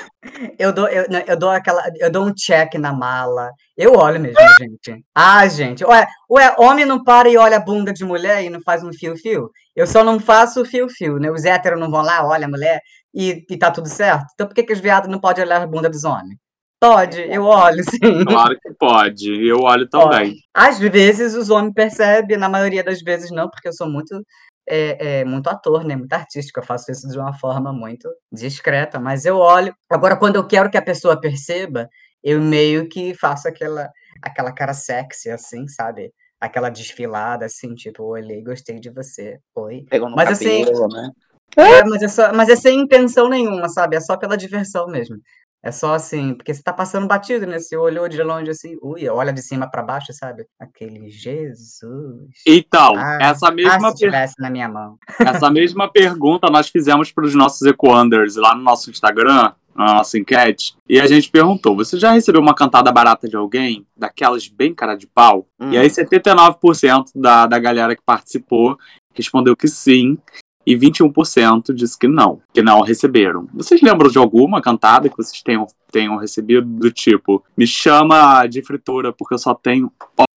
eu 0.57 0.71
dou, 0.71 0.87
eu, 0.87 1.05
eu 1.27 1.37
dou 1.37 1.49
aquela, 1.49 1.83
eu 1.99 2.09
dou 2.09 2.25
um 2.25 2.33
check 2.33 2.75
na 2.75 2.93
mala. 2.93 3.51
Eu 3.75 3.93
olho 3.93 4.19
mesmo, 4.19 4.37
gente. 4.59 5.03
Ah, 5.15 5.47
gente. 5.47 5.83
Ué, 5.83 6.05
ué, 6.29 6.55
homem 6.59 6.85
não 6.85 7.03
para 7.03 7.29
e 7.29 7.37
olha 7.37 7.57
a 7.57 7.59
bunda 7.59 7.91
de 7.91 8.05
mulher 8.05 8.43
e 8.43 8.49
não 8.49 8.61
faz 8.61 8.83
um 8.83 8.93
fio-fio? 8.93 9.49
Eu 9.75 9.87
só 9.87 10.03
não 10.03 10.19
faço 10.19 10.63
fio-fio, 10.63 11.17
né? 11.17 11.31
Os 11.31 11.43
héteros 11.43 11.79
não 11.79 11.89
vão 11.89 12.03
lá, 12.03 12.25
olha 12.27 12.45
a 12.45 12.49
mulher 12.49 12.81
e, 13.13 13.43
e 13.49 13.57
tá 13.57 13.71
tudo 13.71 13.89
certo. 13.89 14.27
Então 14.33 14.47
por 14.47 14.53
que, 14.53 14.63
que 14.63 14.73
os 14.73 14.79
viados 14.79 15.09
não 15.09 15.19
podem 15.19 15.43
olhar 15.43 15.61
a 15.61 15.67
bunda 15.67 15.89
dos 15.89 16.03
homens? 16.03 16.37
Pode, 16.79 17.21
eu 17.21 17.45
olho, 17.45 17.81
sim. 17.89 18.25
Claro 18.25 18.59
que 18.61 18.73
pode, 18.77 19.47
eu 19.47 19.61
olho 19.61 19.87
também. 19.87 20.31
Pode. 20.31 20.39
Às 20.53 20.77
vezes 20.77 21.33
os 21.33 21.49
homens 21.49 21.73
percebem, 21.73 22.37
na 22.37 22.49
maioria 22.49 22.83
das 22.83 23.01
vezes 23.01 23.31
não, 23.31 23.49
porque 23.49 23.69
eu 23.69 23.73
sou 23.73 23.89
muito 23.89 24.21
é, 24.67 25.19
é, 25.19 25.25
muito 25.25 25.47
ator, 25.47 25.83
né? 25.83 25.95
Muito 25.95 26.13
artístico. 26.13 26.59
Eu 26.59 26.65
faço 26.65 26.91
isso 26.91 27.07
de 27.07 27.17
uma 27.17 27.33
forma 27.33 27.71
muito 27.73 28.09
discreta, 28.31 28.99
mas 28.99 29.25
eu 29.25 29.37
olho. 29.37 29.73
Agora, 29.89 30.17
quando 30.17 30.35
eu 30.35 30.45
quero 30.45 30.69
que 30.69 30.77
a 30.77 30.81
pessoa 30.81 31.19
perceba, 31.19 31.89
eu 32.23 32.39
meio 32.39 32.87
que 32.87 33.13
faço 33.13 33.47
aquela, 33.47 33.89
aquela 34.21 34.51
cara 34.51 34.73
sexy, 34.73 35.29
assim, 35.29 35.67
sabe? 35.67 36.11
Aquela 36.39 36.69
desfilada, 36.69 37.45
assim, 37.45 37.73
tipo, 37.75 38.03
olhei, 38.03 38.41
gostei 38.43 38.79
de 38.79 38.89
você. 38.89 39.39
Oi. 39.55 39.85
Pegou 39.89 40.09
no 40.09 40.15
mas 40.15 40.29
assim, 40.29 40.65
cabelo, 40.65 40.85
assim, 40.85 40.95
né? 40.95 41.11
É, 41.55 41.83
mas 41.83 42.01
é, 42.01 42.07
só, 42.07 42.33
mas 42.33 42.49
é 42.49 42.55
sem 42.55 42.79
intenção 42.79 43.29
nenhuma, 43.29 43.69
sabe? 43.69 43.95
É 43.95 43.99
só 43.99 44.17
pela 44.17 44.37
diversão 44.37 44.87
mesmo. 44.87 45.17
É 45.65 45.71
só 45.71 45.93
assim, 45.93 46.33
porque 46.33 46.53
você 46.53 46.61
tá 46.61 46.73
passando 46.73 47.07
batido, 47.07 47.47
né? 47.47 47.57
Você 47.57 47.77
olhou 47.77 48.09
de 48.09 48.21
longe 48.21 48.49
assim, 48.49 48.75
ui, 48.81 49.07
olha 49.07 49.31
de 49.31 49.41
cima 49.41 49.69
para 49.69 49.81
baixo, 49.81 50.11
sabe? 50.11 50.45
Aquele 50.59 51.09
Jesus. 51.09 52.33
Então, 52.45 52.93
ah, 52.97 53.17
essa 53.21 53.49
mesma 53.49 53.87
ah, 53.87 53.91
se 53.91 53.95
tivesse 53.95 54.33
na 54.39 54.49
minha 54.49 54.67
mão. 54.67 54.97
Essa 55.17 55.49
mesma 55.49 55.89
pergunta 55.89 56.49
nós 56.49 56.67
fizemos 56.67 57.13
para 57.13 57.23
os 57.23 57.33
nossos 57.33 57.61
Equanders 57.61 58.35
lá 58.35 58.53
no 58.53 58.61
nosso 58.61 58.91
Instagram, 58.91 59.53
na 59.75 59.95
nossa 59.95 60.17
enquete, 60.17 60.75
e 60.87 60.99
a 60.99 61.07
gente 61.07 61.29
perguntou: 61.29 61.75
você 61.75 61.97
já 61.97 62.11
recebeu 62.11 62.41
uma 62.41 62.53
cantada 62.53 62.91
barata 62.91 63.27
de 63.27 63.35
alguém, 63.35 63.85
daquelas 63.95 64.47
bem 64.47 64.73
cara 64.73 64.95
de 64.95 65.07
pau? 65.07 65.47
Hum. 65.59 65.71
E 65.71 65.77
aí 65.77 65.87
79% 65.87 67.05
da, 67.15 67.47
da 67.47 67.59
galera 67.59 67.95
que 67.95 68.01
participou 68.05 68.77
respondeu 69.13 69.55
que 69.55 69.67
sim 69.67 70.17
e 70.65 70.75
21% 70.75 71.73
disse 71.73 71.97
que 71.97 72.07
não, 72.07 72.41
que 72.53 72.61
não 72.61 72.81
receberam. 72.81 73.47
Vocês 73.53 73.81
lembram 73.81 74.09
de 74.09 74.17
alguma 74.17 74.61
cantada 74.61 75.09
que 75.09 75.17
vocês 75.17 75.41
tenham, 75.41 75.67
tenham 75.91 76.17
recebido 76.17 76.65
do 76.65 76.91
tipo: 76.91 77.43
me 77.55 77.67
chama 77.67 78.47
de 78.47 78.61
fritura 78.61 79.11
porque 79.11 79.33
eu 79.33 79.39
só 79.39 79.53
tenho 79.53 79.91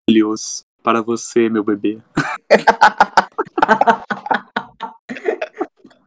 olhos 0.09 0.65
para 0.83 1.03
você, 1.03 1.49
meu 1.49 1.65
bebê? 1.65 1.99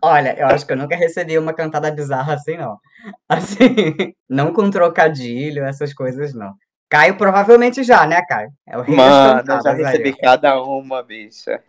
Olha, 0.02 0.36
eu 0.38 0.48
acho 0.48 0.66
que 0.66 0.74
eu 0.74 0.78
nunca 0.78 0.96
recebi 0.96 1.38
uma 1.38 1.54
cantada 1.54 1.92
bizarra 1.92 2.34
assim, 2.34 2.58
não. 2.58 2.78
Assim, 3.30 4.14
não 4.30 4.54
com 4.54 4.70
trocadilho, 4.70 5.64
essas 5.64 5.94
coisas, 5.94 6.34
não. 6.34 6.54
Caio 6.90 7.16
provavelmente 7.18 7.84
já, 7.84 8.06
né, 8.06 8.22
Caio? 8.28 8.50
É 8.68 8.78
o 8.78 8.92
Mano, 8.92 9.44
eu 9.48 9.62
já 9.62 9.74
recebi 9.74 10.10
aí. 10.10 10.18
cada 10.18 10.62
uma, 10.62 11.04
bicha. 11.04 11.62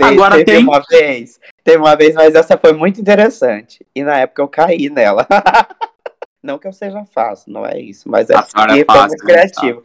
Agora 0.00 0.36
teve 0.36 0.44
tem 0.44 0.64
uma 0.64 0.82
vez, 0.88 1.40
teve 1.62 1.78
uma 1.78 1.96
vez, 1.96 2.14
mas 2.14 2.34
essa 2.34 2.58
foi 2.58 2.72
muito 2.72 3.00
interessante. 3.00 3.86
E 3.94 4.02
na 4.02 4.18
época 4.18 4.42
eu 4.42 4.48
caí 4.48 4.90
nela. 4.90 5.26
não 6.42 6.58
que 6.58 6.66
eu 6.66 6.72
seja 6.72 7.04
fácil, 7.06 7.52
não 7.52 7.64
é 7.64 7.78
isso, 7.78 8.08
mas 8.08 8.28
é, 8.28 8.34
é 8.34 8.42
foi 8.42 8.66
muito 8.66 8.88
né, 8.90 9.16
criativo. 9.24 9.84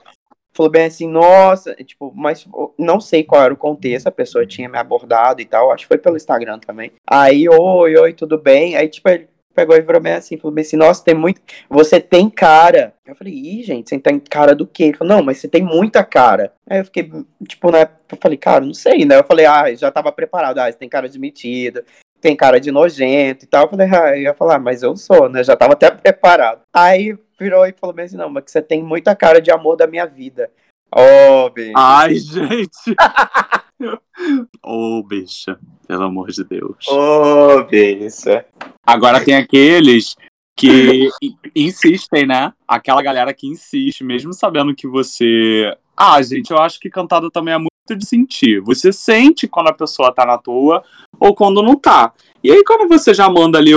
Falou 0.54 0.72
bem 0.72 0.86
assim, 0.86 1.08
nossa, 1.08 1.74
tipo, 1.76 2.12
mas 2.16 2.48
não 2.78 3.00
sei 3.00 3.24
qual 3.24 3.44
era 3.44 3.54
o 3.54 3.58
contexto, 3.58 4.08
a 4.08 4.12
pessoa 4.12 4.46
tinha 4.46 4.68
me 4.68 4.78
abordado 4.78 5.42
e 5.42 5.46
tal, 5.46 5.72
acho 5.72 5.84
que 5.84 5.88
foi 5.88 5.98
pelo 5.98 6.18
Instagram 6.18 6.60
também. 6.60 6.92
Aí, 7.08 7.48
oi, 7.48 7.96
oi, 7.96 8.14
tudo 8.14 8.38
bem? 8.38 8.76
Aí, 8.76 8.90
tipo, 8.90 9.08
ele 9.10 9.30
pegou 9.60 9.76
e 9.76 9.82
virou 9.82 10.02
bem 10.02 10.14
assim, 10.14 10.38
falou 10.38 10.54
bem 10.54 10.62
assim, 10.64 10.78
nossa, 10.78 11.04
tem 11.04 11.14
muito. 11.14 11.42
Você 11.70 12.00
tem 12.00 12.30
cara. 12.30 12.94
Eu 13.06 13.16
falei, 13.16 13.34
ih, 13.34 13.64
gente, 13.64 13.90
você 13.90 14.00
tem 14.00 14.20
cara 14.20 14.56
do 14.56 14.66
quê? 14.66 14.86
Ele 14.86 14.98
falou, 14.98 15.18
não, 15.18 15.24
mas 15.24 15.38
você 15.38 15.48
tem 15.48 15.62
muita 15.62 16.04
cara. 16.04 16.54
Aí 16.70 16.80
eu 16.80 16.86
fiquei, 16.86 17.12
tipo, 17.48 17.72
né? 17.72 17.88
eu 18.12 18.18
falei, 18.22 18.38
cara, 18.38 18.66
não 18.66 18.74
sei, 18.74 19.06
né? 19.06 19.18
Eu 19.18 19.24
falei, 19.24 19.46
ah, 19.46 19.74
já 19.76 19.92
tava 19.92 20.12
preparado, 20.12 20.60
ah, 20.60 20.72
você 20.72 20.78
tem 20.78 20.90
cara 20.90 21.10
de 21.10 21.20
metido, 21.20 21.84
tem 22.22 22.36
cara 22.36 22.60
de 22.60 22.72
nojento 22.72 23.46
e 23.46 23.48
tal. 23.48 23.66
Eu 23.66 23.70
falei, 23.70 23.88
ah, 23.88 24.18
eu 24.18 24.22
ia 24.24 24.34
falar, 24.34 24.60
mas 24.60 24.82
eu 24.82 24.96
sou, 24.96 25.30
né? 25.30 25.44
Já 25.44 25.56
tava 25.56 25.74
até 25.74 25.92
preparado. 25.92 26.62
Aí 26.74 27.18
virou 27.40 27.66
e 27.66 27.74
falou 27.74 27.96
assim, 28.00 28.18
não, 28.18 28.30
mas 28.30 28.44
que 28.44 28.52
você 28.52 28.62
tem 28.62 28.84
muita 28.84 29.16
cara 29.16 29.42
de 29.42 29.52
amor 29.52 29.76
da 29.76 29.88
minha 29.88 30.06
vida. 30.06 30.52
Ô, 30.94 31.46
oh, 31.46 31.50
bicho. 31.50 31.74
Ai, 31.76 32.16
gente. 32.16 32.96
Ô, 34.64 35.00
oh, 35.00 35.04
bicha, 35.04 35.58
pelo 35.88 36.04
amor 36.04 36.30
de 36.30 36.44
Deus. 36.44 36.88
Ô, 36.88 37.60
oh, 37.60 37.64
bicha. 37.64 38.46
Agora 38.86 39.24
tem 39.24 39.36
aqueles 39.36 40.16
que 40.58 41.10
insistem, 41.56 42.26
né? 42.26 42.52
Aquela 42.68 43.02
galera 43.02 43.34
que 43.34 43.48
insiste, 43.48 44.04
mesmo 44.04 44.34
sabendo 44.34 44.76
que 44.76 44.88
você. 44.88 45.74
Ah, 45.96 46.22
gente, 46.22 46.52
eu 46.52 46.58
acho 46.58 46.80
que 46.80 46.90
cantada 46.90 47.32
também 47.32 47.54
é 47.54 47.58
muito 47.58 47.70
de 47.98 48.06
sentir. 48.06 48.60
Você 48.62 48.92
sente 48.92 49.48
quando 49.48 49.70
a 49.70 49.74
pessoa 49.74 50.14
tá 50.14 50.26
na 50.26 50.38
toa 50.38 50.84
ou 51.20 51.34
quando 51.34 51.64
não 51.64 51.76
tá. 51.76 52.14
E 52.44 52.52
aí, 52.52 52.64
quando 52.64 52.88
você 52.88 53.14
já 53.14 53.30
manda 53.30 53.58
ali 53.58 53.74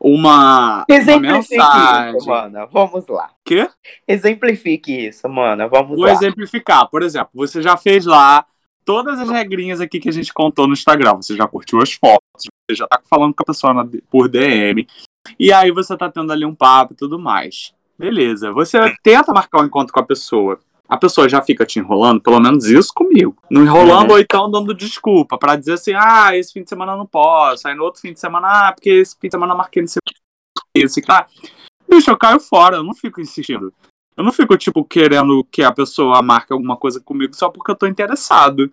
uma, 0.00 0.84
uma 0.88 1.20
mensagem. 1.20 2.16
Isso, 2.16 2.28
mana. 2.28 2.66
Vamos 2.66 3.06
lá. 3.08 3.30
Quê? 3.44 3.68
Exemplifique 4.06 5.08
isso, 5.08 5.28
mana. 5.28 5.66
Vamos 5.68 5.96
Vou 5.96 6.06
lá. 6.06 6.12
exemplificar. 6.12 6.88
Por 6.88 7.02
exemplo, 7.02 7.30
você 7.34 7.62
já 7.62 7.76
fez 7.76 8.04
lá 8.04 8.44
todas 8.84 9.18
as 9.18 9.28
regrinhas 9.28 9.80
aqui 9.80 9.98
que 9.98 10.08
a 10.08 10.12
gente 10.12 10.32
contou 10.32 10.66
no 10.66 10.74
Instagram. 10.74 11.16
Você 11.16 11.34
já 11.34 11.48
curtiu 11.48 11.80
as 11.80 11.92
fotos, 11.92 12.46
você 12.68 12.76
já 12.76 12.86
tá 12.86 13.00
falando 13.08 13.34
com 13.34 13.42
a 13.42 13.46
pessoa 13.46 13.88
por 14.10 14.28
DM. 14.28 14.86
E 15.38 15.52
aí 15.52 15.72
você 15.72 15.96
tá 15.96 16.10
tendo 16.10 16.32
ali 16.32 16.44
um 16.44 16.54
papo 16.54 16.92
e 16.92 16.96
tudo 16.96 17.18
mais. 17.18 17.74
Beleza. 17.98 18.52
Você 18.52 18.78
tenta 19.02 19.32
marcar 19.32 19.62
um 19.62 19.64
encontro 19.64 19.92
com 19.92 20.00
a 20.00 20.04
pessoa. 20.04 20.60
A 20.88 20.96
pessoa 20.96 21.28
já 21.28 21.42
fica 21.42 21.66
te 21.66 21.78
enrolando, 21.78 22.20
pelo 22.20 22.40
menos 22.40 22.66
isso 22.66 22.92
comigo. 22.94 23.36
Não 23.50 23.62
enrolando 23.62 24.10
uhum. 24.10 24.16
ou 24.16 24.20
então 24.20 24.50
dando 24.50 24.72
desculpa 24.72 25.36
para 25.36 25.56
dizer 25.56 25.74
assim: 25.74 25.92
ah, 25.94 26.36
esse 26.36 26.52
fim 26.52 26.62
de 26.62 26.68
semana 26.68 26.92
eu 26.92 26.98
não 26.98 27.06
posso. 27.06 27.66
Aí 27.66 27.74
no 27.74 27.84
outro 27.84 28.00
fim 28.00 28.12
de 28.12 28.20
semana, 28.20 28.46
ah, 28.68 28.72
porque 28.72 28.90
esse 28.90 29.16
fim 29.20 29.28
de 29.28 29.32
semana 29.32 29.52
eu 29.52 29.56
marquei 29.56 29.82
nesse 29.82 29.98
isso, 30.76 31.00
tá? 31.02 31.26
Bicho, 31.88 32.10
eu 32.10 32.18
caio 32.18 32.38
fora, 32.38 32.76
eu 32.76 32.82
não 32.82 32.94
fico 32.94 33.20
insistindo. 33.20 33.72
Eu 34.16 34.24
não 34.24 34.32
fico, 34.32 34.56
tipo, 34.56 34.84
querendo 34.84 35.44
que 35.50 35.62
a 35.62 35.72
pessoa 35.72 36.22
marque 36.22 36.52
alguma 36.52 36.76
coisa 36.76 37.00
comigo 37.00 37.34
só 37.34 37.50
porque 37.50 37.70
eu 37.70 37.76
tô 37.76 37.86
interessado. 37.86 38.70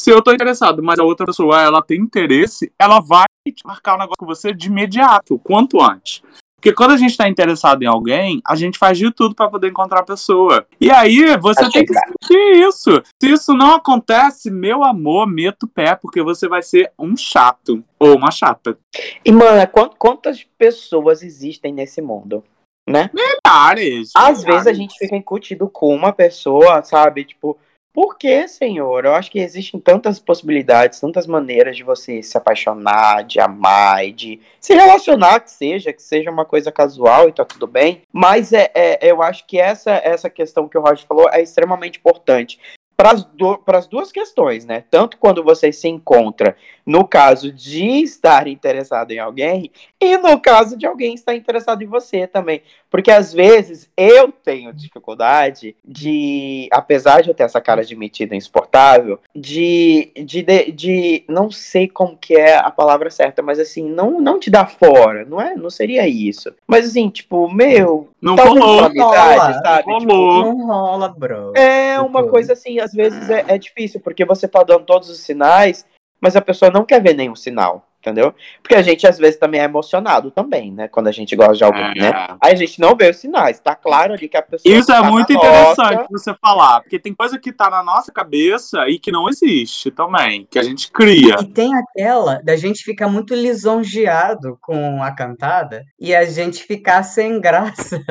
Se 0.00 0.10
eu 0.10 0.22
tô 0.22 0.32
interessado, 0.32 0.82
mas 0.82 0.98
a 0.98 1.04
outra 1.04 1.26
pessoa, 1.26 1.60
ela 1.60 1.82
tem 1.82 2.00
interesse, 2.00 2.72
ela 2.78 3.00
vai 3.00 3.26
marcar 3.64 3.94
um 3.94 3.98
negócio 3.98 4.16
com 4.18 4.26
você 4.26 4.52
de 4.52 4.68
imediato, 4.68 5.38
quanto 5.38 5.80
antes. 5.80 6.22
Porque 6.60 6.74
quando 6.74 6.90
a 6.90 6.96
gente 6.98 7.12
está 7.12 7.26
interessado 7.26 7.82
em 7.82 7.86
alguém, 7.86 8.42
a 8.46 8.54
gente 8.54 8.78
faz 8.78 8.98
de 8.98 9.10
tudo 9.10 9.34
para 9.34 9.48
poder 9.48 9.68
encontrar 9.68 10.00
a 10.00 10.04
pessoa. 10.04 10.66
E 10.78 10.90
aí 10.90 11.34
você 11.38 11.70
tem 11.70 11.86
que 11.86 11.94
sentir 11.94 12.68
isso. 12.68 13.02
Se 13.18 13.30
isso 13.30 13.54
não 13.54 13.76
acontece, 13.76 14.50
meu 14.50 14.84
amor, 14.84 15.26
meta 15.26 15.64
o 15.64 15.68
pé, 15.68 15.94
porque 15.94 16.22
você 16.22 16.46
vai 16.46 16.62
ser 16.62 16.92
um 16.98 17.16
chato 17.16 17.82
ou 17.98 18.14
uma 18.14 18.30
chata. 18.30 18.76
E, 19.24 19.32
mano, 19.32 19.66
quantas 19.98 20.44
pessoas 20.58 21.22
existem 21.22 21.72
nesse 21.72 22.02
mundo? 22.02 22.44
Né? 22.86 23.08
Milhares. 23.14 24.10
Às 24.14 24.40
milhares. 24.40 24.44
vezes 24.44 24.66
a 24.66 24.72
gente 24.74 24.98
fica 24.98 25.16
incutido 25.16 25.66
com 25.66 25.94
uma 25.94 26.12
pessoa, 26.12 26.82
sabe? 26.82 27.24
Tipo, 27.24 27.56
por 27.92 28.16
que, 28.16 28.46
Senhor? 28.46 29.04
Eu 29.04 29.14
acho 29.14 29.30
que 29.30 29.38
existem 29.38 29.80
tantas 29.80 30.18
possibilidades, 30.18 31.00
tantas 31.00 31.26
maneiras 31.26 31.76
de 31.76 31.82
você 31.82 32.22
se 32.22 32.36
apaixonar, 32.36 33.24
de 33.24 33.40
amar, 33.40 34.10
de 34.12 34.40
se 34.60 34.74
relacionar, 34.74 35.40
que 35.40 35.50
seja, 35.50 35.92
que 35.92 36.02
seja 36.02 36.30
uma 36.30 36.44
coisa 36.44 36.70
casual 36.70 37.28
e 37.28 37.32
tá 37.32 37.44
tudo 37.44 37.66
bem. 37.66 38.02
Mas 38.12 38.52
é, 38.52 38.70
é 38.74 39.10
eu 39.10 39.22
acho 39.22 39.46
que 39.46 39.58
essa, 39.58 39.92
essa 39.92 40.30
questão 40.30 40.68
que 40.68 40.78
o 40.78 40.80
Roger 40.80 41.06
falou 41.06 41.28
é 41.30 41.42
extremamente 41.42 41.98
importante 41.98 42.58
para 43.00 43.12
as 43.12 43.24
do, 43.24 43.58
duas 43.90 44.12
questões, 44.12 44.66
né? 44.66 44.84
Tanto 44.90 45.16
quando 45.16 45.42
você 45.42 45.72
se 45.72 45.88
encontra 45.88 46.54
no 46.84 47.06
caso 47.06 47.50
de 47.50 48.02
estar 48.02 48.46
interessado 48.46 49.12
em 49.12 49.18
alguém 49.18 49.70
e 49.98 50.18
no 50.18 50.38
caso 50.40 50.76
de 50.76 50.84
alguém 50.84 51.14
estar 51.14 51.34
interessado 51.34 51.82
em 51.82 51.86
você 51.86 52.26
também. 52.26 52.62
Porque 52.90 53.10
às 53.10 53.32
vezes 53.32 53.88
eu 53.96 54.32
tenho 54.32 54.72
dificuldade 54.72 55.76
de, 55.84 56.68
apesar 56.72 57.22
de 57.22 57.28
eu 57.30 57.34
ter 57.34 57.44
essa 57.44 57.60
cara 57.60 57.84
de 57.84 57.94
metido 57.94 58.34
insuportável, 58.34 59.18
de, 59.34 60.10
de, 60.16 60.42
de, 60.42 60.72
de, 60.72 61.24
não 61.28 61.50
sei 61.50 61.88
como 61.88 62.16
que 62.16 62.34
é 62.34 62.56
a 62.56 62.70
palavra 62.70 63.08
certa, 63.08 63.40
mas 63.40 63.58
assim, 63.58 63.88
não, 63.88 64.20
não 64.20 64.40
te 64.40 64.50
dar 64.50 64.68
fora, 64.68 65.24
não 65.24 65.40
é? 65.40 65.54
Não 65.54 65.70
seria 65.70 66.06
isso. 66.08 66.52
Mas 66.66 66.86
assim, 66.86 67.08
tipo, 67.08 67.48
meu, 67.48 68.08
não 68.20 68.34
rolou, 68.34 68.84
amizade, 68.84 69.58
sabe? 69.62 69.86
Não, 69.86 69.98
tipo, 70.00 70.12
não 70.12 70.66
rola, 70.66 71.08
bro. 71.08 71.52
É 71.54 72.00
uma 72.00 72.26
coisa 72.26 72.54
assim, 72.54 72.80
às 72.90 72.92
vezes 72.92 73.30
é, 73.30 73.44
é 73.48 73.58
difícil, 73.58 74.00
porque 74.00 74.24
você 74.24 74.48
tá 74.48 74.62
dando 74.62 74.84
todos 74.84 75.08
os 75.08 75.20
sinais, 75.20 75.86
mas 76.20 76.36
a 76.36 76.40
pessoa 76.40 76.70
não 76.70 76.84
quer 76.84 77.00
ver 77.02 77.14
nenhum 77.14 77.36
sinal 77.36 77.86
entendeu? 78.00 78.34
Porque 78.62 78.74
a 78.74 78.82
gente 78.82 79.06
às 79.06 79.18
vezes 79.18 79.38
também 79.38 79.60
é 79.60 79.64
emocionado 79.64 80.30
também, 80.30 80.72
né? 80.72 80.88
Quando 80.88 81.08
a 81.08 81.12
gente 81.12 81.36
gosta 81.36 81.54
de 81.54 81.64
alguém, 81.64 81.92
é. 81.96 82.00
né? 82.00 82.36
Aí 82.42 82.52
a 82.52 82.56
gente 82.56 82.80
não 82.80 82.96
vê 82.96 83.10
os 83.10 83.18
sinais, 83.18 83.60
tá 83.60 83.74
claro 83.74 84.14
ali 84.14 84.28
que 84.28 84.36
a 84.36 84.42
pessoa. 84.42 84.74
Isso 84.74 84.90
é 84.90 84.94
tá 84.94 85.02
muito 85.02 85.32
interessante 85.32 85.96
nossa... 85.96 86.06
você 86.10 86.34
falar, 86.40 86.80
porque 86.80 86.98
tem 86.98 87.14
coisa 87.14 87.38
que 87.38 87.52
tá 87.52 87.68
na 87.68 87.82
nossa 87.82 88.10
cabeça 88.10 88.88
e 88.88 88.98
que 88.98 89.12
não 89.12 89.28
existe 89.28 89.90
também, 89.90 90.46
que 90.50 90.58
a 90.58 90.62
gente 90.62 90.90
cria. 90.90 91.36
E 91.40 91.46
tem 91.46 91.72
aquela 91.74 92.40
da 92.42 92.56
gente 92.56 92.82
ficar 92.82 93.08
muito 93.08 93.34
lisonjeado 93.34 94.58
com 94.60 95.02
a 95.02 95.12
cantada 95.12 95.84
e 95.98 96.14
a 96.14 96.24
gente 96.24 96.64
ficar 96.64 97.02
sem 97.02 97.38
graça 97.40 98.02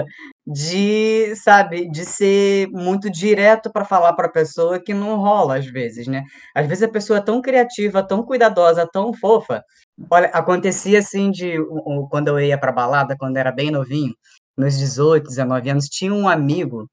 de, 0.52 1.36
sabe, 1.36 1.90
de 1.92 2.04
ser 2.06 2.68
muito 2.72 3.10
direto 3.10 3.72
para 3.72 3.86
falar 3.86 4.14
para 4.14 4.28
a 4.28 4.32
pessoa 4.32 4.80
que 4.80 4.94
não 4.94 5.18
rola 5.18 5.58
às 5.58 5.66
vezes, 5.68 6.08
né? 6.08 6.24
Às 6.56 6.66
vezes 6.68 6.84
a 6.84 6.88
pessoa 6.90 7.20
é 7.20 7.22
tão 7.22 7.42
criativa, 7.42 8.02
tão 8.02 8.24
cuidadosa, 8.24 8.90
tão 8.92 9.14
fofa. 9.14 9.64
Olha, 10.10 10.28
acontecia 10.30 11.00
assim 11.00 11.30
de 11.30 11.56
quando 12.10 12.30
eu 12.30 12.40
ia 12.40 12.58
para 12.58 12.72
balada, 12.72 13.16
quando 13.18 13.38
era 13.38 13.52
bem 13.52 13.70
novinho, 13.70 14.14
nos 14.58 14.78
18, 14.78 15.28
19 15.28 15.70
anos, 15.70 15.86
tinha 15.86 16.14
um 16.14 16.28
amigo 16.28 16.90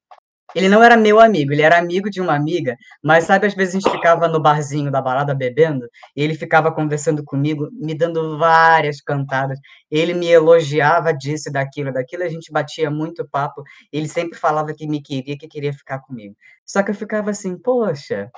ele 0.55 0.68
não 0.68 0.82
era 0.82 0.97
meu 0.97 1.20
amigo, 1.20 1.53
ele 1.53 1.62
era 1.62 1.78
amigo 1.78 2.09
de 2.09 2.20
uma 2.20 2.34
amiga, 2.34 2.76
mas 3.03 3.24
sabe, 3.24 3.47
às 3.47 3.55
vezes 3.55 3.74
a 3.74 3.78
gente 3.78 3.90
ficava 3.90 4.28
no 4.28 4.40
barzinho 4.40 4.90
da 4.90 5.03
balada 5.03 5.34
bebendo, 5.34 5.88
e 6.14 6.22
ele 6.22 6.34
ficava 6.34 6.72
conversando 6.72 7.24
comigo, 7.24 7.68
me 7.72 7.94
dando 7.94 8.38
várias 8.38 9.01
cantadas. 9.01 9.59
Ele 9.90 10.14
me 10.14 10.28
elogiava 10.28 11.12
disso, 11.12 11.51
daquilo, 11.51 11.92
daquilo, 11.92 12.22
a 12.22 12.28
gente 12.28 12.53
batia 12.53 12.90
muito 12.90 13.26
papo. 13.28 13.62
Ele 13.92 14.09
sempre 14.09 14.38
falava 14.38 14.72
que 14.74 14.86
me 14.86 15.03
queria, 15.03 15.36
que 15.36 15.49
queria 15.49 15.72
ficar 15.72 16.01
comigo. 16.01 16.34
Só 16.64 16.82
que 16.82 16.90
eu 16.90 16.94
ficava 16.94 17.30
assim, 17.30 17.57
poxa, 17.59 18.30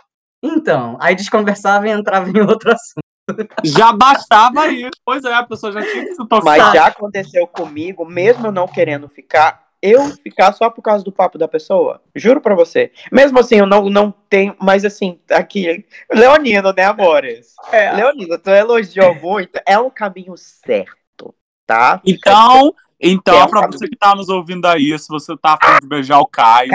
então, 0.43 0.97
aí 1.01 1.15
desconversava 1.15 1.89
e 1.89 1.91
entrava 1.91 2.29
em 2.31 2.41
outro 2.41 2.71
assunto. 2.73 3.09
Já 3.63 3.93
bastava 3.93 4.69
isso. 4.69 4.91
Pois 5.05 5.23
é, 5.25 5.35
a 5.35 5.43
pessoa 5.43 5.73
já 5.73 5.83
tinha 5.83 6.05
que 6.05 6.15
se 6.15 6.29
tocar. 6.29 6.45
Mas 6.45 6.73
já 6.73 6.87
aconteceu 6.87 7.47
comigo, 7.47 8.05
mesmo 8.05 8.47
eu 8.47 8.53
não 8.53 8.67
querendo 8.67 9.09
ficar, 9.09 9.68
eu 9.83 10.09
ficar 10.11 10.53
só 10.53 10.69
por 10.71 10.83
causa 10.83 11.05
do 11.05 11.13
papo 11.13 11.39
da 11.39 11.47
pessoa. 11.49 12.03
Juro 12.15 12.41
pra 12.41 12.55
você. 12.55 12.93
Mesmo 13.13 13.39
assim, 13.39 13.57
eu 13.57 13.67
não, 13.67 13.89
não 13.89 14.11
tenho. 14.11 14.57
Mas 14.61 14.85
assim, 14.85 15.21
aqui. 15.31 15.87
Leonino, 16.13 16.73
né, 16.73 16.85
amores? 16.85 17.55
É. 17.73 17.93
Leonino, 17.93 18.39
tu 18.39 18.51
elogiou 18.51 19.15
muito. 19.15 19.61
É 19.67 19.79
o 19.79 19.91
caminho 19.91 20.37
certo, 20.37 21.35
tá? 21.67 22.01
Então, 22.05 22.75
então, 23.01 23.47
para 23.47 23.69
você 23.69 23.87
que 23.87 23.97
tá 23.97 24.15
nos 24.15 24.29
ouvindo 24.29 24.67
aí, 24.67 24.99
se 24.99 25.09
você 25.09 25.37
tá 25.37 25.57
afim 25.61 25.79
de 25.81 25.87
beijar 25.87 26.19
o 26.19 26.27
Caio, 26.27 26.73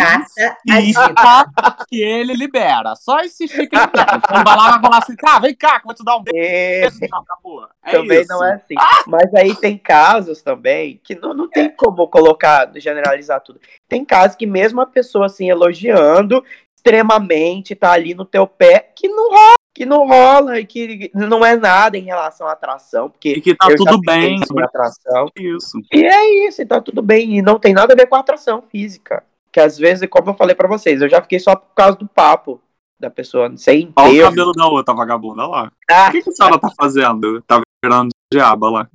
insista 0.69 1.85
que 1.87 2.01
ele 2.01 2.33
libera. 2.33 2.95
Só 2.95 3.19
insistir 3.21 3.67
que 3.67 3.75
ele 3.75 3.85
libera. 3.85 4.21
Então 4.23 4.43
vai 4.43 4.55
lá 4.55 4.71
vai 4.71 4.81
falar 4.81 4.97
assim, 4.99 5.15
tá, 5.17 5.39
vem 5.39 5.53
cá, 5.53 5.79
que 5.79 5.85
eu 5.85 5.87
vou 5.87 5.93
te 5.93 6.03
dar 6.03 6.15
um 6.15 6.23
beijo. 6.23 6.97
Acabou. 7.11 7.67
É 7.83 7.91
também 7.91 8.21
isso. 8.21 8.29
não 8.29 8.45
é 8.45 8.53
assim. 8.53 8.75
Ah! 8.77 9.03
Mas 9.07 9.33
aí 9.33 9.53
tem 9.55 9.77
casos 9.77 10.41
também 10.41 10.99
que 11.03 11.13
não, 11.13 11.33
não 11.33 11.49
tem 11.49 11.69
como 11.69 12.07
colocar, 12.07 12.71
generalizar 12.75 13.41
tudo. 13.41 13.59
Tem 13.89 14.05
casos 14.05 14.37
que 14.37 14.45
mesmo 14.45 14.79
a 14.79 14.85
pessoa 14.85 15.25
assim 15.25 15.49
elogiando 15.49 16.43
extremamente, 16.75 17.75
tá 17.75 17.91
ali 17.91 18.13
no 18.13 18.25
teu 18.25 18.45
pé, 18.45 18.91
que 18.95 19.07
não 19.07 19.29
rola 19.29 19.55
que 19.73 19.85
não 19.85 20.07
rola 20.07 20.59
e 20.59 20.65
que 20.65 21.09
não 21.13 21.43
é 21.43 21.55
nada 21.55 21.97
em 21.97 22.03
relação 22.03 22.47
à 22.47 22.51
atração, 22.51 23.09
porque 23.09 23.33
e 23.33 23.41
que 23.41 23.55
tá 23.55 23.67
tudo 23.75 23.99
bem 24.01 24.37
sobre 24.45 24.63
atração. 24.63 25.27
Isso. 25.35 25.79
E 25.91 26.05
é 26.05 26.47
isso, 26.47 26.61
e 26.61 26.65
tá 26.65 26.79
tudo 26.79 27.01
bem 27.01 27.37
e 27.37 27.41
não 27.41 27.57
tem 27.57 27.73
nada 27.73 27.93
a 27.93 27.95
ver 27.95 28.05
com 28.05 28.15
a 28.15 28.19
atração 28.19 28.61
física, 28.61 29.23
que 29.51 29.59
às 29.59 29.77
vezes, 29.77 30.07
como 30.09 30.29
eu 30.29 30.35
falei 30.35 30.55
para 30.55 30.67
vocês, 30.67 31.01
eu 31.01 31.09
já 31.09 31.21
fiquei 31.21 31.39
só 31.39 31.55
por 31.55 31.73
causa 31.73 31.97
do 31.97 32.07
papo 32.07 32.61
da 32.99 33.09
pessoa, 33.09 33.51
sem 33.57 33.91
Olha 33.95 34.27
o 34.27 34.29
cabelo 34.29 34.51
da 34.53 34.67
outra 34.67 34.93
vagabunda 34.93 35.47
lá. 35.47 35.71
Ah. 35.89 36.07
O 36.09 36.11
que, 36.11 36.21
que 36.21 36.29
a 36.29 36.33
senhora 36.33 36.59
tá 36.59 36.69
fazendo? 36.77 37.41
Tá 37.41 37.61
virando 37.83 38.09
diabo 38.31 38.69
lá. 38.69 38.87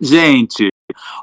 Gente, 0.00 0.68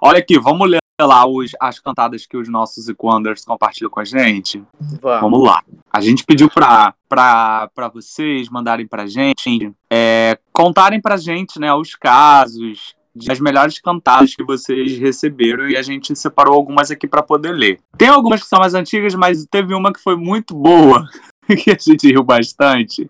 olha 0.02 0.20
aqui, 0.20 0.40
vamos 0.40 0.70
ler 0.70 0.79
lá 1.06 1.26
os, 1.26 1.52
as 1.60 1.80
cantadas 1.80 2.26
que 2.26 2.38
os 2.38 2.50
nossos 2.50 2.90
Equanders 2.90 3.46
compartilham 3.46 3.90
com 3.90 4.00
a 4.00 4.06
gente? 4.06 4.64
Vamos. 5.02 5.22
Vamos 5.22 5.44
lá. 5.44 5.64
A 5.92 6.02
gente 6.02 6.24
pediu 6.24 6.50
pra, 6.50 6.94
pra, 7.08 7.70
pra 7.74 7.88
vocês 7.90 8.50
mandarem 8.50 8.88
pra 8.88 9.08
gente, 9.08 9.74
é, 9.90 10.38
contarem 10.52 11.02
pra 11.02 11.18
gente, 11.18 11.60
né, 11.60 11.74
os 11.74 11.96
casos 11.96 12.96
das 13.16 13.40
melhores 13.40 13.80
cantadas 13.80 14.36
que 14.36 14.44
vocês 14.44 14.98
receberam 14.98 15.68
e 15.68 15.76
a 15.76 15.82
gente 15.82 16.16
separou 16.16 16.56
algumas 16.56 16.92
aqui 16.92 17.08
para 17.08 17.24
poder 17.24 17.52
ler. 17.52 17.80
Tem 17.98 18.08
algumas 18.08 18.42
que 18.42 18.48
são 18.48 18.60
mais 18.60 18.74
antigas, 18.74 19.16
mas 19.16 19.46
teve 19.46 19.74
uma 19.74 19.92
que 19.92 20.00
foi 20.00 20.16
muito 20.16 20.56
boa, 20.56 21.08
que 21.64 21.72
a 21.72 21.78
gente 21.78 22.08
riu 22.08 22.24
bastante, 22.24 23.10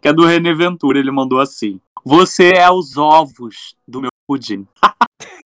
que 0.00 0.08
é 0.08 0.12
do 0.12 0.26
René 0.26 0.54
Ventura. 0.54 0.98
Ele 0.98 1.10
mandou 1.10 1.40
assim: 1.40 1.80
Você 2.04 2.50
é 2.50 2.70
os 2.70 2.96
ovos 2.96 3.74
do 3.86 4.00
meu 4.00 4.10
pudim. 4.28 4.66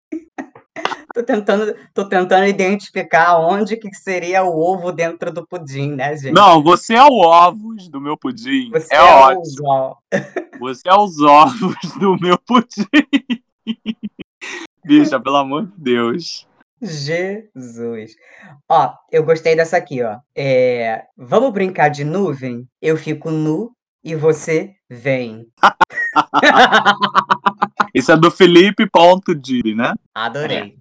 Tô 1.15 1.23
tentando, 1.23 1.77
tô 1.93 2.09
tentando 2.09 2.47
identificar 2.47 3.39
onde 3.39 3.77
que 3.77 3.95
seria 3.95 4.43
o 4.45 4.59
ovo 4.59 4.91
dentro 4.91 5.31
do 5.31 5.47
pudim, 5.47 5.93
né, 5.95 6.17
gente? 6.17 6.33
Não, 6.33 6.63
você 6.63 6.95
é 6.95 7.05
o 7.05 7.19
ovos 7.19 7.89
do 7.91 8.01
meu 8.01 8.17
pudim. 8.17 8.71
Você 8.71 8.95
é, 8.95 8.99
é, 8.99 9.03
ótimo. 9.03 9.99
Você 10.59 10.89
é 10.89 10.95
os 10.95 11.21
ovos 11.21 11.77
do 11.99 12.17
meu 12.19 12.39
pudim. 12.39 12.87
Bicha, 14.85 15.21
pelo 15.21 15.37
amor 15.37 15.67
de 15.67 15.73
Deus. 15.77 16.47
Jesus. 16.81 18.17
Ó, 18.69 18.93
eu 19.11 19.23
gostei 19.23 19.55
dessa 19.55 19.77
aqui, 19.77 20.03
ó. 20.03 20.19
É, 20.35 21.05
vamos 21.17 21.53
brincar 21.53 21.89
de 21.89 22.05
nuvem? 22.05 22.67
Eu 22.81 22.97
fico 22.97 23.31
nu 23.31 23.71
e 24.03 24.17
você 24.17 24.75
vem. 24.91 25.47
Isso 27.95 28.11
é 28.13 28.17
do 28.17 28.31
Felipe 28.31 28.89
Ponto 28.89 29.35
Diri, 29.35 29.75
né? 29.75 29.95
Adorei. 30.15 30.77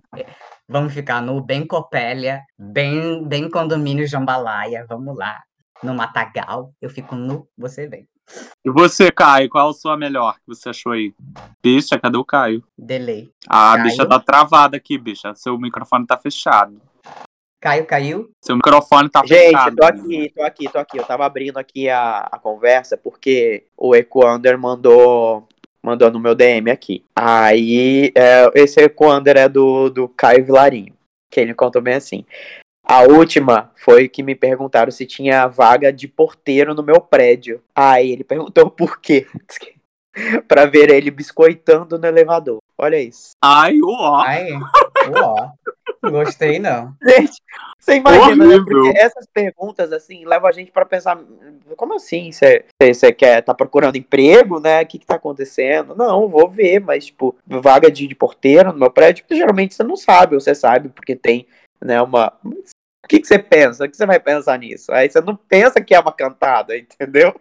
Vamos 0.68 0.93
ficar 0.93 1.22
nu, 1.22 1.41
bem 1.41 1.68
copélia, 1.68 2.41
bem, 2.57 3.28
bem 3.28 3.49
condomínio 3.49 4.07
jambalaya. 4.07 4.86
Vamos 4.88 5.18
lá. 5.18 5.41
No 5.84 5.93
matagal, 5.93 6.72
eu 6.82 6.89
fico 6.89 7.16
nu, 7.16 7.47
você 7.57 7.88
vem. 7.88 8.07
E 8.64 8.70
você, 8.70 9.12
Caio, 9.12 9.49
qual 9.49 9.70
a 9.70 9.74
sua 9.74 9.97
melhor 9.97 10.36
que 10.36 10.47
você 10.47 10.70
achou 10.70 10.91
aí? 10.93 11.14
Bicha, 11.62 11.99
cadê 11.99 12.18
o 12.18 12.24
Caio? 12.24 12.64
Delay. 12.78 13.30
A 13.49 13.74
Caio? 13.76 13.84
bicha 13.84 14.05
tá 14.05 14.20
travada 14.20 14.78
aqui, 14.78 14.97
bicha. 14.97 15.34
Seu 15.34 15.57
microfone 15.57 16.05
tá 16.05 16.18
fechado. 16.18 16.80
Caio 17.59 17.86
caiu? 17.86 18.32
Seu 18.43 18.55
microfone 18.55 19.09
tá 19.09 19.22
Gente, 19.26 19.51
fechado. 19.51 19.76
tô 19.76 19.86
aqui, 19.86 20.32
tô 20.36 20.43
aqui, 20.43 20.70
tô 20.70 20.80
aqui. 20.80 20.97
Eu 20.97 21.03
tava 21.03 21.26
abrindo 21.26 21.57
aqui 21.57 21.89
a, 21.89 22.20
a 22.32 22.39
conversa 22.39 22.97
porque 22.97 23.68
o 23.78 23.95
Equander 23.95 24.57
mandou 24.57 25.47
mandou 25.84 26.12
no 26.12 26.20
meu 26.20 26.36
DM 26.36 26.70
aqui. 26.70 27.04
Aí, 27.16 28.12
é, 28.16 28.52
esse 28.56 28.82
Equander 28.82 29.38
é 29.38 29.50
do, 29.50 29.90
do 29.90 30.08
Caio 30.08 30.46
Vilarinho, 30.46 30.94
que 31.30 31.40
ele 31.40 31.54
contou 31.54 31.82
bem 31.82 31.96
assim. 31.96 32.26
A 32.84 33.04
última 33.04 33.72
foi 33.76 34.10
que 34.10 34.24
me 34.24 34.36
perguntaram 34.36 34.92
se 34.92 35.06
tinha 35.06 35.48
vaga 35.48 35.94
de 35.94 36.08
porteiro 36.08 36.74
no 36.74 36.84
meu 36.84 37.00
prédio. 37.00 37.62
Aí 37.76 38.12
ele 38.12 38.24
perguntou 38.24 38.70
por 38.72 39.00
quê. 39.00 39.28
pra 40.48 40.66
ver 40.66 40.90
ele 40.90 41.10
biscoitando 41.10 41.98
no 41.98 42.06
elevador. 42.06 42.60
Olha 42.78 43.00
isso. 43.00 43.32
Ai, 43.42 43.78
ó. 43.84 44.22
Aí, 44.22 44.52
ó. 45.16 45.52
Gostei, 46.10 46.60
não. 46.60 46.96
Gente, 47.02 47.42
você 47.82 47.96
imagina, 47.96 48.46
né? 48.46 48.64
Porque 48.64 48.96
essas 48.96 49.26
perguntas, 49.26 49.92
assim, 49.92 50.24
levam 50.24 50.48
a 50.48 50.52
gente 50.52 50.72
pra 50.72 50.86
pensar, 50.86 51.20
como 51.76 51.96
assim? 51.96 52.30
Você 52.32 53.12
quer, 53.12 53.42
tá 53.42 53.56
procurando 53.56 53.96
emprego, 53.96 54.60
né? 54.60 54.84
O 54.84 54.86
que 54.86 55.00
que 55.00 55.06
tá 55.06 55.16
acontecendo? 55.16 55.96
Não, 55.96 56.28
vou 56.28 56.48
ver, 56.48 56.80
mas, 56.80 57.08
tipo, 57.08 57.36
vaga 57.48 57.90
de, 57.90 58.06
de 58.06 58.14
porteiro 58.14 58.72
no 58.72 58.78
meu 58.78 58.92
prédio, 58.92 59.26
geralmente 59.32 59.74
você 59.74 59.82
não 59.82 59.98
sabe, 59.98 60.36
ou 60.36 60.40
você 60.40 60.54
sabe, 60.54 60.90
porque 60.90 61.16
tem, 61.16 61.48
né, 61.84 62.00
uma... 62.00 62.32
O 62.46 63.08
que 63.10 63.20
que 63.20 63.28
você 63.28 63.40
pensa? 63.40 63.84
O 63.84 63.90
que 63.90 63.98
você 63.98 64.06
vai 64.06 64.20
pensar 64.20 64.60
nisso? 64.60 64.94
Aí 64.94 65.10
você 65.10 65.20
não 65.20 65.36
pensa 65.36 65.82
que 65.82 65.96
é 65.96 66.00
uma 66.00 66.14
cantada, 66.14 66.78
entendeu? 66.78 67.34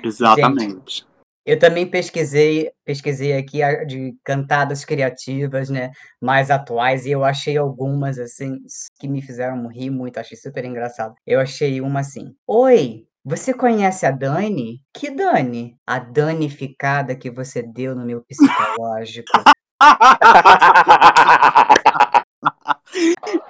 Exatamente. 0.00 1.07
Eu 1.48 1.58
também 1.58 1.86
pesquisei, 1.86 2.70
pesquisei 2.84 3.32
aqui 3.34 3.62
a- 3.62 3.82
de 3.82 4.14
cantadas 4.22 4.84
criativas, 4.84 5.70
né, 5.70 5.92
mais 6.20 6.50
atuais, 6.50 7.06
e 7.06 7.10
eu 7.10 7.24
achei 7.24 7.56
algumas, 7.56 8.18
assim, 8.18 8.58
que 9.00 9.08
me 9.08 9.22
fizeram 9.22 9.66
rir 9.66 9.88
muito, 9.88 10.18
achei 10.20 10.36
super 10.36 10.62
engraçado. 10.66 11.14
Eu 11.26 11.40
achei 11.40 11.80
uma 11.80 12.00
assim: 12.00 12.34
Oi, 12.46 13.06
você 13.24 13.54
conhece 13.54 14.04
a 14.04 14.10
Dani? 14.10 14.82
Que 14.92 15.10
Dani? 15.10 15.74
A 15.86 15.98
danificada 15.98 17.16
que 17.16 17.30
você 17.30 17.62
deu 17.62 17.96
no 17.96 18.04
meu 18.04 18.22
psicológico. 18.28 19.32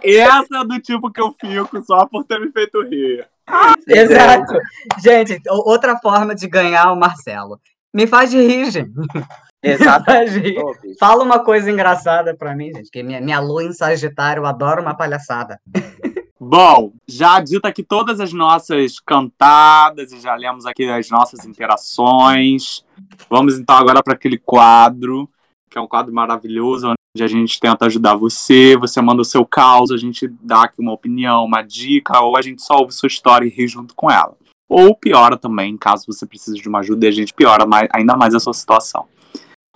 Essa 0.05 0.59
é 0.61 0.65
do 0.65 0.81
tipo 0.81 1.11
que 1.13 1.21
eu 1.21 1.35
fico 1.41 1.83
só 1.85 2.07
por 2.07 2.25
ter 2.25 2.41
me 2.41 2.51
feito 2.53 2.81
rir. 2.83 3.27
Exato. 3.89 4.53
Gente, 5.03 5.41
o- 5.49 5.69
outra 5.71 5.97
forma 5.99 6.35
de 6.35 6.47
ganhar 6.47 6.93
o 6.93 6.97
Marcelo. 6.97 7.59
Me 7.95 8.07
faz 8.07 8.31
de 8.31 8.39
rir, 8.39 8.71
gente. 8.71 8.93
Exatamente. 9.63 10.55
Fala 10.99 11.25
uma 11.25 11.41
coisa 11.41 11.71
engraçada 11.71 12.37
pra 12.37 12.55
mim, 12.55 12.73
gente, 12.73 12.91
que 12.91 13.03
minha, 13.03 13.21
minha 13.21 13.41
lua 13.41 13.65
em 13.65 13.73
Sagitário 13.73 14.47
adora 14.47 14.81
uma 14.81 14.95
palhaçada. 14.95 15.61
Bom, 16.41 16.93
já 17.07 17.41
dita 17.41 17.69
aqui 17.69 17.83
todas 17.83 18.21
as 18.21 18.33
nossas 18.33 19.01
cantadas 19.01 20.13
e 20.13 20.21
já 20.21 20.37
lemos 20.37 20.67
aqui 20.67 20.89
as 20.89 21.11
nossas 21.11 21.45
interações. 21.45 22.85
Vamos 23.29 23.59
então 23.59 23.77
agora 23.77 24.03
para 24.03 24.15
aquele 24.15 24.39
quadro, 24.39 25.29
que 25.69 25.77
é 25.77 25.81
um 25.81 25.89
quadro 25.89 26.15
maravilhoso, 26.15 26.91
onde 26.91 27.25
a 27.25 27.27
gente 27.27 27.59
tenta 27.59 27.87
ajudar 27.87 28.15
você. 28.15 28.77
Você 28.77 29.01
manda 29.01 29.21
o 29.21 29.25
seu 29.25 29.45
caos, 29.45 29.91
a 29.91 29.97
gente 29.97 30.29
dá 30.41 30.63
aqui 30.63 30.81
uma 30.81 30.93
opinião, 30.93 31.45
uma 31.45 31.63
dica, 31.63 32.21
ou 32.21 32.37
a 32.37 32.41
gente 32.41 32.63
só 32.63 32.77
ouve 32.77 32.93
sua 32.93 33.09
história 33.09 33.45
e 33.45 33.51
ri 33.51 33.67
junto 33.67 33.93
com 33.97 34.09
ela. 34.09 34.37
Ou 34.69 34.95
piora 34.95 35.37
também, 35.37 35.77
caso 35.77 36.05
você 36.07 36.27
precise 36.27 36.57
de 36.59 36.69
uma 36.69 36.81
ajuda 36.81 37.07
e 37.07 37.09
a 37.09 37.13
gente 37.13 37.33
piora 37.33 37.67
mais- 37.67 37.89
ainda 37.95 38.17
mais 38.17 38.35
a 38.35 38.41
sua 38.41 38.53
situação. 38.53 39.07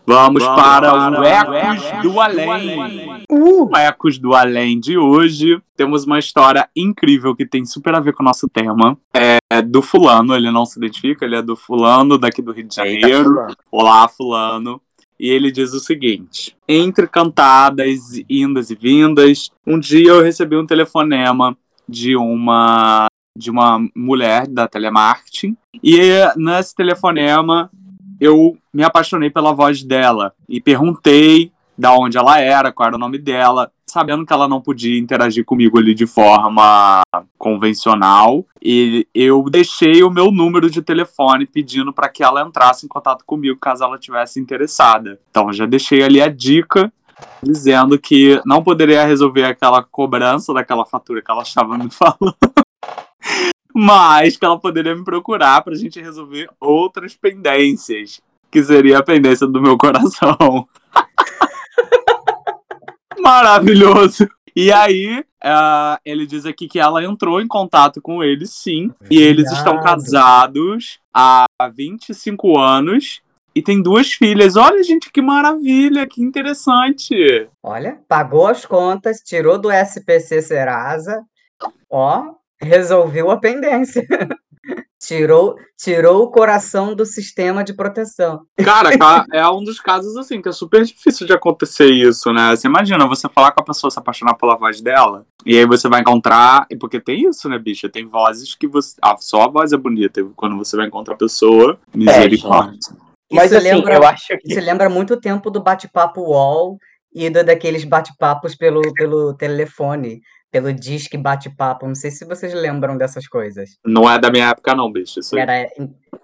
Vamos, 0.05 0.43
para, 0.45 0.93
o 1.21 1.25
Ecos 1.25 2.03
do 2.03 2.21
Além. 2.21 3.25
O 3.31 3.77
Ecos 3.77 4.19
do 4.19 4.35
Além 4.35 4.81
de 4.81 4.99
hoje, 4.99 5.63
temos 5.77 6.05
uma 6.05 6.19
história 6.19 6.69
incrível 6.75 7.37
que 7.37 7.47
tem 7.47 7.65
super 7.65 7.95
a 7.95 8.01
ver 8.01 8.13
com 8.13 8.23
o 8.23 8.27
nosso 8.27 8.49
tema. 8.49 8.99
É 9.15 9.63
do 9.63 9.81
fulano, 9.81 10.35
ele 10.35 10.51
não 10.51 10.67
se 10.67 10.77
identifica, 10.79 11.25
ele 11.25 11.37
é 11.37 11.43
do 11.43 11.55
fulano 11.55 12.19
daqui 12.19 12.43
do 12.43 12.51
Rio 12.53 12.67
de 12.67 12.81
Eita, 12.81 13.01
Janeiro. 13.01 13.25
fulano. 13.31 13.57
Olá, 13.71 14.09
fulano. 14.09 14.81
E 15.21 15.29
ele 15.31 15.53
diz 15.53 15.73
o 15.73 15.79
seguinte: 15.79 16.57
entre 16.69 17.07
cantadas, 17.07 18.21
indas 18.29 18.71
e 18.71 18.75
vindas, 18.75 19.51
um 19.65 19.79
dia 19.79 20.09
eu 20.11 20.21
recebi 20.23 20.57
um 20.57 20.67
telefonema 20.67 21.57
de 21.89 22.17
uma 22.17 23.07
de 23.37 23.51
uma 23.51 23.79
mulher 23.95 24.47
da 24.47 24.69
telemarketing 24.69 25.57
e 25.83 25.99
nesse 26.37 26.75
telefonema 26.75 27.71
eu 28.21 28.57
me 28.73 28.85
apaixonei 28.85 29.31
pela 29.31 29.53
voz 29.53 29.83
dela 29.83 30.33
e 30.49 30.61
perguntei 30.61 31.53
da 31.77 31.93
onde 31.95 32.17
ela 32.17 32.39
era, 32.39 32.71
qual 32.71 32.87
era 32.87 32.97
o 32.97 32.99
nome 32.99 33.19
dela, 33.19 33.71
sabendo 33.87 34.25
que 34.25 34.33
ela 34.33 34.47
não 34.47 34.61
podia 34.61 34.99
interagir 34.99 35.45
comigo 35.45 35.79
ali 35.79 35.95
de 35.95 36.07
forma 36.07 37.03
convencional. 37.37 38.47
E 38.63 39.07
eu 39.15 39.43
deixei 39.51 40.03
o 40.03 40.11
meu 40.11 40.31
número 40.31 40.71
de 40.71 40.81
telefone 40.81 41.47
pedindo 41.47 41.93
para 41.93 42.09
que 42.09 42.23
ela 42.23 42.43
entrasse 42.43 42.87
em 42.87 42.89
contato 42.89 43.25
comigo 43.25 43.59
caso 43.59 43.83
ela 43.83 43.99
tivesse 43.99 44.39
interessada. 44.39 45.19
Então 45.31 45.53
já 45.53 45.67
deixei 45.67 46.03
ali 46.03 46.21
a 46.21 46.29
dica 46.29 46.93
dizendo 47.43 47.99
que 47.99 48.41
não 48.45 48.63
poderia 48.63 49.05
resolver 49.05 49.45
aquela 49.45 49.83
cobrança 49.83 50.53
daquela 50.53 50.85
fatura 50.85 51.23
que 51.23 51.31
ela 51.31 51.43
estava 51.43 51.77
me 51.77 51.91
falando. 51.93 52.37
Mas 53.75 54.37
que 54.37 54.45
ela 54.45 54.59
poderia 54.59 54.95
me 54.95 55.05
procurar 55.05 55.63
pra 55.63 55.75
gente 55.75 56.01
resolver 56.01 56.49
outras 56.61 57.15
pendências, 57.15 58.21
que 58.51 58.63
seria 58.63 58.99
a 58.99 59.03
pendência 59.03 59.47
do 59.47 59.61
meu 59.61 59.79
coração. 59.79 60.69
Maravilhoso. 63.19 64.29
E 64.55 64.71
aí, 64.71 65.25
ah, 65.43 65.99
ele 66.05 66.27
diz 66.27 66.45
aqui 66.45 66.69
que 66.69 66.79
ela 66.79 67.03
entrou 67.03 67.41
em 67.41 67.49
contato 67.49 68.03
com 68.03 68.23
ele, 68.23 68.47
sim. 68.47 68.93
E 69.11 69.21
eles 69.21 69.51
estão 69.51 69.81
casados 69.81 71.01
há 71.13 71.47
25 71.75 72.59
anos. 72.59 73.23
E 73.55 73.63
tem 73.63 73.83
duas 73.83 74.13
filhas. 74.13 74.57
Olha, 74.57 74.83
gente, 74.83 75.11
que 75.11 75.21
maravilha, 75.21 76.07
que 76.07 76.23
interessante. 76.23 77.49
Olha, 77.63 78.01
pagou 78.09 78.47
as 78.47 78.65
contas, 78.65 79.21
tirou 79.21 79.59
do 79.59 79.71
SPC 79.71 80.41
Serasa, 80.41 81.23
ó, 81.91 82.35
resolveu 82.63 83.31
a 83.31 83.39
pendência. 83.39 84.07
tirou, 85.01 85.57
tirou 85.77 86.23
o 86.23 86.31
coração 86.31 86.95
do 86.95 87.05
sistema 87.05 87.65
de 87.65 87.75
proteção. 87.75 88.43
Cara, 88.63 88.97
ca- 88.97 89.27
é 89.33 89.47
um 89.49 89.63
dos 89.65 89.81
casos 89.81 90.17
assim 90.17 90.41
que 90.41 90.49
é 90.49 90.53
super 90.53 90.85
difícil 90.85 91.27
de 91.27 91.33
acontecer 91.33 91.91
isso, 91.91 92.33
né? 92.33 92.55
Você 92.55 92.69
imagina 92.69 93.07
você 93.09 93.29
falar 93.29 93.51
com 93.51 93.61
a 93.61 93.65
pessoa, 93.65 93.91
se 93.91 93.99
apaixonar 93.99 94.35
pela 94.35 94.57
voz 94.57 94.81
dela, 94.81 95.27
e 95.45 95.59
aí 95.59 95.67
você 95.67 95.89
vai 95.89 96.01
encontrar. 96.01 96.67
e 96.71 96.77
Porque 96.77 97.01
tem 97.01 97.29
isso, 97.29 97.49
né, 97.49 97.59
bicha? 97.59 97.89
Tem 97.89 98.07
vozes 98.07 98.55
que 98.55 98.69
você. 98.69 98.95
Ah, 99.03 99.17
só 99.19 99.43
a 99.43 99.49
voz 99.49 99.73
é 99.73 99.77
bonita. 99.77 100.21
e 100.21 100.25
Quando 100.37 100.57
você 100.57 100.77
vai 100.77 100.87
encontrar 100.87 101.15
a 101.15 101.19
pessoa, 101.19 101.79
misericórdia. 101.93 102.79
Mas 103.33 103.47
Isso 103.51 103.57
assim, 103.59 103.73
lembra, 103.75 103.95
eu 103.97 104.05
acho 104.05 104.27
que. 104.39 104.53
isso 104.53 104.61
lembra 104.61 104.89
muito 104.89 105.15
o 105.15 105.21
tempo 105.21 105.51
do 105.51 105.61
bate-papo 105.63 106.21
UOL 106.21 106.77
e 107.15 107.29
do, 107.31 107.43
daqueles 107.43 107.83
bate-papos 107.83 108.55
pelo, 108.55 108.93
pelo 108.95 109.35
telefone, 109.35 110.21
pelo 110.53 110.71
disque 110.71 111.17
bate-papo. 111.17 111.87
Não 111.89 111.95
sei 111.95 112.11
se 112.11 112.27
vocês 112.27 112.53
lembram 112.53 112.99
dessas 112.99 113.27
coisas. 113.27 113.71
Não 113.85 114.09
é 114.09 114.19
da 114.19 114.31
minha 114.31 114.51
época, 114.51 114.75
não, 114.75 114.93
bicho. 114.93 115.19
Isso 115.19 115.35
aí. 115.35 115.41
Era, 115.41 115.69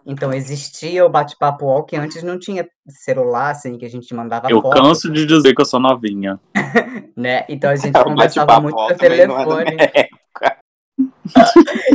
então, 0.05 0.33
existia 0.33 1.05
o 1.05 1.09
bate-papo 1.09 1.65
UOL, 1.65 1.85
que 1.85 1.97
antes 1.97 2.23
não 2.23 2.39
tinha 2.39 2.69
celular, 2.87 3.51
assim, 3.51 3.79
que 3.79 3.87
a 3.87 3.91
gente 3.91 4.15
mandava 4.15 4.51
Eu 4.51 4.61
foto, 4.61 4.75
canso 4.75 5.11
de 5.11 5.25
dizer 5.25 5.55
que 5.55 5.63
eu 5.63 5.65
sou 5.65 5.81
novinha. 5.81 6.39
né? 7.17 7.47
Então 7.49 7.71
a 7.71 7.77
gente 7.77 7.97
O 7.99 8.05
conversava 8.05 8.61
muito 8.61 8.77
por 8.77 8.93
é 8.93 8.95
telefone. 8.95 9.77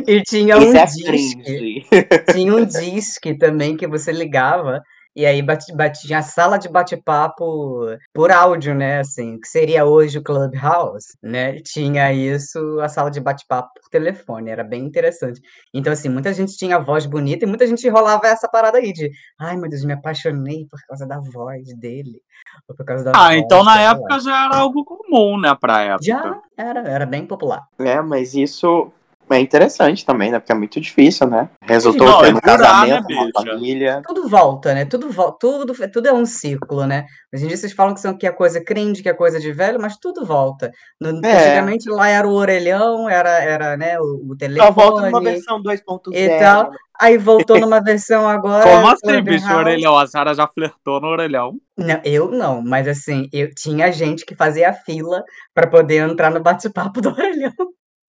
E 0.08 0.22
tinha 0.22 0.58
Isso 0.58 0.68
um 0.68 0.76
é 0.76 0.86
disque. 0.86 1.86
Tinha 2.32 2.56
um 2.56 2.64
disque 2.64 3.36
também 3.38 3.76
que 3.76 3.88
você 3.88 4.12
ligava 4.12 4.82
e 5.16 5.26
aí 5.26 5.42
bate, 5.42 5.72
bate, 5.76 6.08
tinha 6.08 6.20
a 6.20 6.24
sala 6.24 6.58
de 6.58 6.68
bate-papo 6.68 7.86
por 8.14 8.32
áudio, 8.32 8.74
né? 8.74 9.00
Assim, 9.00 9.40
que 9.40 9.48
seria 9.48 9.86
hoje 9.86 10.18
o 10.18 10.24
Clubhouse, 10.24 11.18
né? 11.22 11.60
Tinha 11.62 12.12
isso, 12.12 12.80
a 12.80 12.90
sala 12.90 13.12
de 13.12 13.20
bate-papo 13.20 13.70
por 13.76 13.90
telefone, 13.90 14.50
era 14.50 14.64
bem 14.64 14.84
interessante. 14.84 15.40
Então, 15.74 15.94
assim, 15.94 16.10
muita 16.10 16.34
gente 16.34 16.58
tinha 16.58 16.80
voz 16.80 17.06
bonita 17.06 17.46
e 17.46 17.48
muita 17.48 17.68
gente 17.68 17.88
rolava 17.88 18.28
essa 18.28 18.48
parada 18.48 18.80
aí 18.80 18.92
de 18.92 19.12
ai 19.40 19.56
meu 19.56 19.70
Deus, 19.70 19.86
me 19.86 19.94
apaixonei 19.94 20.66
por 20.70 20.80
causa 20.88 21.06
da 21.06 21.20
voz 21.20 21.64
dele. 21.78 22.20
Ou 22.68 22.76
por 22.76 22.86
causa 22.86 23.04
da 23.04 23.12
Ah, 23.12 23.30
voz 23.30 23.38
então 23.38 23.64
na 23.64 23.80
época 23.80 24.20
já 24.20 24.46
era 24.46 24.58
algo 24.58 24.84
comum, 24.84 25.40
né, 25.40 25.56
pra 25.60 25.82
época. 25.82 26.04
Já 26.04 26.42
era, 26.58 26.80
era 26.82 27.06
bem 27.06 27.26
popular. 27.26 27.62
É, 27.80 28.02
mas 28.02 28.34
isso 28.34 28.92
é 29.34 29.40
interessante 29.40 30.06
também, 30.06 30.32
né? 30.32 30.40
Porque 30.40 30.52
é 30.52 30.56
muito 30.56 30.80
difícil, 30.80 31.28
né? 31.28 31.50
Resultou 31.64 32.08
Não, 32.08 32.22
tendo 32.22 32.36
é 32.36 32.38
um 32.38 32.42
casamento, 32.42 33.08
né, 33.08 33.16
uma 33.16 33.32
família. 33.46 34.02
Tudo 34.06 34.28
volta, 34.28 34.74
né? 34.74 34.86
Tudo 34.86 35.10
volta, 35.12 35.38
tudo, 35.40 35.74
tudo 35.92 36.08
é 36.08 36.14
um 36.14 36.26
ciclo, 36.26 36.86
né? 36.86 37.06
Hoje 37.34 37.46
em 37.46 37.48
dia 37.48 37.58
vocês 37.58 37.74
falam 37.74 37.94
que, 37.94 38.00
são, 38.00 38.18
que 38.18 38.28
é 38.28 38.32
coisa 38.32 38.64
cringe, 38.64 39.02
que 39.02 39.10
é 39.10 39.14
coisa 39.14 39.40
de 39.40 39.52
velho, 39.52 39.80
mas 39.82 39.98
tudo 39.98 40.26
volta. 40.26 40.72
No- 41.00 41.26
É. 41.26 41.46
Antigamente 41.48 41.90
lá 41.90 42.08
era 42.10 42.28
o 42.28 42.34
orelhão, 42.34 43.10
era, 43.10 43.30
era 43.44 43.78
né, 43.78 44.00
o, 44.00 44.32
o 44.32 44.36
telefone 44.38 44.68
Só 44.68 44.72
volta 44.74 45.02
numa 45.10 45.22
versão 45.22 45.62
2.0. 45.62 46.14
e 46.14 46.40
tal. 46.40 46.72
Aí 47.02 47.18
voltou 47.18 47.60
numa 47.60 47.82
versão 47.82 48.30
agora. 48.30 48.64
Como 48.64 48.88
assim, 48.88 49.22
bicho? 49.22 49.52
O 49.52 49.58
orelhão? 49.58 49.98
A 49.98 50.06
Sara 50.08 50.34
já 50.34 50.48
flertou 50.48 51.02
no 51.02 51.08
orelhão. 51.08 51.56
Não, 51.78 52.00
eu 52.06 52.30
não, 52.32 52.62
mas 52.62 52.88
assim, 52.88 53.28
eu 53.34 53.54
tinha 53.54 53.92
gente 53.92 54.26
que 54.26 54.36
fazia 54.36 54.72
fila 54.72 55.24
para 55.54 55.68
poder 55.68 56.08
entrar 56.08 56.30
no 56.30 56.40
bate-papo 56.40 57.02
do 57.02 57.10
orelhão. 57.10 57.52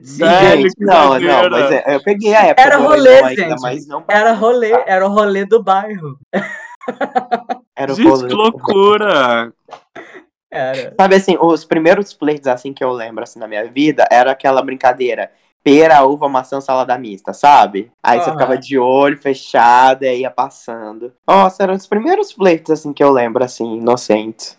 Velho, 0.00 0.62
Gente, 0.62 0.74
que 0.74 0.84
não, 0.84 1.18
não, 1.18 1.50
mas 1.50 1.70
é- 1.70 1.94
eu 1.94 2.02
peguei 2.02 2.34
a 2.34 2.46
época 2.46 2.62
Era 2.62 2.76
rolê, 2.78 3.22
ainda, 3.22 3.34
gente. 3.34 3.60
mas 3.60 3.86
não 3.86 4.04
Era 4.08 4.32
rolê, 4.32 4.72
era 4.86 5.06
o 5.06 5.10
rolê 5.10 5.44
do 5.44 5.62
bairro. 5.62 6.18
era 7.76 7.92
o 7.92 7.94
Gente, 7.96 8.08
rolê. 8.08 8.28
que 8.28 8.34
loucura. 8.34 9.52
Era. 10.50 10.94
Sabe 10.98 11.16
assim, 11.16 11.36
os 11.40 11.64
primeiros 11.64 12.12
flirts 12.12 12.46
assim 12.46 12.72
que 12.72 12.82
eu 12.82 12.92
lembro 12.92 13.22
assim 13.24 13.38
na 13.38 13.48
minha 13.48 13.66
vida 13.68 14.06
era 14.10 14.30
aquela 14.30 14.62
brincadeira 14.62 15.30
pera, 15.62 16.04
uva, 16.06 16.28
maçã, 16.28 16.60
salada 16.60 16.96
mista, 16.96 17.32
sabe? 17.32 17.90
Aí 18.00 18.20
você 18.20 18.26
Aham. 18.30 18.32
ficava 18.38 18.56
de 18.56 18.78
olho 18.78 19.18
fechado 19.18 20.04
e 20.04 20.08
aí 20.08 20.20
ia 20.20 20.30
passando. 20.30 21.12
Nossa, 21.26 21.64
eram 21.64 21.74
os 21.74 21.88
primeiros 21.88 22.30
flirts 22.30 22.70
assim 22.70 22.92
que 22.92 23.02
eu 23.02 23.10
lembro 23.10 23.42
assim, 23.42 23.78
inocentes. 23.78 24.56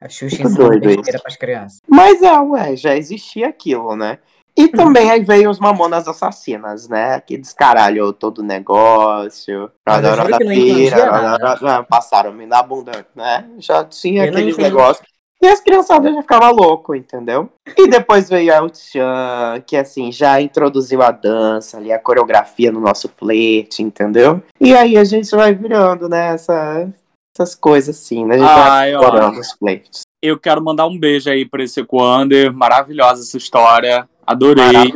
A 0.00 0.08
Xuxa 0.08 0.42
Muito 0.44 0.56
doido 0.56 0.80
besteira 0.86 1.18
pras 1.18 1.36
crianças. 1.36 1.80
Mas 1.88 2.22
é, 2.22 2.38
ué, 2.38 2.76
já 2.76 2.96
existia 2.96 3.48
aquilo, 3.48 3.96
né? 3.96 4.18
E 4.56 4.68
também 4.68 5.10
aí 5.10 5.24
veio 5.24 5.50
os 5.50 5.58
mamonas 5.58 6.06
assassinas, 6.06 6.88
né? 6.88 7.20
Que 7.20 7.36
descaralhou 7.36 8.12
todo 8.12 8.38
o 8.38 8.44
negócio. 8.44 9.68
Nada. 9.84 11.82
Passaram-me 11.88 12.46
na 12.46 12.62
bunda, 12.62 13.04
né? 13.16 13.48
Já 13.58 13.84
tinha 13.84 14.24
Eu 14.24 14.30
aqueles 14.30 14.56
negócios. 14.56 15.04
E 15.42 15.46
as 15.46 15.60
criançadas 15.60 16.14
já 16.14 16.22
ficavam 16.22 16.52
louco, 16.52 16.94
entendeu? 16.94 17.50
E 17.76 17.88
depois 17.88 18.30
veio 18.30 18.52
a 18.52 18.56
El-Chan, 18.56 19.62
que 19.66 19.76
assim, 19.76 20.10
já 20.12 20.40
introduziu 20.40 21.02
a 21.02 21.10
dança 21.10 21.76
ali, 21.76 21.92
a 21.92 21.98
coreografia 21.98 22.70
no 22.72 22.80
nosso 22.80 23.10
flerte, 23.14 23.82
entendeu? 23.82 24.40
E 24.60 24.74
aí 24.74 24.96
a 24.96 25.04
gente 25.04 25.28
vai 25.34 25.52
virando, 25.52 26.08
né? 26.08 26.28
essa- 26.34 26.88
essas 27.36 27.54
coisas 27.54 27.96
assim, 27.96 28.24
né? 28.24 28.36
A 28.36 28.38
gente 28.38 28.48
Ai, 28.48 28.92
vai 28.92 29.02
explorando 29.02 29.40
os. 29.40 30.02
Eu 30.22 30.38
quero 30.38 30.62
mandar 30.62 30.86
um 30.86 30.98
beijo 30.98 31.28
aí 31.28 31.44
pra 31.44 31.62
esse 31.62 31.80
Equander. 31.80 32.52
Maravilhosa 32.52 33.22
essa 33.22 33.36
história. 33.36 34.08
Adorei. 34.26 34.92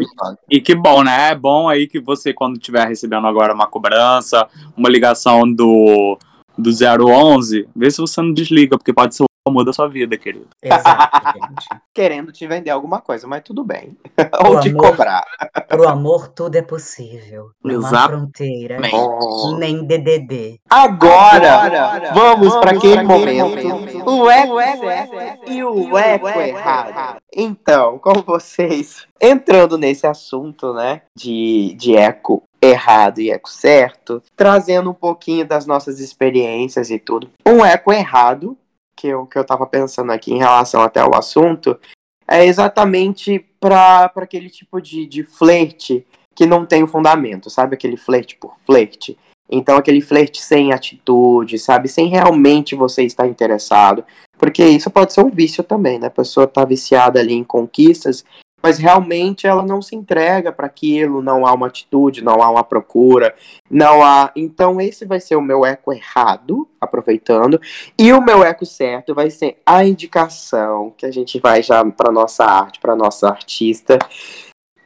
E 0.48 0.60
que 0.60 0.74
bom, 0.74 1.02
né? 1.02 1.32
É 1.32 1.34
bom 1.34 1.68
aí 1.68 1.86
que 1.86 2.00
você, 2.00 2.32
quando 2.32 2.56
estiver 2.56 2.86
recebendo 2.86 3.26
agora 3.26 3.52
uma 3.52 3.66
cobrança, 3.66 4.48
uma 4.76 4.88
ligação 4.88 5.42
do, 5.52 6.16
do 6.56 6.70
011, 6.70 7.68
vê 7.76 7.90
se 7.90 8.00
você 8.00 8.22
não 8.22 8.32
desliga, 8.32 8.78
porque 8.78 8.92
pode 8.92 9.14
ser 9.14 9.27
amor 9.48 9.64
da 9.64 9.72
sua 9.72 9.88
vida, 9.88 10.16
querido. 10.16 10.48
Exato, 10.62 11.20
gente. 11.34 11.68
querendo 11.94 12.30
te 12.32 12.46
vender 12.46 12.70
alguma 12.70 13.00
coisa, 13.00 13.26
mas 13.26 13.42
tudo 13.42 13.64
bem. 13.64 13.96
O 14.42 14.46
Ou 14.54 14.60
te 14.60 14.68
amor- 14.70 14.90
cobrar. 14.90 15.24
Pro 15.68 15.88
amor 15.88 16.28
tudo 16.28 16.56
é 16.56 16.62
possível. 16.62 17.50
Não 17.62 17.84
há 17.84 18.08
fronteira, 18.08 18.78
Oh. 18.92 19.56
nem 19.58 19.84
DDD. 19.84 20.60
Agora, 20.70 22.12
vamos 22.14 22.54
para 22.56 22.70
aquele 22.72 23.04
pra 23.04 23.14
aquele 23.16 23.42
momento. 23.42 23.68
momento. 23.68 24.10
O 24.10 24.30
eco 24.30 24.56
certo 24.58 25.50
e 25.50 25.64
o 25.64 25.98
eco 25.98 26.28
errado. 26.28 27.16
Então, 27.34 27.98
com 27.98 28.22
vocês, 28.22 29.06
entrando 29.20 29.76
nesse 29.76 30.06
assunto, 30.06 30.72
né, 30.72 31.02
de, 31.16 31.74
de 31.78 31.96
eco 31.96 32.42
errado 32.60 33.20
e 33.20 33.30
eco 33.30 33.48
certo, 33.48 34.22
trazendo 34.36 34.90
um 34.90 34.94
pouquinho 34.94 35.46
das 35.46 35.66
nossas 35.66 36.00
experiências 36.00 36.90
e 36.90 36.98
tudo. 36.98 37.30
Um 37.46 37.64
eco 37.64 37.92
errado, 37.92 38.56
que 38.98 39.06
eu, 39.06 39.26
que 39.26 39.38
eu 39.38 39.44
tava 39.44 39.64
pensando 39.64 40.10
aqui 40.10 40.32
em 40.32 40.38
relação 40.38 40.82
até 40.82 40.98
ao 40.98 41.14
assunto, 41.14 41.78
é 42.26 42.44
exatamente 42.44 43.38
para 43.60 44.12
aquele 44.16 44.50
tipo 44.50 44.80
de, 44.80 45.06
de 45.06 45.22
flerte 45.22 46.04
que 46.34 46.44
não 46.44 46.66
tem 46.66 46.82
o 46.82 46.88
fundamento, 46.88 47.48
sabe? 47.48 47.74
Aquele 47.74 47.96
flerte 47.96 48.36
por 48.36 48.56
flerte. 48.66 49.16
Então, 49.50 49.76
aquele 49.76 50.00
flerte 50.00 50.42
sem 50.42 50.72
atitude, 50.72 51.58
sabe? 51.58 51.88
Sem 51.88 52.08
realmente 52.08 52.74
você 52.74 53.04
estar 53.04 53.26
interessado. 53.26 54.04
Porque 54.36 54.64
isso 54.64 54.90
pode 54.90 55.12
ser 55.12 55.24
um 55.24 55.30
vício 55.30 55.62
também, 55.62 55.98
né? 55.98 56.08
A 56.08 56.10
pessoa 56.10 56.46
tá 56.46 56.64
viciada 56.64 57.18
ali 57.18 57.34
em 57.34 57.44
conquistas, 57.44 58.24
mas 58.62 58.78
realmente 58.78 59.46
ela 59.46 59.62
não 59.62 59.80
se 59.80 59.94
entrega 59.94 60.52
para 60.52 60.66
aquilo, 60.66 61.22
não 61.22 61.46
há 61.46 61.52
uma 61.52 61.68
atitude, 61.68 62.22
não 62.22 62.42
há 62.42 62.50
uma 62.50 62.64
procura, 62.64 63.34
não 63.70 64.02
há. 64.02 64.32
Então, 64.34 64.80
esse 64.80 65.04
vai 65.04 65.20
ser 65.20 65.36
o 65.36 65.42
meu 65.42 65.64
eco 65.64 65.92
errado, 65.92 66.68
aproveitando. 66.80 67.60
E 67.98 68.12
o 68.12 68.20
meu 68.20 68.42
eco 68.42 68.66
certo 68.66 69.14
vai 69.14 69.30
ser 69.30 69.58
a 69.64 69.84
indicação 69.84 70.92
que 70.96 71.06
a 71.06 71.10
gente 71.10 71.38
vai 71.38 71.62
já 71.62 71.84
para 71.84 72.12
nossa 72.12 72.44
arte, 72.44 72.80
para 72.80 72.96
nossa 72.96 73.28
artista. 73.28 73.98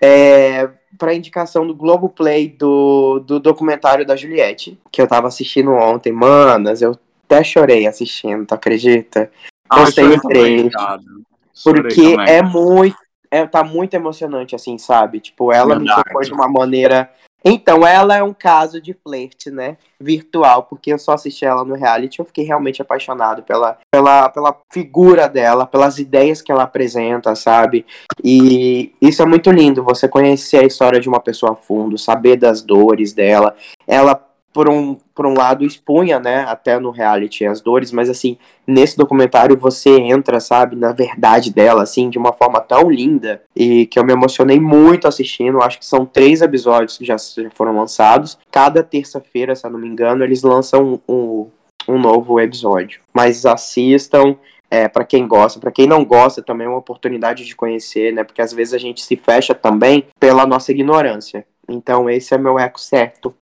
É, 0.00 0.68
para 0.98 1.14
indicação 1.14 1.66
do 1.66 1.74
Globoplay 1.74 2.48
do, 2.48 3.20
do 3.20 3.40
documentário 3.40 4.04
da 4.04 4.16
Juliette, 4.16 4.78
que 4.90 5.00
eu 5.00 5.06
tava 5.06 5.28
assistindo 5.28 5.70
ontem. 5.70 6.12
Manas, 6.12 6.82
eu 6.82 6.98
até 7.24 7.42
chorei 7.42 7.86
assistindo, 7.86 8.44
tu 8.44 8.54
acredita? 8.54 9.30
Postei 9.68 10.18
também, 10.20 10.68
trecho. 10.68 10.76
cara. 10.76 11.00
Chorei 11.54 11.82
Porque 11.82 12.16
é 12.28 12.42
muito. 12.42 12.96
É, 13.32 13.46
tá 13.46 13.64
muito 13.64 13.94
emocionante, 13.94 14.54
assim, 14.54 14.76
sabe? 14.76 15.18
Tipo, 15.18 15.50
ela 15.50 15.74
me 15.74 15.86
Verdade. 15.86 16.04
tocou 16.04 16.20
de 16.20 16.32
uma 16.34 16.46
maneira. 16.46 17.10
Então, 17.42 17.86
ela 17.86 18.14
é 18.14 18.22
um 18.22 18.34
caso 18.34 18.78
de 18.78 18.92
flerte, 18.92 19.50
né? 19.50 19.78
Virtual, 19.98 20.64
porque 20.64 20.92
eu 20.92 20.98
só 20.98 21.14
assisti 21.14 21.46
ela 21.46 21.64
no 21.64 21.74
reality 21.74 22.20
eu 22.20 22.26
fiquei 22.26 22.44
realmente 22.44 22.82
apaixonado 22.82 23.42
pela, 23.42 23.78
pela, 23.90 24.28
pela 24.28 24.56
figura 24.70 25.30
dela, 25.30 25.66
pelas 25.66 25.98
ideias 25.98 26.42
que 26.42 26.52
ela 26.52 26.64
apresenta, 26.64 27.34
sabe? 27.34 27.86
E 28.22 28.92
isso 29.00 29.22
é 29.22 29.26
muito 29.26 29.50
lindo, 29.50 29.82
você 29.82 30.06
conhecer 30.06 30.58
a 30.58 30.66
história 30.66 31.00
de 31.00 31.08
uma 31.08 31.18
pessoa 31.18 31.52
a 31.52 31.56
fundo, 31.56 31.96
saber 31.96 32.36
das 32.36 32.60
dores 32.60 33.14
dela. 33.14 33.56
Ela, 33.88 34.22
por 34.52 34.68
um, 34.68 34.96
por 35.14 35.26
um 35.26 35.34
lado, 35.34 35.64
expunha, 35.64 36.18
né, 36.18 36.44
até 36.46 36.78
no 36.78 36.90
reality 36.90 37.46
as 37.46 37.60
dores, 37.60 37.90
mas 37.90 38.10
assim, 38.10 38.36
nesse 38.66 38.96
documentário 38.96 39.56
você 39.56 39.90
entra, 39.98 40.40
sabe, 40.40 40.76
na 40.76 40.92
verdade 40.92 41.52
dela, 41.52 41.82
assim, 41.82 42.10
de 42.10 42.18
uma 42.18 42.32
forma 42.32 42.60
tão 42.60 42.90
linda 42.90 43.42
e 43.56 43.86
que 43.86 43.98
eu 43.98 44.04
me 44.04 44.12
emocionei 44.12 44.60
muito 44.60 45.08
assistindo. 45.08 45.62
Acho 45.62 45.78
que 45.78 45.86
são 45.86 46.04
três 46.04 46.42
episódios 46.42 46.98
que 46.98 47.04
já, 47.04 47.16
foram 47.54 47.76
lançados. 47.76 48.38
Cada 48.50 48.82
terça-feira, 48.82 49.54
se 49.54 49.66
eu 49.66 49.70
não 49.70 49.78
me 49.78 49.88
engano, 49.88 50.22
eles 50.24 50.42
lançam 50.42 51.00
um, 51.08 51.48
um 51.88 51.98
novo 51.98 52.40
episódio. 52.40 53.00
Mas 53.12 53.46
assistam. 53.46 54.36
É, 54.70 54.88
para 54.88 55.04
quem 55.04 55.28
gosta, 55.28 55.60
para 55.60 55.70
quem 55.70 55.86
não 55.86 56.02
gosta 56.02 56.42
também 56.42 56.66
é 56.66 56.70
uma 56.70 56.78
oportunidade 56.78 57.44
de 57.44 57.54
conhecer, 57.54 58.10
né? 58.10 58.24
Porque 58.24 58.40
às 58.40 58.54
vezes 58.54 58.72
a 58.72 58.78
gente 58.78 59.02
se 59.02 59.16
fecha 59.16 59.54
também 59.54 60.06
pela 60.18 60.46
nossa 60.46 60.72
ignorância. 60.72 61.44
Então 61.68 62.08
esse 62.08 62.34
é 62.34 62.38
meu 62.38 62.58
eco 62.58 62.80
certo. 62.80 63.34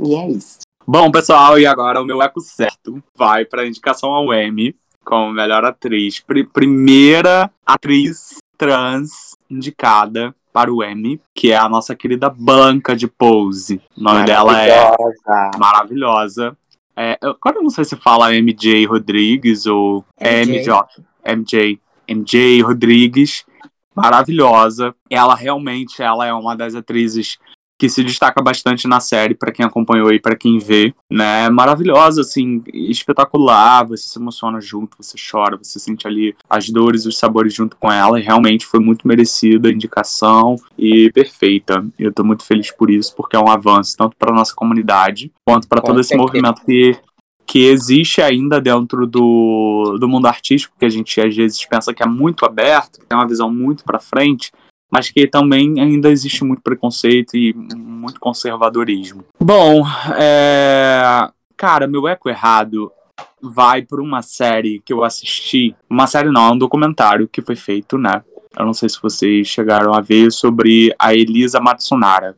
E 0.00 0.14
é 0.14 0.28
isso. 0.30 0.58
Bom, 0.86 1.10
pessoal, 1.10 1.58
e 1.58 1.66
agora 1.66 2.00
o 2.00 2.04
meu 2.04 2.22
eco 2.22 2.40
certo 2.40 3.02
vai 3.16 3.44
para 3.44 3.66
indicação 3.66 4.10
ao 4.10 4.32
Emmy 4.32 4.74
como 5.04 5.32
melhor 5.32 5.64
atriz. 5.64 6.20
Pri- 6.20 6.44
primeira 6.44 7.50
atriz 7.66 8.36
trans 8.56 9.36
indicada 9.50 10.34
para 10.52 10.72
o 10.72 10.82
Emmy, 10.82 11.20
que 11.34 11.52
é 11.52 11.56
a 11.56 11.68
nossa 11.68 11.94
querida 11.94 12.28
Blanca 12.30 12.96
de 12.96 13.06
Pose. 13.06 13.80
O 13.96 14.02
nome 14.02 14.24
dela 14.24 14.60
é 14.62 14.94
Maravilhosa. 15.58 16.56
É, 16.96 17.18
eu- 17.22 17.30
agora 17.40 17.56
eu 17.58 17.62
não 17.62 17.70
sei 17.70 17.84
se 17.84 17.94
fala 17.96 18.34
MJ 18.34 18.86
Rodrigues 18.86 19.66
ou 19.66 20.04
MJ. 20.20 20.56
MJ. 20.56 20.86
MJ, 21.24 21.80
MJ 22.08 22.62
Rodrigues, 22.62 23.44
maravilhosa. 23.94 24.94
Ela 25.10 25.34
realmente 25.34 26.02
ela 26.02 26.26
é 26.26 26.32
uma 26.32 26.56
das 26.56 26.74
atrizes 26.74 27.38
que 27.78 27.88
se 27.88 28.02
destaca 28.02 28.42
bastante 28.42 28.88
na 28.88 28.98
série, 28.98 29.34
para 29.34 29.52
quem 29.52 29.64
acompanhou 29.64 30.12
e 30.12 30.18
para 30.18 30.34
quem 30.34 30.58
vê, 30.58 30.92
né? 31.08 31.48
Maravilhosa, 31.48 32.22
assim, 32.22 32.60
espetacular. 32.74 33.86
Você 33.86 34.08
se 34.08 34.18
emociona 34.18 34.60
junto, 34.60 34.96
você 35.00 35.16
chora, 35.30 35.56
você 35.56 35.78
sente 35.78 36.06
ali 36.06 36.34
as 36.50 36.68
dores, 36.68 37.06
os 37.06 37.16
sabores 37.16 37.54
junto 37.54 37.76
com 37.76 37.90
ela. 37.90 38.18
E 38.18 38.22
realmente 38.22 38.66
foi 38.66 38.80
muito 38.80 39.06
merecida 39.06 39.68
a 39.68 39.72
indicação 39.72 40.56
e 40.76 41.12
perfeita. 41.12 41.86
Eu 41.96 42.12
tô 42.12 42.24
muito 42.24 42.44
feliz 42.44 42.72
por 42.72 42.90
isso, 42.90 43.14
porque 43.14 43.36
é 43.36 43.40
um 43.40 43.48
avanço 43.48 43.96
tanto 43.96 44.16
para 44.16 44.34
nossa 44.34 44.54
comunidade 44.54 45.30
quanto 45.44 45.68
para 45.68 45.80
todo 45.80 46.00
esse 46.00 46.16
movimento 46.16 46.62
que 46.64 46.98
que 47.46 47.64
existe 47.64 48.20
ainda 48.20 48.60
dentro 48.60 49.06
do, 49.06 49.96
do 49.98 50.06
mundo 50.06 50.26
artístico, 50.26 50.74
que 50.78 50.84
a 50.84 50.88
gente 50.90 51.18
às 51.18 51.34
vezes 51.34 51.64
pensa 51.64 51.94
que 51.94 52.02
é 52.02 52.06
muito 52.06 52.44
aberto, 52.44 53.00
que 53.00 53.06
tem 53.06 53.16
uma 53.16 53.26
visão 53.26 53.50
muito 53.50 53.84
para 53.84 53.98
frente, 53.98 54.52
mas 54.90 55.10
que 55.10 55.26
também 55.26 55.80
ainda 55.80 56.10
existe 56.10 56.44
muito 56.44 56.62
preconceito 56.62 57.36
e 57.36 57.52
muito 57.54 58.18
conservadorismo. 58.18 59.24
Bom, 59.38 59.84
é... 60.18 61.30
cara, 61.56 61.86
meu 61.86 62.08
eco 62.08 62.28
errado 62.28 62.90
vai 63.40 63.82
por 63.82 64.00
uma 64.00 64.22
série 64.22 64.80
que 64.84 64.92
eu 64.92 65.04
assisti. 65.04 65.74
Uma 65.88 66.06
série 66.06 66.30
não, 66.30 66.48
é 66.48 66.52
um 66.52 66.58
documentário 66.58 67.28
que 67.28 67.42
foi 67.42 67.56
feito, 67.56 67.98
né? 67.98 68.22
Eu 68.58 68.66
não 68.66 68.74
sei 68.74 68.88
se 68.88 69.00
vocês 69.00 69.46
chegaram 69.46 69.94
a 69.94 70.00
ver 70.00 70.32
sobre 70.32 70.94
a 70.98 71.14
Elisa 71.14 71.60
Matsunara, 71.60 72.36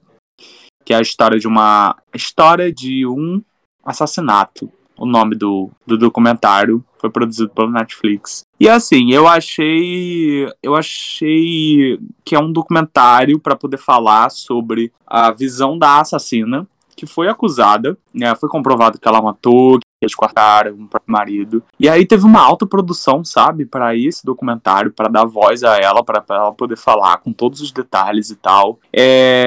que 0.85 0.93
é 0.93 0.97
a 0.97 1.01
história 1.01 1.39
de 1.39 1.47
uma 1.47 1.97
história 2.15 2.73
de 2.73 3.07
um 3.07 3.41
assassinato. 3.85 4.71
O 5.01 5.07
nome 5.07 5.35
do, 5.35 5.71
do 5.87 5.97
documentário 5.97 6.85
foi 6.99 7.09
produzido 7.09 7.49
pelo 7.49 7.71
Netflix. 7.71 8.45
E 8.61 8.69
assim, 8.69 9.11
eu 9.11 9.27
achei 9.27 10.47
eu 10.63 10.77
achei 10.77 11.99
que 12.23 12.35
é 12.35 12.39
um 12.39 12.53
documentário 12.53 13.41
para 13.41 13.57
poder 13.57 13.79
falar 13.79 14.31
sobre 14.31 14.93
a 15.07 15.31
visão 15.31 15.79
da 15.79 16.01
assassina 16.01 16.69
que 17.01 17.07
foi 17.07 17.29
acusada, 17.29 17.97
né? 18.13 18.35
Foi 18.35 18.47
comprovado 18.47 19.01
que 19.01 19.09
ela 19.09 19.23
matou, 19.23 19.79
que 19.79 19.87
eles 20.03 20.15
cortaram 20.15 20.75
o 20.75 20.87
próprio 20.87 21.11
marido. 21.11 21.63
E 21.79 21.89
aí 21.89 22.05
teve 22.05 22.27
uma 22.27 22.43
alta 22.43 22.67
produção, 22.67 23.25
sabe, 23.25 23.65
para 23.65 23.97
esse 23.97 24.23
documentário, 24.23 24.93
para 24.93 25.09
dar 25.09 25.25
voz 25.25 25.65
a 25.65 25.79
ela, 25.79 26.05
para 26.05 26.23
ela 26.29 26.53
poder 26.53 26.77
falar 26.77 27.17
com 27.19 27.33
todos 27.33 27.63
os 27.63 27.73
detalhes 27.73 28.29
e 28.29 28.37
tal. 28.37 28.79
É, 28.95 29.47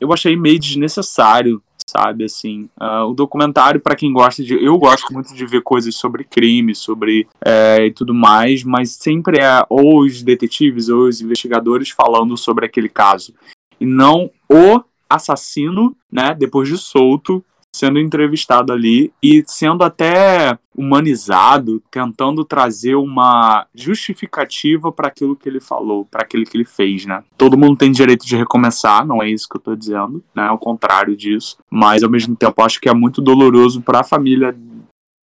eu 0.00 0.12
achei 0.12 0.36
meio 0.36 0.60
desnecessário, 0.60 1.60
sabe, 1.88 2.24
assim, 2.24 2.68
uh, 2.80 3.08
o 3.08 3.14
documentário 3.14 3.80
para 3.80 3.94
quem 3.94 4.12
gosta 4.12 4.42
de, 4.42 4.54
eu 4.54 4.76
gosto 4.76 5.12
muito 5.12 5.34
de 5.34 5.46
ver 5.46 5.62
coisas 5.62 5.94
sobre 5.94 6.24
crime, 6.24 6.74
sobre 6.74 7.28
é, 7.44 7.86
e 7.86 7.92
tudo 7.92 8.12
mais, 8.12 8.64
mas 8.64 8.90
sempre 8.90 9.38
é 9.38 9.64
ou 9.68 10.00
os 10.00 10.22
detetives 10.22 10.88
ou 10.88 11.06
os 11.06 11.20
investigadores 11.20 11.90
falando 11.90 12.36
sobre 12.36 12.66
aquele 12.66 12.88
caso. 12.88 13.32
E 13.80 13.86
não 13.86 14.30
o 14.50 14.82
assassino, 15.08 15.96
né, 16.10 16.34
depois 16.36 16.68
de 16.68 16.76
solto, 16.76 17.44
sendo 17.76 17.98
entrevistado 17.98 18.72
ali 18.72 19.12
e 19.22 19.42
sendo 19.46 19.84
até 19.84 20.58
humanizado, 20.76 21.82
tentando 21.90 22.44
trazer 22.44 22.94
uma 22.94 23.66
justificativa 23.74 24.92
para 24.92 25.08
aquilo 25.08 25.34
que 25.34 25.48
ele 25.48 25.60
falou, 25.60 26.04
para 26.04 26.22
aquilo 26.22 26.44
que 26.44 26.56
ele 26.56 26.66
fez, 26.66 27.06
né? 27.06 27.22
Todo 27.36 27.56
mundo 27.56 27.76
tem 27.76 27.90
direito 27.90 28.26
de 28.26 28.36
recomeçar, 28.36 29.06
não 29.06 29.22
é 29.22 29.30
isso 29.30 29.48
que 29.48 29.56
eu 29.56 29.60
tô 29.60 29.74
dizendo, 29.74 30.22
né? 30.34 30.44
Ao 30.44 30.58
contrário 30.58 31.16
disso, 31.16 31.56
mas 31.70 32.02
ao 32.02 32.10
mesmo 32.10 32.36
tempo 32.36 32.62
acho 32.62 32.80
que 32.80 32.88
é 32.88 32.94
muito 32.94 33.22
doloroso 33.22 33.80
para 33.80 34.00
a 34.00 34.04
família 34.04 34.54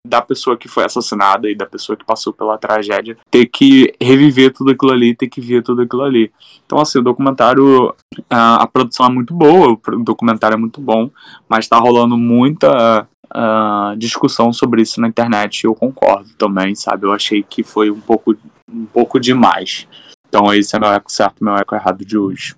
da 0.06 0.20
pessoa 0.20 0.56
que 0.56 0.68
foi 0.68 0.84
assassinada 0.84 1.48
e 1.48 1.54
da 1.54 1.64
pessoa 1.64 1.96
que 1.96 2.04
passou 2.04 2.32
pela 2.32 2.58
tragédia 2.58 3.16
ter 3.30 3.46
que 3.46 3.94
reviver 4.00 4.52
tudo 4.52 4.72
aquilo 4.72 4.92
ali, 4.92 5.14
ter 5.14 5.28
que 5.28 5.40
ver 5.40 5.62
tudo 5.62 5.82
aquilo 5.82 6.02
ali. 6.02 6.32
Então, 6.66 6.78
assim, 6.78 6.98
o 6.98 7.02
documentário, 7.02 7.94
a, 8.28 8.62
a 8.62 8.66
produção 8.66 9.06
é 9.06 9.10
muito 9.10 9.32
boa, 9.32 9.72
o 9.72 10.04
documentário 10.04 10.54
é 10.54 10.58
muito 10.58 10.80
bom, 10.80 11.08
mas 11.48 11.68
tá 11.68 11.78
rolando 11.78 12.18
muita 12.18 13.06
uh, 13.32 13.96
discussão 13.96 14.52
sobre 14.52 14.82
isso 14.82 15.00
na 15.00 15.08
internet 15.08 15.60
e 15.60 15.66
eu 15.66 15.74
concordo 15.74 16.30
também, 16.36 16.74
sabe? 16.74 17.06
Eu 17.06 17.12
achei 17.12 17.42
que 17.42 17.62
foi 17.62 17.90
um 17.90 18.00
pouco, 18.00 18.36
um 18.68 18.86
pouco 18.86 19.20
demais. 19.20 19.86
Então, 20.28 20.52
esse 20.52 20.74
é 20.74 20.80
meu 20.80 20.90
eco 20.90 21.12
certo, 21.12 21.44
meu 21.44 21.54
eco 21.56 21.74
errado 21.74 22.04
de 22.04 22.16
hoje. 22.16 22.56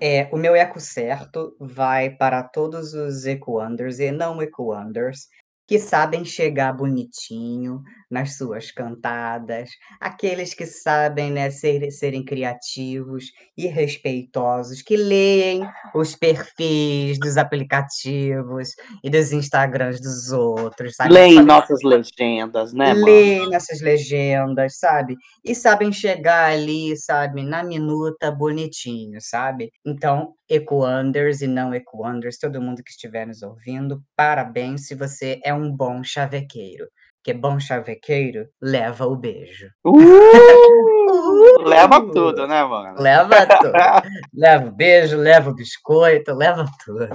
É, 0.00 0.28
o 0.32 0.36
meu 0.36 0.54
eco 0.54 0.80
certo 0.80 1.54
vai 1.60 2.10
para 2.10 2.42
todos 2.42 2.92
os 2.92 3.24
eco-unders 3.24 4.00
e 4.00 4.10
não 4.10 4.42
eco-unders 4.42 5.28
que 5.66 5.78
sabem 5.78 6.24
chegar 6.24 6.72
bonitinho 6.72 7.82
nas 8.14 8.36
suas 8.36 8.70
cantadas, 8.70 9.70
aqueles 10.00 10.54
que 10.54 10.64
sabem, 10.64 11.32
né, 11.32 11.50
ser, 11.50 11.90
serem 11.90 12.24
criativos 12.24 13.24
e 13.58 13.66
respeitosos, 13.66 14.80
que 14.82 14.96
leem 14.96 15.62
os 15.92 16.14
perfis 16.14 17.18
dos 17.18 17.36
aplicativos 17.36 18.70
e 19.02 19.10
dos 19.10 19.32
Instagrams 19.32 20.00
dos 20.00 20.30
outros, 20.30 20.94
sabe? 20.94 21.12
Leem 21.12 21.34
Sabem- 21.34 21.46
nossas 21.46 21.80
legendas, 21.82 22.72
né, 22.72 22.94
leem 22.94 23.50
nossas 23.50 23.80
legendas, 23.80 24.78
sabe? 24.78 25.16
E 25.44 25.52
sabem 25.54 25.92
chegar 25.92 26.52
ali, 26.52 26.96
sabe, 26.96 27.42
na 27.42 27.64
minuta 27.64 28.30
bonitinho, 28.30 29.18
sabe? 29.20 29.72
Então, 29.84 30.34
eco-unders 30.48 31.40
e 31.42 31.48
não 31.48 31.74
eco-unders, 31.74 32.38
todo 32.38 32.62
mundo 32.62 32.82
que 32.84 32.90
estiver 32.92 33.26
nos 33.26 33.42
ouvindo, 33.42 34.00
parabéns 34.14 34.86
se 34.86 34.94
você 34.94 35.40
é 35.44 35.52
um 35.52 35.70
bom 35.74 36.04
chavequeiro. 36.04 36.86
Porque 37.24 37.32
bom 37.32 37.58
chavequeiro 37.58 38.46
leva 38.60 39.06
o 39.06 39.16
beijo. 39.16 39.70
Uh, 39.82 39.96
leva 41.64 41.98
tudo, 42.12 42.46
né, 42.46 42.62
mano? 42.62 43.00
Leva 43.00 43.46
tudo. 43.46 43.72
leva 44.34 44.66
o 44.66 44.70
beijo, 44.70 45.16
leva 45.16 45.48
o 45.48 45.54
biscoito, 45.54 46.34
leva 46.34 46.66
tudo. 46.84 47.08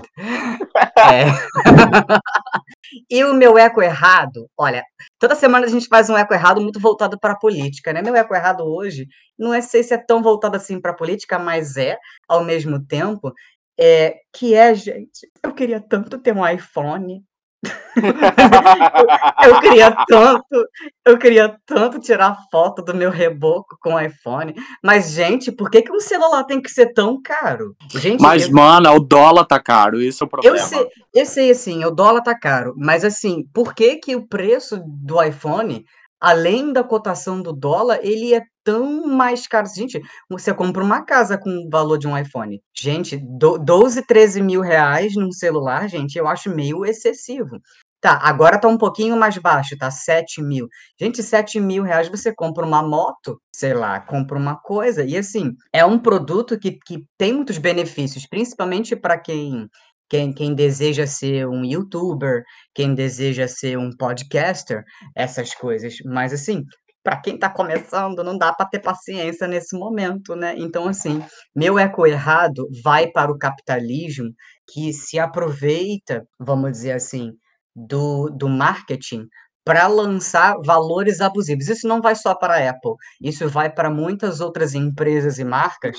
É. 0.98 1.26
e 3.08 3.24
o 3.24 3.36
meu 3.36 3.56
eco 3.56 3.84
errado, 3.84 4.50
olha, 4.58 4.84
toda 5.20 5.36
semana 5.36 5.68
a 5.68 5.70
gente 5.70 5.88
faz 5.88 6.10
um 6.10 6.18
eco 6.18 6.34
errado 6.34 6.60
muito 6.60 6.80
voltado 6.80 7.20
para 7.20 7.34
a 7.34 7.40
política, 7.40 7.94
né? 7.94 8.02
Meu 8.02 8.16
eco 8.16 8.34
errado 8.34 8.62
hoje, 8.62 9.06
não 9.38 9.54
é 9.54 9.62
sei 9.62 9.84
se 9.84 9.94
é 9.94 9.98
tão 10.00 10.24
voltado 10.24 10.58
assim 10.58 10.82
para 10.82 10.90
a 10.90 10.96
política, 10.96 11.38
mas 11.38 11.78
é, 11.78 11.96
ao 12.28 12.44
mesmo 12.44 12.84
tempo, 12.84 13.32
é, 13.80 14.16
que 14.34 14.56
é, 14.56 14.74
gente, 14.74 15.30
eu 15.44 15.54
queria 15.54 15.80
tanto 15.80 16.18
ter 16.18 16.36
um 16.36 16.48
iPhone. 16.48 17.24
eu, 19.46 19.60
queria 19.60 19.96
tanto, 20.08 20.68
eu 21.06 21.18
queria 21.18 21.58
tanto 21.66 22.00
tirar 22.00 22.38
foto 22.50 22.82
do 22.82 22.94
meu 22.94 23.10
reboco 23.10 23.78
com 23.82 23.94
o 23.96 24.00
iPhone. 24.00 24.56
Mas, 24.84 25.12
gente, 25.12 25.52
por 25.52 25.70
que, 25.70 25.82
que 25.82 25.92
um 25.92 26.00
celular 26.00 26.44
tem 26.46 26.62
que 26.62 26.72
ser 26.72 26.94
tão 26.94 27.22
caro? 27.22 27.76
Gente, 27.92 28.22
Mas, 28.22 28.48
eu- 28.48 28.54
mano, 28.54 28.90
o 28.94 29.00
dólar 29.00 29.46
tá 29.46 29.60
caro, 29.60 30.02
esse 30.02 30.24
é 30.24 30.26
o 30.26 30.30
problema. 30.30 30.56
eu 30.58 30.62
sei, 30.62 30.88
eu 31.14 31.26
sei, 31.26 31.52
assim, 31.52 31.84
o 31.84 31.92
dólar 31.92 32.22
tá 32.22 32.38
caro, 32.38 32.74
mas 32.78 33.04
assim, 33.04 33.44
por 33.54 33.74
que 33.74 33.98
que 33.98 34.16
o 34.16 34.28
preço 34.28 34.82
do 34.86 35.22
iPhone, 35.22 35.84
além 36.20 36.72
da 36.72 36.84
cotação 36.84 37.42
do 37.42 37.52
dólar, 37.52 38.00
ele 38.02 38.34
é 38.34 38.42
tão 38.70 39.08
mais 39.08 39.48
caro? 39.48 39.68
Gente, 39.68 40.00
você 40.30 40.54
compra 40.54 40.84
uma 40.84 41.04
casa 41.04 41.40
com 41.40 41.50
o 41.50 41.70
valor 41.72 41.98
de 41.98 42.08
um 42.08 42.16
iPhone. 42.16 42.62
Gente, 42.78 43.18
do, 43.18 43.58
12, 43.58 44.06
13 44.06 44.44
mil 44.44 44.62
reais 44.62 45.16
num 45.16 45.32
celular, 45.32 45.90
gente, 45.90 46.16
eu 46.18 46.28
acho 46.28 46.54
meio 46.54 46.86
excessivo. 46.86 47.60
Tá, 48.00 48.20
agora 48.22 48.60
tá 48.60 48.68
um 48.68 48.78
pouquinho 48.78 49.18
mais 49.18 49.38
baixo, 49.40 49.76
tá 49.76 49.90
7 49.90 50.42
mil. 50.42 50.68
Gente, 51.00 51.24
7 51.24 51.60
mil 51.60 51.84
reais 51.84 52.08
você 52.08 52.34
compra 52.34 52.64
uma 52.66 52.84
moto, 52.84 53.42
sei 53.54 53.74
lá, 53.74 54.00
compra 54.00 54.38
uma 54.38 54.56
coisa. 54.56 55.04
E 55.04 55.18
assim, 55.18 55.52
é 55.74 55.84
um 55.84 55.98
produto 55.98 56.58
que, 56.58 56.78
que 56.86 57.04
tem 57.18 57.34
muitos 57.34 57.58
benefícios, 57.58 58.28
principalmente 58.28 58.96
para 58.96 59.18
quem 59.18 59.68
quem, 60.10 60.34
quem 60.34 60.56
deseja 60.56 61.06
ser 61.06 61.48
um 61.48 61.64
youtuber, 61.64 62.44
quem 62.74 62.96
deseja 62.96 63.48
ser 63.48 63.78
um 63.78 63.92
podcaster, 63.96 64.84
essas 65.16 65.54
coisas. 65.54 65.96
Mas 66.06 66.34
assim, 66.34 66.64
para 67.04 67.18
quem 67.18 67.36
está 67.36 67.50
começando, 67.50 68.24
não 68.24 68.38
dá 68.38 68.54
para 68.54 68.66
ter 68.66 68.80
paciência 68.80 69.48
nesse 69.48 69.78
momento, 69.78 70.36
né? 70.36 70.56
Então, 70.58 70.88
assim, 70.88 71.24
meu 71.56 71.80
eco 71.80 72.06
errado 72.06 72.68
vai 72.84 73.08
para 73.08 73.32
o 73.32 73.38
capitalismo 73.38 74.30
que 74.72 74.94
se 74.94 75.18
aproveita, 75.18 76.26
vamos 76.40 76.72
dizer 76.72 76.92
assim, 76.92 77.32
do, 77.76 78.30
do 78.30 78.50
marketing 78.50 79.26
para 79.64 79.88
lançar 79.88 80.56
valores 80.66 81.22
abusivos. 81.22 81.70
Isso 81.70 81.88
não 81.88 82.02
vai 82.02 82.16
só 82.16 82.36
para 82.36 82.56
a 82.56 82.70
Apple, 82.70 82.94
isso 83.22 83.48
vai 83.48 83.72
para 83.72 83.90
muitas 83.90 84.42
outras 84.42 84.74
empresas 84.74 85.38
e 85.40 85.44
marcas 85.44 85.98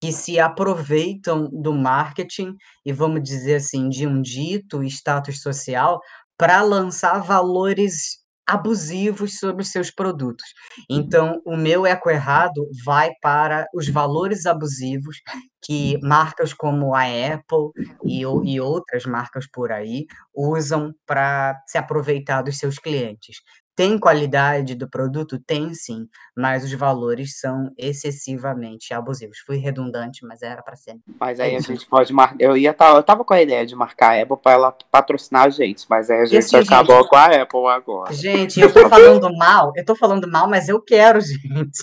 que 0.00 0.12
se 0.12 0.40
aproveitam 0.40 1.48
do 1.52 1.72
marketing 1.72 2.56
e 2.84 2.92
vamos 2.92 3.22
dizer 3.22 3.56
assim, 3.56 3.88
de 3.88 4.04
um 4.06 4.20
dito 4.20 4.82
status 4.82 5.40
social 5.40 6.00
para 6.36 6.60
lançar 6.62 7.22
valores 7.22 8.21
abusivos 8.52 9.38
sobre 9.38 9.62
os 9.62 9.70
seus 9.70 9.90
produtos. 9.90 10.44
Então, 10.90 11.40
o 11.44 11.56
meu 11.56 11.86
eco 11.86 12.10
errado 12.10 12.68
vai 12.84 13.10
para 13.22 13.66
os 13.74 13.88
valores 13.88 14.44
abusivos 14.44 15.16
que 15.64 15.98
marcas 16.02 16.52
como 16.52 16.94
a 16.94 17.04
Apple 17.04 17.70
e, 18.04 18.20
e 18.20 18.60
outras 18.60 19.06
marcas 19.06 19.46
por 19.50 19.72
aí 19.72 20.06
usam 20.34 20.92
para 21.06 21.56
se 21.66 21.78
aproveitar 21.78 22.42
dos 22.42 22.58
seus 22.58 22.78
clientes. 22.78 23.36
Tem 23.74 23.98
qualidade 23.98 24.74
do 24.74 24.88
produto? 24.88 25.38
Tem 25.38 25.72
sim, 25.74 26.06
mas 26.36 26.62
os 26.64 26.72
valores 26.74 27.38
são 27.40 27.70
excessivamente 27.78 28.92
abusivos. 28.92 29.38
Fui 29.46 29.56
redundante, 29.56 30.26
mas 30.26 30.42
era 30.42 30.62
para 30.62 30.76
ser. 30.76 30.96
Mas 31.18 31.38
É 31.40 31.44
aí 31.44 31.54
a 31.56 31.58
isso. 31.58 31.72
gente 31.72 31.86
pode 31.86 32.12
marcar. 32.12 32.36
Eu 32.38 32.54
ia 32.56 32.74
tá, 32.74 32.90
eu 32.90 33.02
tava 33.02 33.24
com 33.24 33.32
a 33.32 33.40
ideia 33.40 33.64
de 33.64 33.74
marcar 33.74 34.16
a 34.18 34.22
Apple 34.22 34.36
pra 34.42 34.52
ela 34.52 34.76
patrocinar 34.90 35.44
a 35.44 35.48
gente, 35.48 35.86
mas 35.88 36.10
aí 36.10 36.20
a 36.20 36.24
gente 36.26 36.36
Esse, 36.38 36.56
acabou 36.56 36.98
gente- 36.98 37.08
com 37.08 37.16
a 37.16 37.24
Apple 37.26 37.66
agora. 37.68 38.12
Gente, 38.12 38.60
eu 38.60 38.72
tô 38.72 38.88
falando 38.88 39.34
mal, 39.36 39.72
eu 39.74 39.84
tô 39.84 39.96
falando 39.96 40.30
mal, 40.30 40.46
mas 40.48 40.68
eu 40.68 40.80
quero, 40.80 41.18
gente. 41.22 41.82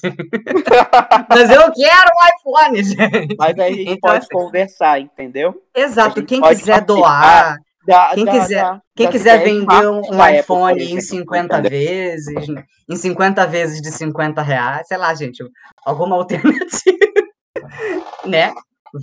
mas 1.30 1.50
eu 1.50 1.72
quero 1.74 2.12
um 2.12 2.52
iPhone, 2.52 2.84
gente. 2.84 3.36
Mas 3.38 3.58
aí 3.60 3.74
a 3.74 3.76
gente 3.76 3.92
Então, 3.92 4.12
pode 4.12 4.18
assim, 4.26 4.28
conversar, 4.34 5.00
entendeu? 5.00 5.62
Exato, 5.76 6.24
quem 6.26 6.42
quiser 6.42 6.74
participar 6.76 6.80
doar, 6.82 7.58
Da- 7.90 8.12
Quem 8.14 8.24
da- 8.26 8.32
quiser- 8.32 8.62
da- 8.64 8.82
quem 8.96 9.10
quiser 9.10 9.44
vender 9.44 9.88
um, 9.90 10.02
um 10.02 10.22
Apple, 10.22 10.40
iPhone 10.40 10.80
em 10.80 10.98
exemplo, 10.98 11.02
50 11.02 11.60
entendeu? 11.60 11.72
vezes, 11.80 12.48
em 12.88 12.96
50 12.96 13.48
vezes 13.48 13.82
de 13.82 13.92
50 13.92 14.42
reais, 14.44 14.88
sei 14.88 14.96
lá, 14.98 15.12
gente, 15.16 15.44
alguma 15.84 16.16
alternativa, 16.16 16.98
né? 18.26 18.54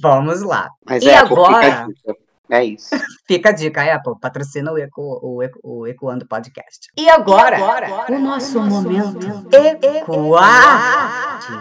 Vamos 0.02 0.42
lá. 0.42 0.70
Mas 0.88 1.02
E 1.02 1.08
é, 1.08 1.16
Apple, 1.18 1.32
agora? 1.34 1.86
É 2.48 2.64
isso. 2.64 2.90
Fica 3.26 3.48
a 3.48 3.52
dica, 3.52 3.92
Apple, 3.92 4.14
patrocina 4.20 4.70
o, 4.72 4.78
Eco, 4.78 5.18
o, 5.20 5.42
Eco, 5.42 5.58
o 5.64 5.84
Ecoando 5.84 6.28
Podcast. 6.28 6.86
E 6.96 7.08
agora, 7.10 7.56
o 8.08 8.18
nosso 8.20 8.60
momento 8.62 9.26
Ecoarte. 9.82 11.52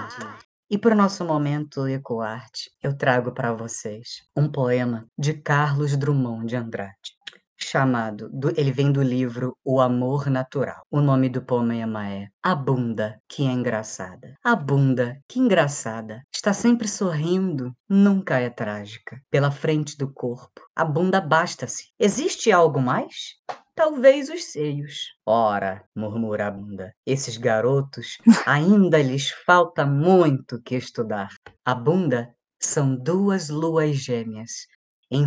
E 0.69 0.77
para 0.77 0.93
o 0.93 0.97
nosso 0.97 1.23
momento 1.25 1.87
Ecoarte, 1.87 2.69
eu 2.83 2.95
trago 2.97 3.31
para 3.31 3.53
vocês 3.53 4.23
um 4.35 4.47
poema 4.51 5.05
de 5.17 5.33
Carlos 5.33 5.95
Drummond 5.95 6.45
de 6.47 6.55
Andrade, 6.55 7.14
chamado, 7.57 8.29
do- 8.31 8.49
ele 8.59 8.71
vem 8.71 8.91
do 8.91 9.01
livro 9.01 9.57
O 9.63 9.79
Amor 9.79 10.29
Natural. 10.29 10.81
O 10.91 11.01
nome 11.01 11.29
do 11.29 11.41
poema 11.41 12.09
é 12.09 12.27
A 12.43 12.53
Bunda, 12.55 13.19
que 13.27 13.43
é 13.47 13.51
engraçada. 13.51 14.35
A 14.43 14.55
bunda, 14.55 15.17
que 15.27 15.39
engraçada, 15.39 16.21
está 16.33 16.53
sempre 16.53 16.87
sorrindo, 16.87 17.71
nunca 17.89 18.39
é 18.39 18.49
trágica. 18.49 19.19
Pela 19.29 19.51
frente 19.51 19.97
do 19.97 20.11
corpo, 20.13 20.61
a 20.75 20.83
bunda 20.85 21.19
basta-se. 21.21 21.85
Existe 21.99 22.51
algo 22.51 22.81
mais? 22.81 23.35
Talvez 23.73 24.29
os 24.29 24.45
seios. 24.45 25.07
Ora, 25.25 25.83
murmura 25.95 26.47
a 26.47 26.51
bunda, 26.51 26.93
esses 27.05 27.35
garotos 27.37 28.17
ainda 28.47 29.01
lhes 29.01 29.31
falta 29.45 29.85
muito 29.85 30.61
que 30.61 30.75
estudar. 30.75 31.29
A 31.65 31.75
bunda 31.75 32.33
são 32.61 32.95
duas 32.95 33.49
luas 33.49 33.97
gêmeas 33.97 34.51
em 35.11 35.23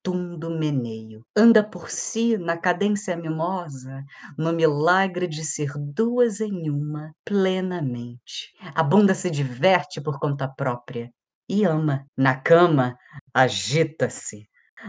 rotundo 0.00 0.50
meneio. 0.50 1.24
Anda 1.36 1.62
por 1.62 1.90
si 1.90 2.36
na 2.38 2.56
cadência 2.56 3.16
mimosa, 3.16 4.02
no 4.36 4.52
milagre 4.52 5.26
de 5.26 5.44
ser 5.44 5.72
duas 5.76 6.40
em 6.40 6.70
uma 6.70 7.12
plenamente. 7.24 8.52
A 8.74 8.82
bunda 8.82 9.14
se 9.14 9.30
diverte 9.30 10.00
por 10.00 10.18
conta 10.18 10.48
própria 10.48 11.10
e 11.48 11.64
ama. 11.64 12.04
Na 12.16 12.34
cama, 12.34 12.96
agita-se. 13.34 14.48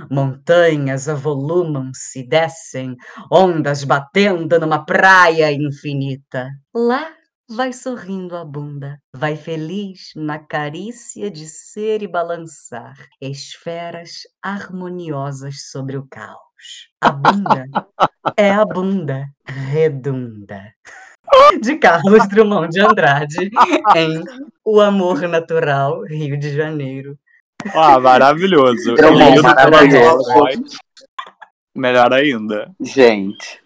Montanhas 0.10 1.10
avolumam-se, 1.10 2.26
descem, 2.26 2.96
ondas 3.30 3.84
batendo 3.84 4.58
numa 4.58 4.86
praia 4.86 5.52
infinita. 5.52 6.48
Lá 6.74 7.14
vai 7.54 7.74
sorrindo 7.74 8.38
a 8.38 8.46
bunda, 8.46 8.98
vai 9.14 9.36
feliz 9.36 10.14
na 10.16 10.40
carícia 10.40 11.30
de 11.30 11.46
ser 11.46 12.02
e 12.02 12.08
balançar 12.08 12.96
esferas 13.20 14.22
harmoniosas 14.42 15.70
sobre 15.70 15.98
o 15.98 16.08
caos. 16.10 16.90
A 17.02 17.12
bunda 17.12 17.66
é 18.38 18.52
a 18.52 18.64
bunda 18.64 19.26
redunda. 19.46 20.74
De 21.62 21.76
Carlos 21.76 22.28
Drummond 22.30 22.70
de 22.70 22.80
Andrade, 22.80 23.52
em 23.96 24.24
O 24.64 24.80
Amor 24.80 25.22
Natural, 25.28 26.04
Rio 26.04 26.38
de 26.38 26.56
Janeiro. 26.56 27.18
Ah, 27.76 28.00
maravilhoso. 28.00 28.96
Drummond, 28.96 29.42
maravilhoso. 29.42 30.70
Melhor 31.76 32.14
ainda. 32.14 32.72
Gente. 32.80 33.62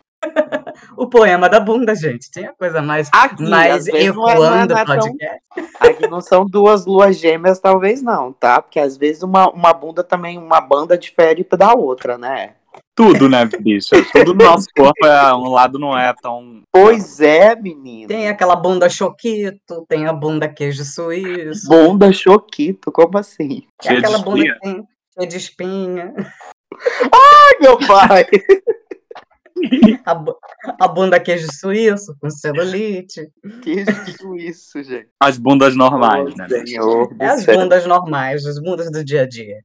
O 0.97 1.07
poema 1.07 1.47
da 1.49 1.59
bunda, 1.59 1.95
gente. 1.95 2.29
Tem 2.31 2.45
a 2.45 2.53
coisa 2.53 2.81
mais, 2.81 3.09
Aqui, 3.13 3.43
mais 3.43 3.85
não 3.87 3.95
é- 3.95 4.01
é- 4.03 4.63
é 4.63 4.67
tão- 4.67 4.85
podcast. 4.85 5.41
Aqui 5.79 6.07
não 6.07 6.21
são 6.21 6.45
duas 6.45 6.85
luas 6.85 7.17
gêmeas, 7.17 7.59
talvez 7.59 8.01
não, 8.01 8.31
tá? 8.33 8.61
Porque 8.61 8.79
às 8.79 8.97
vezes 8.97 9.23
uma, 9.23 9.49
uma 9.49 9.73
bunda 9.73 10.03
também, 10.03 10.37
uma 10.37 10.59
banda 10.61 10.97
difere 10.97 11.45
da 11.57 11.73
outra, 11.73 12.17
né? 12.17 12.53
Tudo, 12.93 13.29
né, 13.29 13.45
bicho? 13.45 13.89
Tudo 14.11 14.33
no 14.33 14.43
nosso 14.43 14.67
corpo, 14.75 15.05
é, 15.05 15.33
um 15.33 15.49
lado 15.49 15.77
não 15.79 15.97
é 15.97 16.13
tão. 16.21 16.61
Pois 16.71 17.19
é, 17.21 17.55
menino. 17.55 18.07
Tem 18.07 18.27
aquela 18.27 18.55
bunda 18.55 18.89
choquito, 18.89 19.85
tem 19.87 20.07
a 20.07 20.13
bunda 20.13 20.47
queijo 20.47 20.83
suíço, 20.83 21.67
Bunda 21.69 22.11
choquito, 22.11 22.91
como 22.91 23.17
assim? 23.17 23.47
tem 23.47 23.65
cheio 23.81 23.99
de 23.99 24.05
aquela 24.05 24.19
bunda 24.19 24.43
que 24.43 24.59
tem 24.59 24.87
cheia 25.17 25.27
de 25.29 25.37
espinha, 25.37 26.13
Ai, 27.13 27.57
meu 27.61 27.77
pai! 27.77 28.25
A, 30.05 30.23
a 30.81 30.87
bunda 30.87 31.19
queijo 31.19 31.47
suíço 31.51 32.15
com 32.19 32.29
celulite. 32.29 33.29
Que 33.61 33.85
suíço, 34.17 34.83
gente. 34.83 35.07
As 35.21 35.37
bundas 35.37 35.75
normais, 35.75 36.33
Oh, 36.33 36.37
né? 36.37 36.47
Senhor 36.65 37.07
do 37.13 37.23
É 37.23 37.27
as 37.27 37.43
céu. 37.43 37.59
bundas 37.59 37.85
normais, 37.85 38.45
as 38.45 38.59
bundas 38.59 38.91
do 38.91 39.03
dia 39.03 39.21
a 39.23 39.27
dia. 39.27 39.59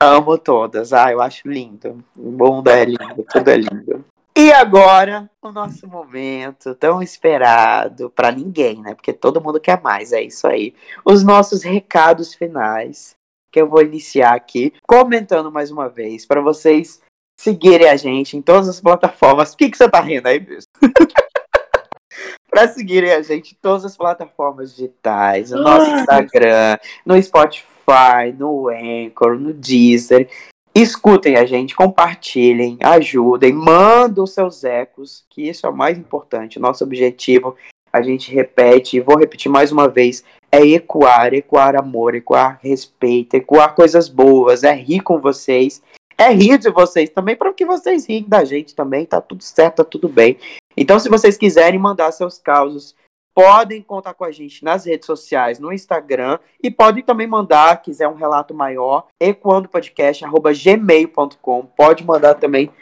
Amo 0.00 0.38
todas. 0.38 0.92
Ah, 0.92 1.10
eu 1.10 1.20
acho 1.20 1.48
lindo. 1.48 2.02
Bunda 2.16 2.72
é 2.72 2.84
lindo, 2.84 3.24
tudo 3.30 3.48
é 3.50 3.56
lindo. 3.56 4.04
E 4.36 4.52
agora, 4.52 5.28
o 5.42 5.50
nosso 5.50 5.88
momento 5.88 6.72
tão 6.76 7.02
esperado 7.02 8.08
pra 8.10 8.30
ninguém, 8.30 8.80
né? 8.80 8.94
Porque 8.94 9.12
todo 9.12 9.40
mundo 9.40 9.58
quer 9.58 9.82
mais, 9.82 10.12
é 10.12 10.22
isso 10.22 10.46
aí. 10.46 10.72
Os 11.04 11.24
nossos 11.24 11.64
recados 11.64 12.32
finais, 12.34 13.16
que 13.50 13.60
eu 13.60 13.68
vou 13.68 13.82
iniciar 13.82 14.34
aqui, 14.34 14.72
comentando 14.86 15.50
mais 15.50 15.72
uma 15.72 15.88
vez, 15.88 16.24
pra 16.24 16.40
vocês 16.40 17.00
seguirem 17.38 17.88
a 17.88 17.96
gente 17.96 18.36
em 18.36 18.42
todas 18.42 18.68
as 18.68 18.80
plataformas. 18.80 19.52
O 19.52 19.56
que, 19.56 19.70
que 19.70 19.76
você 19.76 19.88
tá 19.88 20.00
rindo 20.00 20.26
aí, 20.26 20.40
bicho? 20.40 20.66
pra 22.50 22.66
seguirem 22.66 23.12
a 23.12 23.22
gente 23.22 23.52
em 23.52 23.58
todas 23.62 23.84
as 23.84 23.96
plataformas 23.96 24.74
digitais, 24.74 25.52
no 25.52 25.62
nosso 25.62 25.90
Instagram, 25.90 26.76
no 27.06 27.22
Spotify, 27.22 28.34
no 28.36 28.68
Anchor, 28.68 29.38
no 29.38 29.52
Deezer. 29.52 30.28
Escutem 30.74 31.36
a 31.36 31.44
gente, 31.44 31.74
compartilhem, 31.74 32.78
ajudem, 32.82 33.52
mandem 33.52 34.22
os 34.22 34.32
seus 34.32 34.64
ecos, 34.64 35.24
que 35.30 35.48
isso 35.48 35.66
é 35.66 35.70
o 35.70 35.76
mais 35.76 35.96
importante. 35.96 36.58
Nosso 36.58 36.84
objetivo, 36.84 37.56
a 37.92 38.02
gente 38.02 38.32
repete, 38.32 38.96
e 38.96 39.00
vou 39.00 39.18
repetir 39.18 39.50
mais 39.50 39.72
uma 39.72 39.88
vez, 39.88 40.22
é 40.52 40.60
ecoar, 40.60 41.34
ecoar 41.34 41.76
amor, 41.76 42.14
ecoar 42.14 42.58
respeito, 42.62 43.34
ecoar 43.34 43.74
coisas 43.74 44.08
boas, 44.08 44.62
é 44.62 44.72
rir 44.72 45.00
com 45.00 45.20
vocês, 45.20 45.82
é 46.18 46.30
rir 46.30 46.58
de 46.58 46.70
vocês 46.70 47.08
também, 47.10 47.36
para 47.36 47.54
que 47.54 47.64
vocês 47.64 48.04
riem 48.06 48.24
da 48.26 48.44
gente 48.44 48.74
também, 48.74 49.06
tá 49.06 49.20
tudo 49.20 49.44
certo, 49.44 49.76
tá 49.76 49.84
tudo 49.84 50.08
bem. 50.08 50.36
Então, 50.76 50.98
se 50.98 51.08
vocês 51.08 51.36
quiserem 51.36 51.78
mandar 51.78 52.10
seus 52.10 52.38
causos, 52.38 52.96
podem 53.32 53.80
contar 53.80 54.14
com 54.14 54.24
a 54.24 54.32
gente 54.32 54.64
nas 54.64 54.84
redes 54.84 55.06
sociais, 55.06 55.60
no 55.60 55.72
Instagram, 55.72 56.40
e 56.60 56.72
podem 56.72 57.04
também 57.04 57.28
mandar, 57.28 57.80
quiser 57.82 58.08
um 58.08 58.14
relato 58.14 58.52
maior, 58.52 59.06
ecoandopodcast.gmail.com. 59.20 61.66
Pode 61.66 62.04
mandar 62.04 62.34
também 62.34 62.72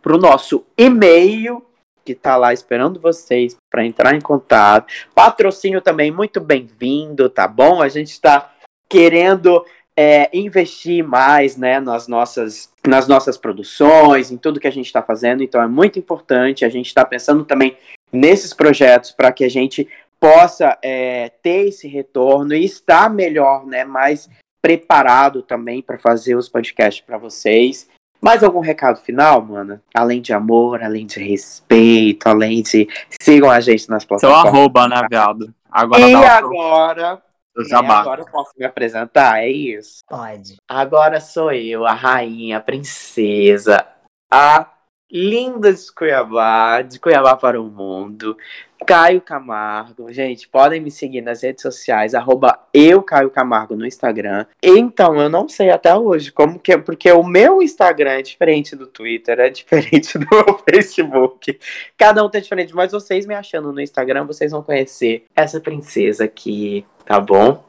pro 0.00 0.16
nosso 0.16 0.64
e-mail, 0.78 1.66
que 2.04 2.14
tá 2.14 2.36
lá 2.36 2.52
esperando 2.52 3.00
vocês 3.00 3.56
para 3.68 3.84
entrar 3.84 4.14
em 4.14 4.20
contato. 4.20 4.94
Patrocínio 5.12 5.80
também 5.80 6.12
muito 6.12 6.40
bem-vindo, 6.40 7.28
tá 7.28 7.48
bom? 7.48 7.82
A 7.82 7.88
gente 7.88 8.10
está 8.10 8.54
querendo 8.88 9.66
é, 9.96 10.28
investir 10.36 11.06
mais 11.06 11.56
né, 11.56 11.78
nas, 11.80 12.08
nossas, 12.08 12.70
nas 12.86 13.06
nossas 13.06 13.36
produções, 13.36 14.30
em 14.30 14.36
tudo 14.36 14.60
que 14.60 14.66
a 14.66 14.72
gente 14.72 14.86
está 14.86 15.02
fazendo, 15.02 15.42
então 15.42 15.62
é 15.62 15.68
muito 15.68 15.98
importante. 15.98 16.64
A 16.64 16.68
gente 16.68 16.86
está 16.86 17.04
pensando 17.04 17.44
também 17.44 17.76
nesses 18.12 18.52
projetos 18.52 19.12
para 19.12 19.32
que 19.32 19.44
a 19.44 19.50
gente 19.50 19.88
possa 20.18 20.78
é, 20.82 21.30
ter 21.42 21.68
esse 21.68 21.86
retorno 21.86 22.54
e 22.54 22.64
estar 22.64 23.10
melhor, 23.10 23.66
né, 23.66 23.84
mais 23.84 24.28
preparado 24.62 25.42
também 25.42 25.82
para 25.82 25.98
fazer 25.98 26.34
os 26.34 26.48
podcasts 26.48 27.04
para 27.04 27.18
vocês. 27.18 27.88
Mais 28.22 28.42
algum 28.42 28.60
recado 28.60 28.98
final, 29.00 29.42
mano? 29.42 29.78
Além 29.94 30.22
de 30.22 30.32
amor, 30.32 30.82
além 30.82 31.04
de 31.04 31.20
respeito, 31.20 32.26
além 32.26 32.62
de 32.62 32.88
sigam 33.20 33.50
a 33.50 33.60
gente 33.60 33.90
nas 33.90 34.02
Seu 34.02 34.08
plataformas. 34.08 34.46
arroba, 34.46 34.88
né, 34.88 35.06
viado? 35.10 35.54
Agora 35.70 36.00
E 36.00 36.14
agora, 36.14 37.22
é, 37.56 37.74
agora 37.74 38.20
eu 38.22 38.26
posso 38.26 38.52
me 38.58 38.64
apresentar, 38.64 39.40
é 39.40 39.48
isso. 39.48 40.00
Pode. 40.08 40.56
Agora 40.68 41.20
sou 41.20 41.52
eu, 41.52 41.86
a 41.86 41.92
rainha, 41.92 42.58
a 42.58 42.60
princesa, 42.60 43.86
a 44.30 44.70
lindas 45.10 45.86
de 45.86 45.92
Cuiabá, 45.92 46.82
de 46.82 46.98
Cuiabá 46.98 47.36
para 47.36 47.60
o 47.60 47.64
mundo. 47.64 48.36
Caio 48.84 49.20
Camargo. 49.20 50.12
Gente, 50.12 50.46
podem 50.46 50.80
me 50.80 50.90
seguir 50.90 51.22
nas 51.22 51.42
redes 51.42 51.62
sociais, 51.62 52.14
arroba 52.14 52.58
eu, 52.72 53.02
Caio 53.02 53.30
Camargo, 53.30 53.74
no 53.74 53.86
Instagram. 53.86 54.46
Então, 54.62 55.20
eu 55.20 55.28
não 55.28 55.48
sei 55.48 55.70
até 55.70 55.94
hoje 55.94 56.30
como 56.30 56.58
que 56.58 56.72
é, 56.72 56.78
porque 56.78 57.10
o 57.10 57.22
meu 57.22 57.62
Instagram 57.62 58.10
é 58.10 58.22
diferente 58.22 58.76
do 58.76 58.86
Twitter, 58.86 59.40
é 59.40 59.48
diferente 59.48 60.18
do 60.18 60.26
meu 60.30 60.58
Facebook. 60.68 61.58
Cada 61.96 62.22
um 62.24 62.28
tá 62.28 62.38
diferente, 62.38 62.74
mas 62.74 62.92
vocês 62.92 63.26
me 63.26 63.34
achando 63.34 63.72
no 63.72 63.80
Instagram, 63.80 64.26
vocês 64.26 64.52
vão 64.52 64.62
conhecer 64.62 65.24
essa 65.34 65.60
princesa 65.60 66.24
aqui, 66.24 66.84
tá 67.06 67.18
bom? 67.18 67.64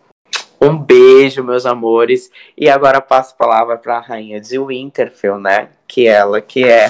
Um 0.60 0.78
beijo, 0.78 1.44
meus 1.44 1.66
amores. 1.66 2.32
E 2.58 2.70
agora 2.70 3.00
passo 3.00 3.34
a 3.34 3.38
palavra 3.38 3.78
para 3.78 3.98
a 3.98 4.02
rainha 4.02 4.40
de 4.40 4.58
Winterfell, 4.58 5.40
né? 5.40 5.70
Que 5.88 6.08
ela 6.08 6.42
que 6.42 6.64
é 6.64 6.90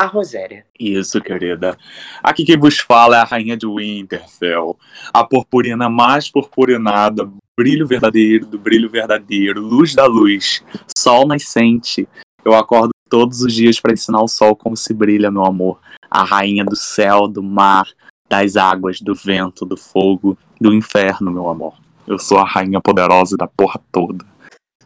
a 0.00 0.06
Roséria. 0.06 0.64
Isso, 0.78 1.20
querida. 1.20 1.76
Aqui 2.22 2.42
quem 2.42 2.56
vos 2.56 2.78
fala 2.78 3.18
é 3.18 3.20
a 3.20 3.24
rainha 3.24 3.54
de 3.54 3.66
Winterfell, 3.66 4.78
a 5.12 5.22
purpurina 5.22 5.90
mais 5.90 6.30
purpurinada, 6.30 7.30
brilho 7.54 7.86
verdadeiro 7.86 8.46
do 8.46 8.58
brilho 8.58 8.88
verdadeiro, 8.88 9.60
luz 9.60 9.94
da 9.94 10.06
luz, 10.06 10.64
sol 10.96 11.28
nascente. 11.28 12.08
Eu 12.42 12.54
acordo 12.54 12.92
todos 13.10 13.42
os 13.42 13.52
dias 13.52 13.78
para 13.78 13.92
ensinar 13.92 14.22
o 14.22 14.28
sol 14.28 14.56
como 14.56 14.74
se 14.74 14.94
brilha, 14.94 15.30
meu 15.30 15.44
amor. 15.44 15.78
A 16.10 16.24
rainha 16.24 16.64
do 16.64 16.76
céu, 16.76 17.28
do 17.28 17.42
mar, 17.42 17.86
das 18.26 18.56
águas, 18.56 19.02
do 19.02 19.14
vento, 19.14 19.66
do 19.66 19.76
fogo, 19.76 20.38
do 20.58 20.72
inferno, 20.72 21.30
meu 21.30 21.46
amor. 21.46 21.74
Eu 22.06 22.18
sou 22.18 22.38
a 22.38 22.48
rainha 22.48 22.80
poderosa 22.80 23.36
da 23.36 23.46
porra 23.46 23.78
toda. 23.92 24.24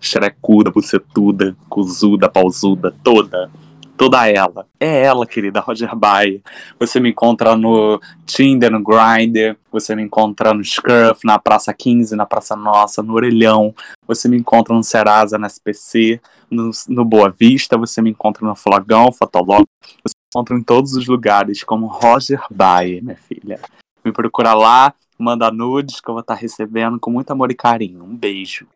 Xerecuda, 0.00 0.72
bucetuda, 0.72 1.56
cuzuda, 1.68 2.28
pausuda, 2.28 2.92
toda 3.04 3.48
toda 3.96 4.28
ela. 4.28 4.66
É 4.78 5.02
ela, 5.02 5.26
querida 5.26 5.60
Roger 5.60 5.94
Bay. 5.94 6.42
Você 6.78 7.00
me 7.00 7.10
encontra 7.10 7.56
no 7.56 8.00
Tinder, 8.26 8.70
no 8.70 8.82
Grindr, 8.82 9.56
você 9.70 9.94
me 9.94 10.02
encontra 10.02 10.52
no 10.52 10.64
Scruff, 10.64 11.24
na 11.24 11.38
Praça 11.38 11.72
15, 11.72 12.14
na 12.16 12.26
Praça 12.26 12.56
Nossa, 12.56 13.02
no 13.02 13.14
Orelhão, 13.14 13.74
você 14.06 14.28
me 14.28 14.36
encontra 14.36 14.74
no 14.74 14.82
Serasa, 14.82 15.38
na 15.38 15.46
SPC, 15.46 16.20
no, 16.50 16.70
no 16.88 17.04
Boa 17.04 17.30
Vista, 17.30 17.76
você 17.76 18.02
me 18.02 18.10
encontra 18.10 18.46
no 18.46 18.54
Flogão, 18.54 19.12
Fotolog, 19.12 19.64
você 19.82 20.14
me 20.14 20.28
encontra 20.32 20.56
em 20.56 20.62
todos 20.62 20.94
os 20.94 21.06
lugares 21.06 21.62
como 21.64 21.86
Roger 21.86 22.42
Bay, 22.50 23.00
minha 23.00 23.16
filha. 23.16 23.60
Me 24.04 24.12
procura 24.12 24.52
lá, 24.52 24.94
manda 25.18 25.50
nudes 25.50 26.00
que 26.00 26.08
eu 26.08 26.14
vou 26.14 26.20
estar 26.20 26.34
recebendo 26.34 26.98
com 27.00 27.10
muito 27.10 27.30
amor 27.30 27.50
e 27.50 27.54
carinho. 27.54 28.04
Um 28.04 28.16
beijo. 28.16 28.66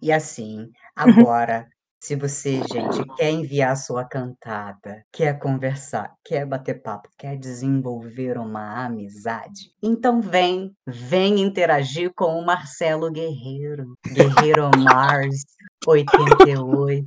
E 0.00 0.12
assim, 0.12 0.70
agora 0.94 1.66
se 2.04 2.14
você, 2.16 2.60
gente, 2.70 3.02
quer 3.16 3.30
enviar 3.30 3.74
sua 3.78 4.04
cantada, 4.04 5.02
quer 5.10 5.38
conversar, 5.38 6.12
quer 6.22 6.44
bater 6.44 6.82
papo, 6.82 7.08
quer 7.16 7.34
desenvolver 7.34 8.36
uma 8.36 8.84
amizade, 8.84 9.70
então 9.82 10.20
vem, 10.20 10.76
vem 10.86 11.40
interagir 11.40 12.12
com 12.14 12.38
o 12.38 12.44
Marcelo 12.44 13.10
Guerreiro, 13.10 13.94
Guerreiro 14.06 14.70
Mars 14.80 15.44
88, 15.86 17.02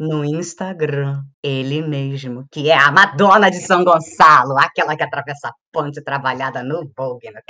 no 0.00 0.24
Instagram. 0.24 1.22
Ele 1.40 1.80
mesmo, 1.80 2.44
que 2.50 2.70
é 2.70 2.76
a 2.76 2.90
Madonna 2.90 3.48
de 3.48 3.60
São 3.60 3.84
Gonçalo, 3.84 4.58
aquela 4.58 4.96
que 4.96 5.04
atravessa 5.04 5.46
a 5.46 5.52
ponte 5.72 6.02
trabalhada 6.02 6.60
no 6.64 6.90
Vogue, 6.96 7.30
no 7.30 7.40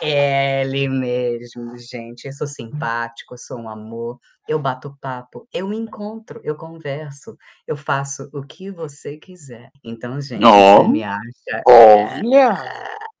ele 0.00 0.88
mesmo, 0.88 1.76
gente. 1.78 2.26
Eu 2.26 2.32
sou 2.32 2.46
simpático, 2.46 3.34
eu 3.34 3.38
sou 3.38 3.58
um 3.58 3.68
amor, 3.68 4.18
eu 4.48 4.58
bato 4.58 4.96
papo, 5.00 5.46
eu 5.52 5.72
encontro, 5.72 6.40
eu 6.44 6.56
converso, 6.56 7.36
eu 7.66 7.76
faço 7.76 8.28
o 8.32 8.42
que 8.44 8.70
você 8.70 9.16
quiser. 9.18 9.70
Então, 9.84 10.20
gente, 10.20 10.42
você 10.42 10.78
Oh, 10.80 10.88
me 10.88 11.02
acha. 11.04 11.20
É, 11.48 11.62
Olha! 11.68 12.54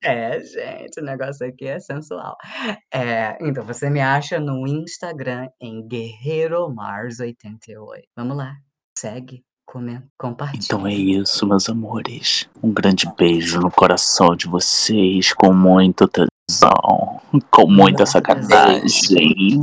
é, 0.02 0.40
gente, 0.40 1.00
o 1.00 1.04
negócio 1.04 1.46
aqui 1.46 1.66
é 1.66 1.78
sensual. 1.80 2.36
É, 2.92 3.36
então, 3.40 3.64
você 3.64 3.88
me 3.90 4.00
acha 4.00 4.40
no 4.40 4.66
Instagram 4.66 5.48
em 5.60 5.86
Guerreiro 5.86 6.68
Mars 6.74 7.20
88. 7.20 8.06
Vamos 8.16 8.36
lá, 8.36 8.54
segue, 8.98 9.44
comenta, 9.72 10.04
então 10.54 10.86
é 10.86 10.92
isso, 10.92 11.46
meus 11.46 11.66
amores. 11.68 12.46
Um 12.62 12.70
grande 12.72 13.06
beijo 13.16 13.58
no 13.58 13.70
coração 13.70 14.36
de 14.36 14.46
vocês, 14.46 15.32
com 15.32 15.52
muito 15.54 16.06
tesão, 16.08 17.20
com 17.50 17.66
muita 17.70 18.04
sacanagem. 18.04 19.58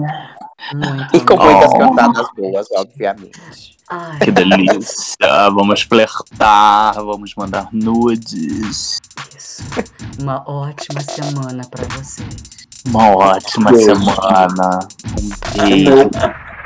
Muito 0.74 1.16
E 1.16 1.20
com 1.22 1.34
amor. 1.36 1.52
muitas 1.52 1.72
cantadas 1.74 2.28
boas, 2.36 2.68
obviamente. 2.76 3.78
Ai, 3.90 4.20
Que 4.20 4.32
delícia! 4.32 5.50
Vamos 5.54 5.82
flertar, 5.84 6.96
vamos 6.96 7.34
mandar 7.36 7.70
nudes. 7.72 9.00
isso. 9.38 9.64
Uma 10.20 10.44
ótima 10.50 11.02
semana 11.02 11.62
pra 11.70 11.86
vocês. 11.96 12.36
Uma 12.88 13.16
ótima 13.16 13.72
Beijo. 13.72 13.86
semana. 13.96 14.80
Um 15.20 15.64
beijo 15.64 15.96
No 15.96 16.10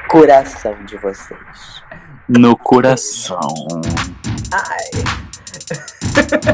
coração 0.09 0.75
de 0.85 0.97
vocês. 0.97 1.82
No 2.29 2.55
coração. 2.57 3.39
Ai, 4.51 5.03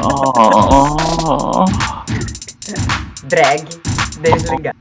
Oh. 0.02 1.64
drag 3.24 3.64
desligado. 4.20 4.78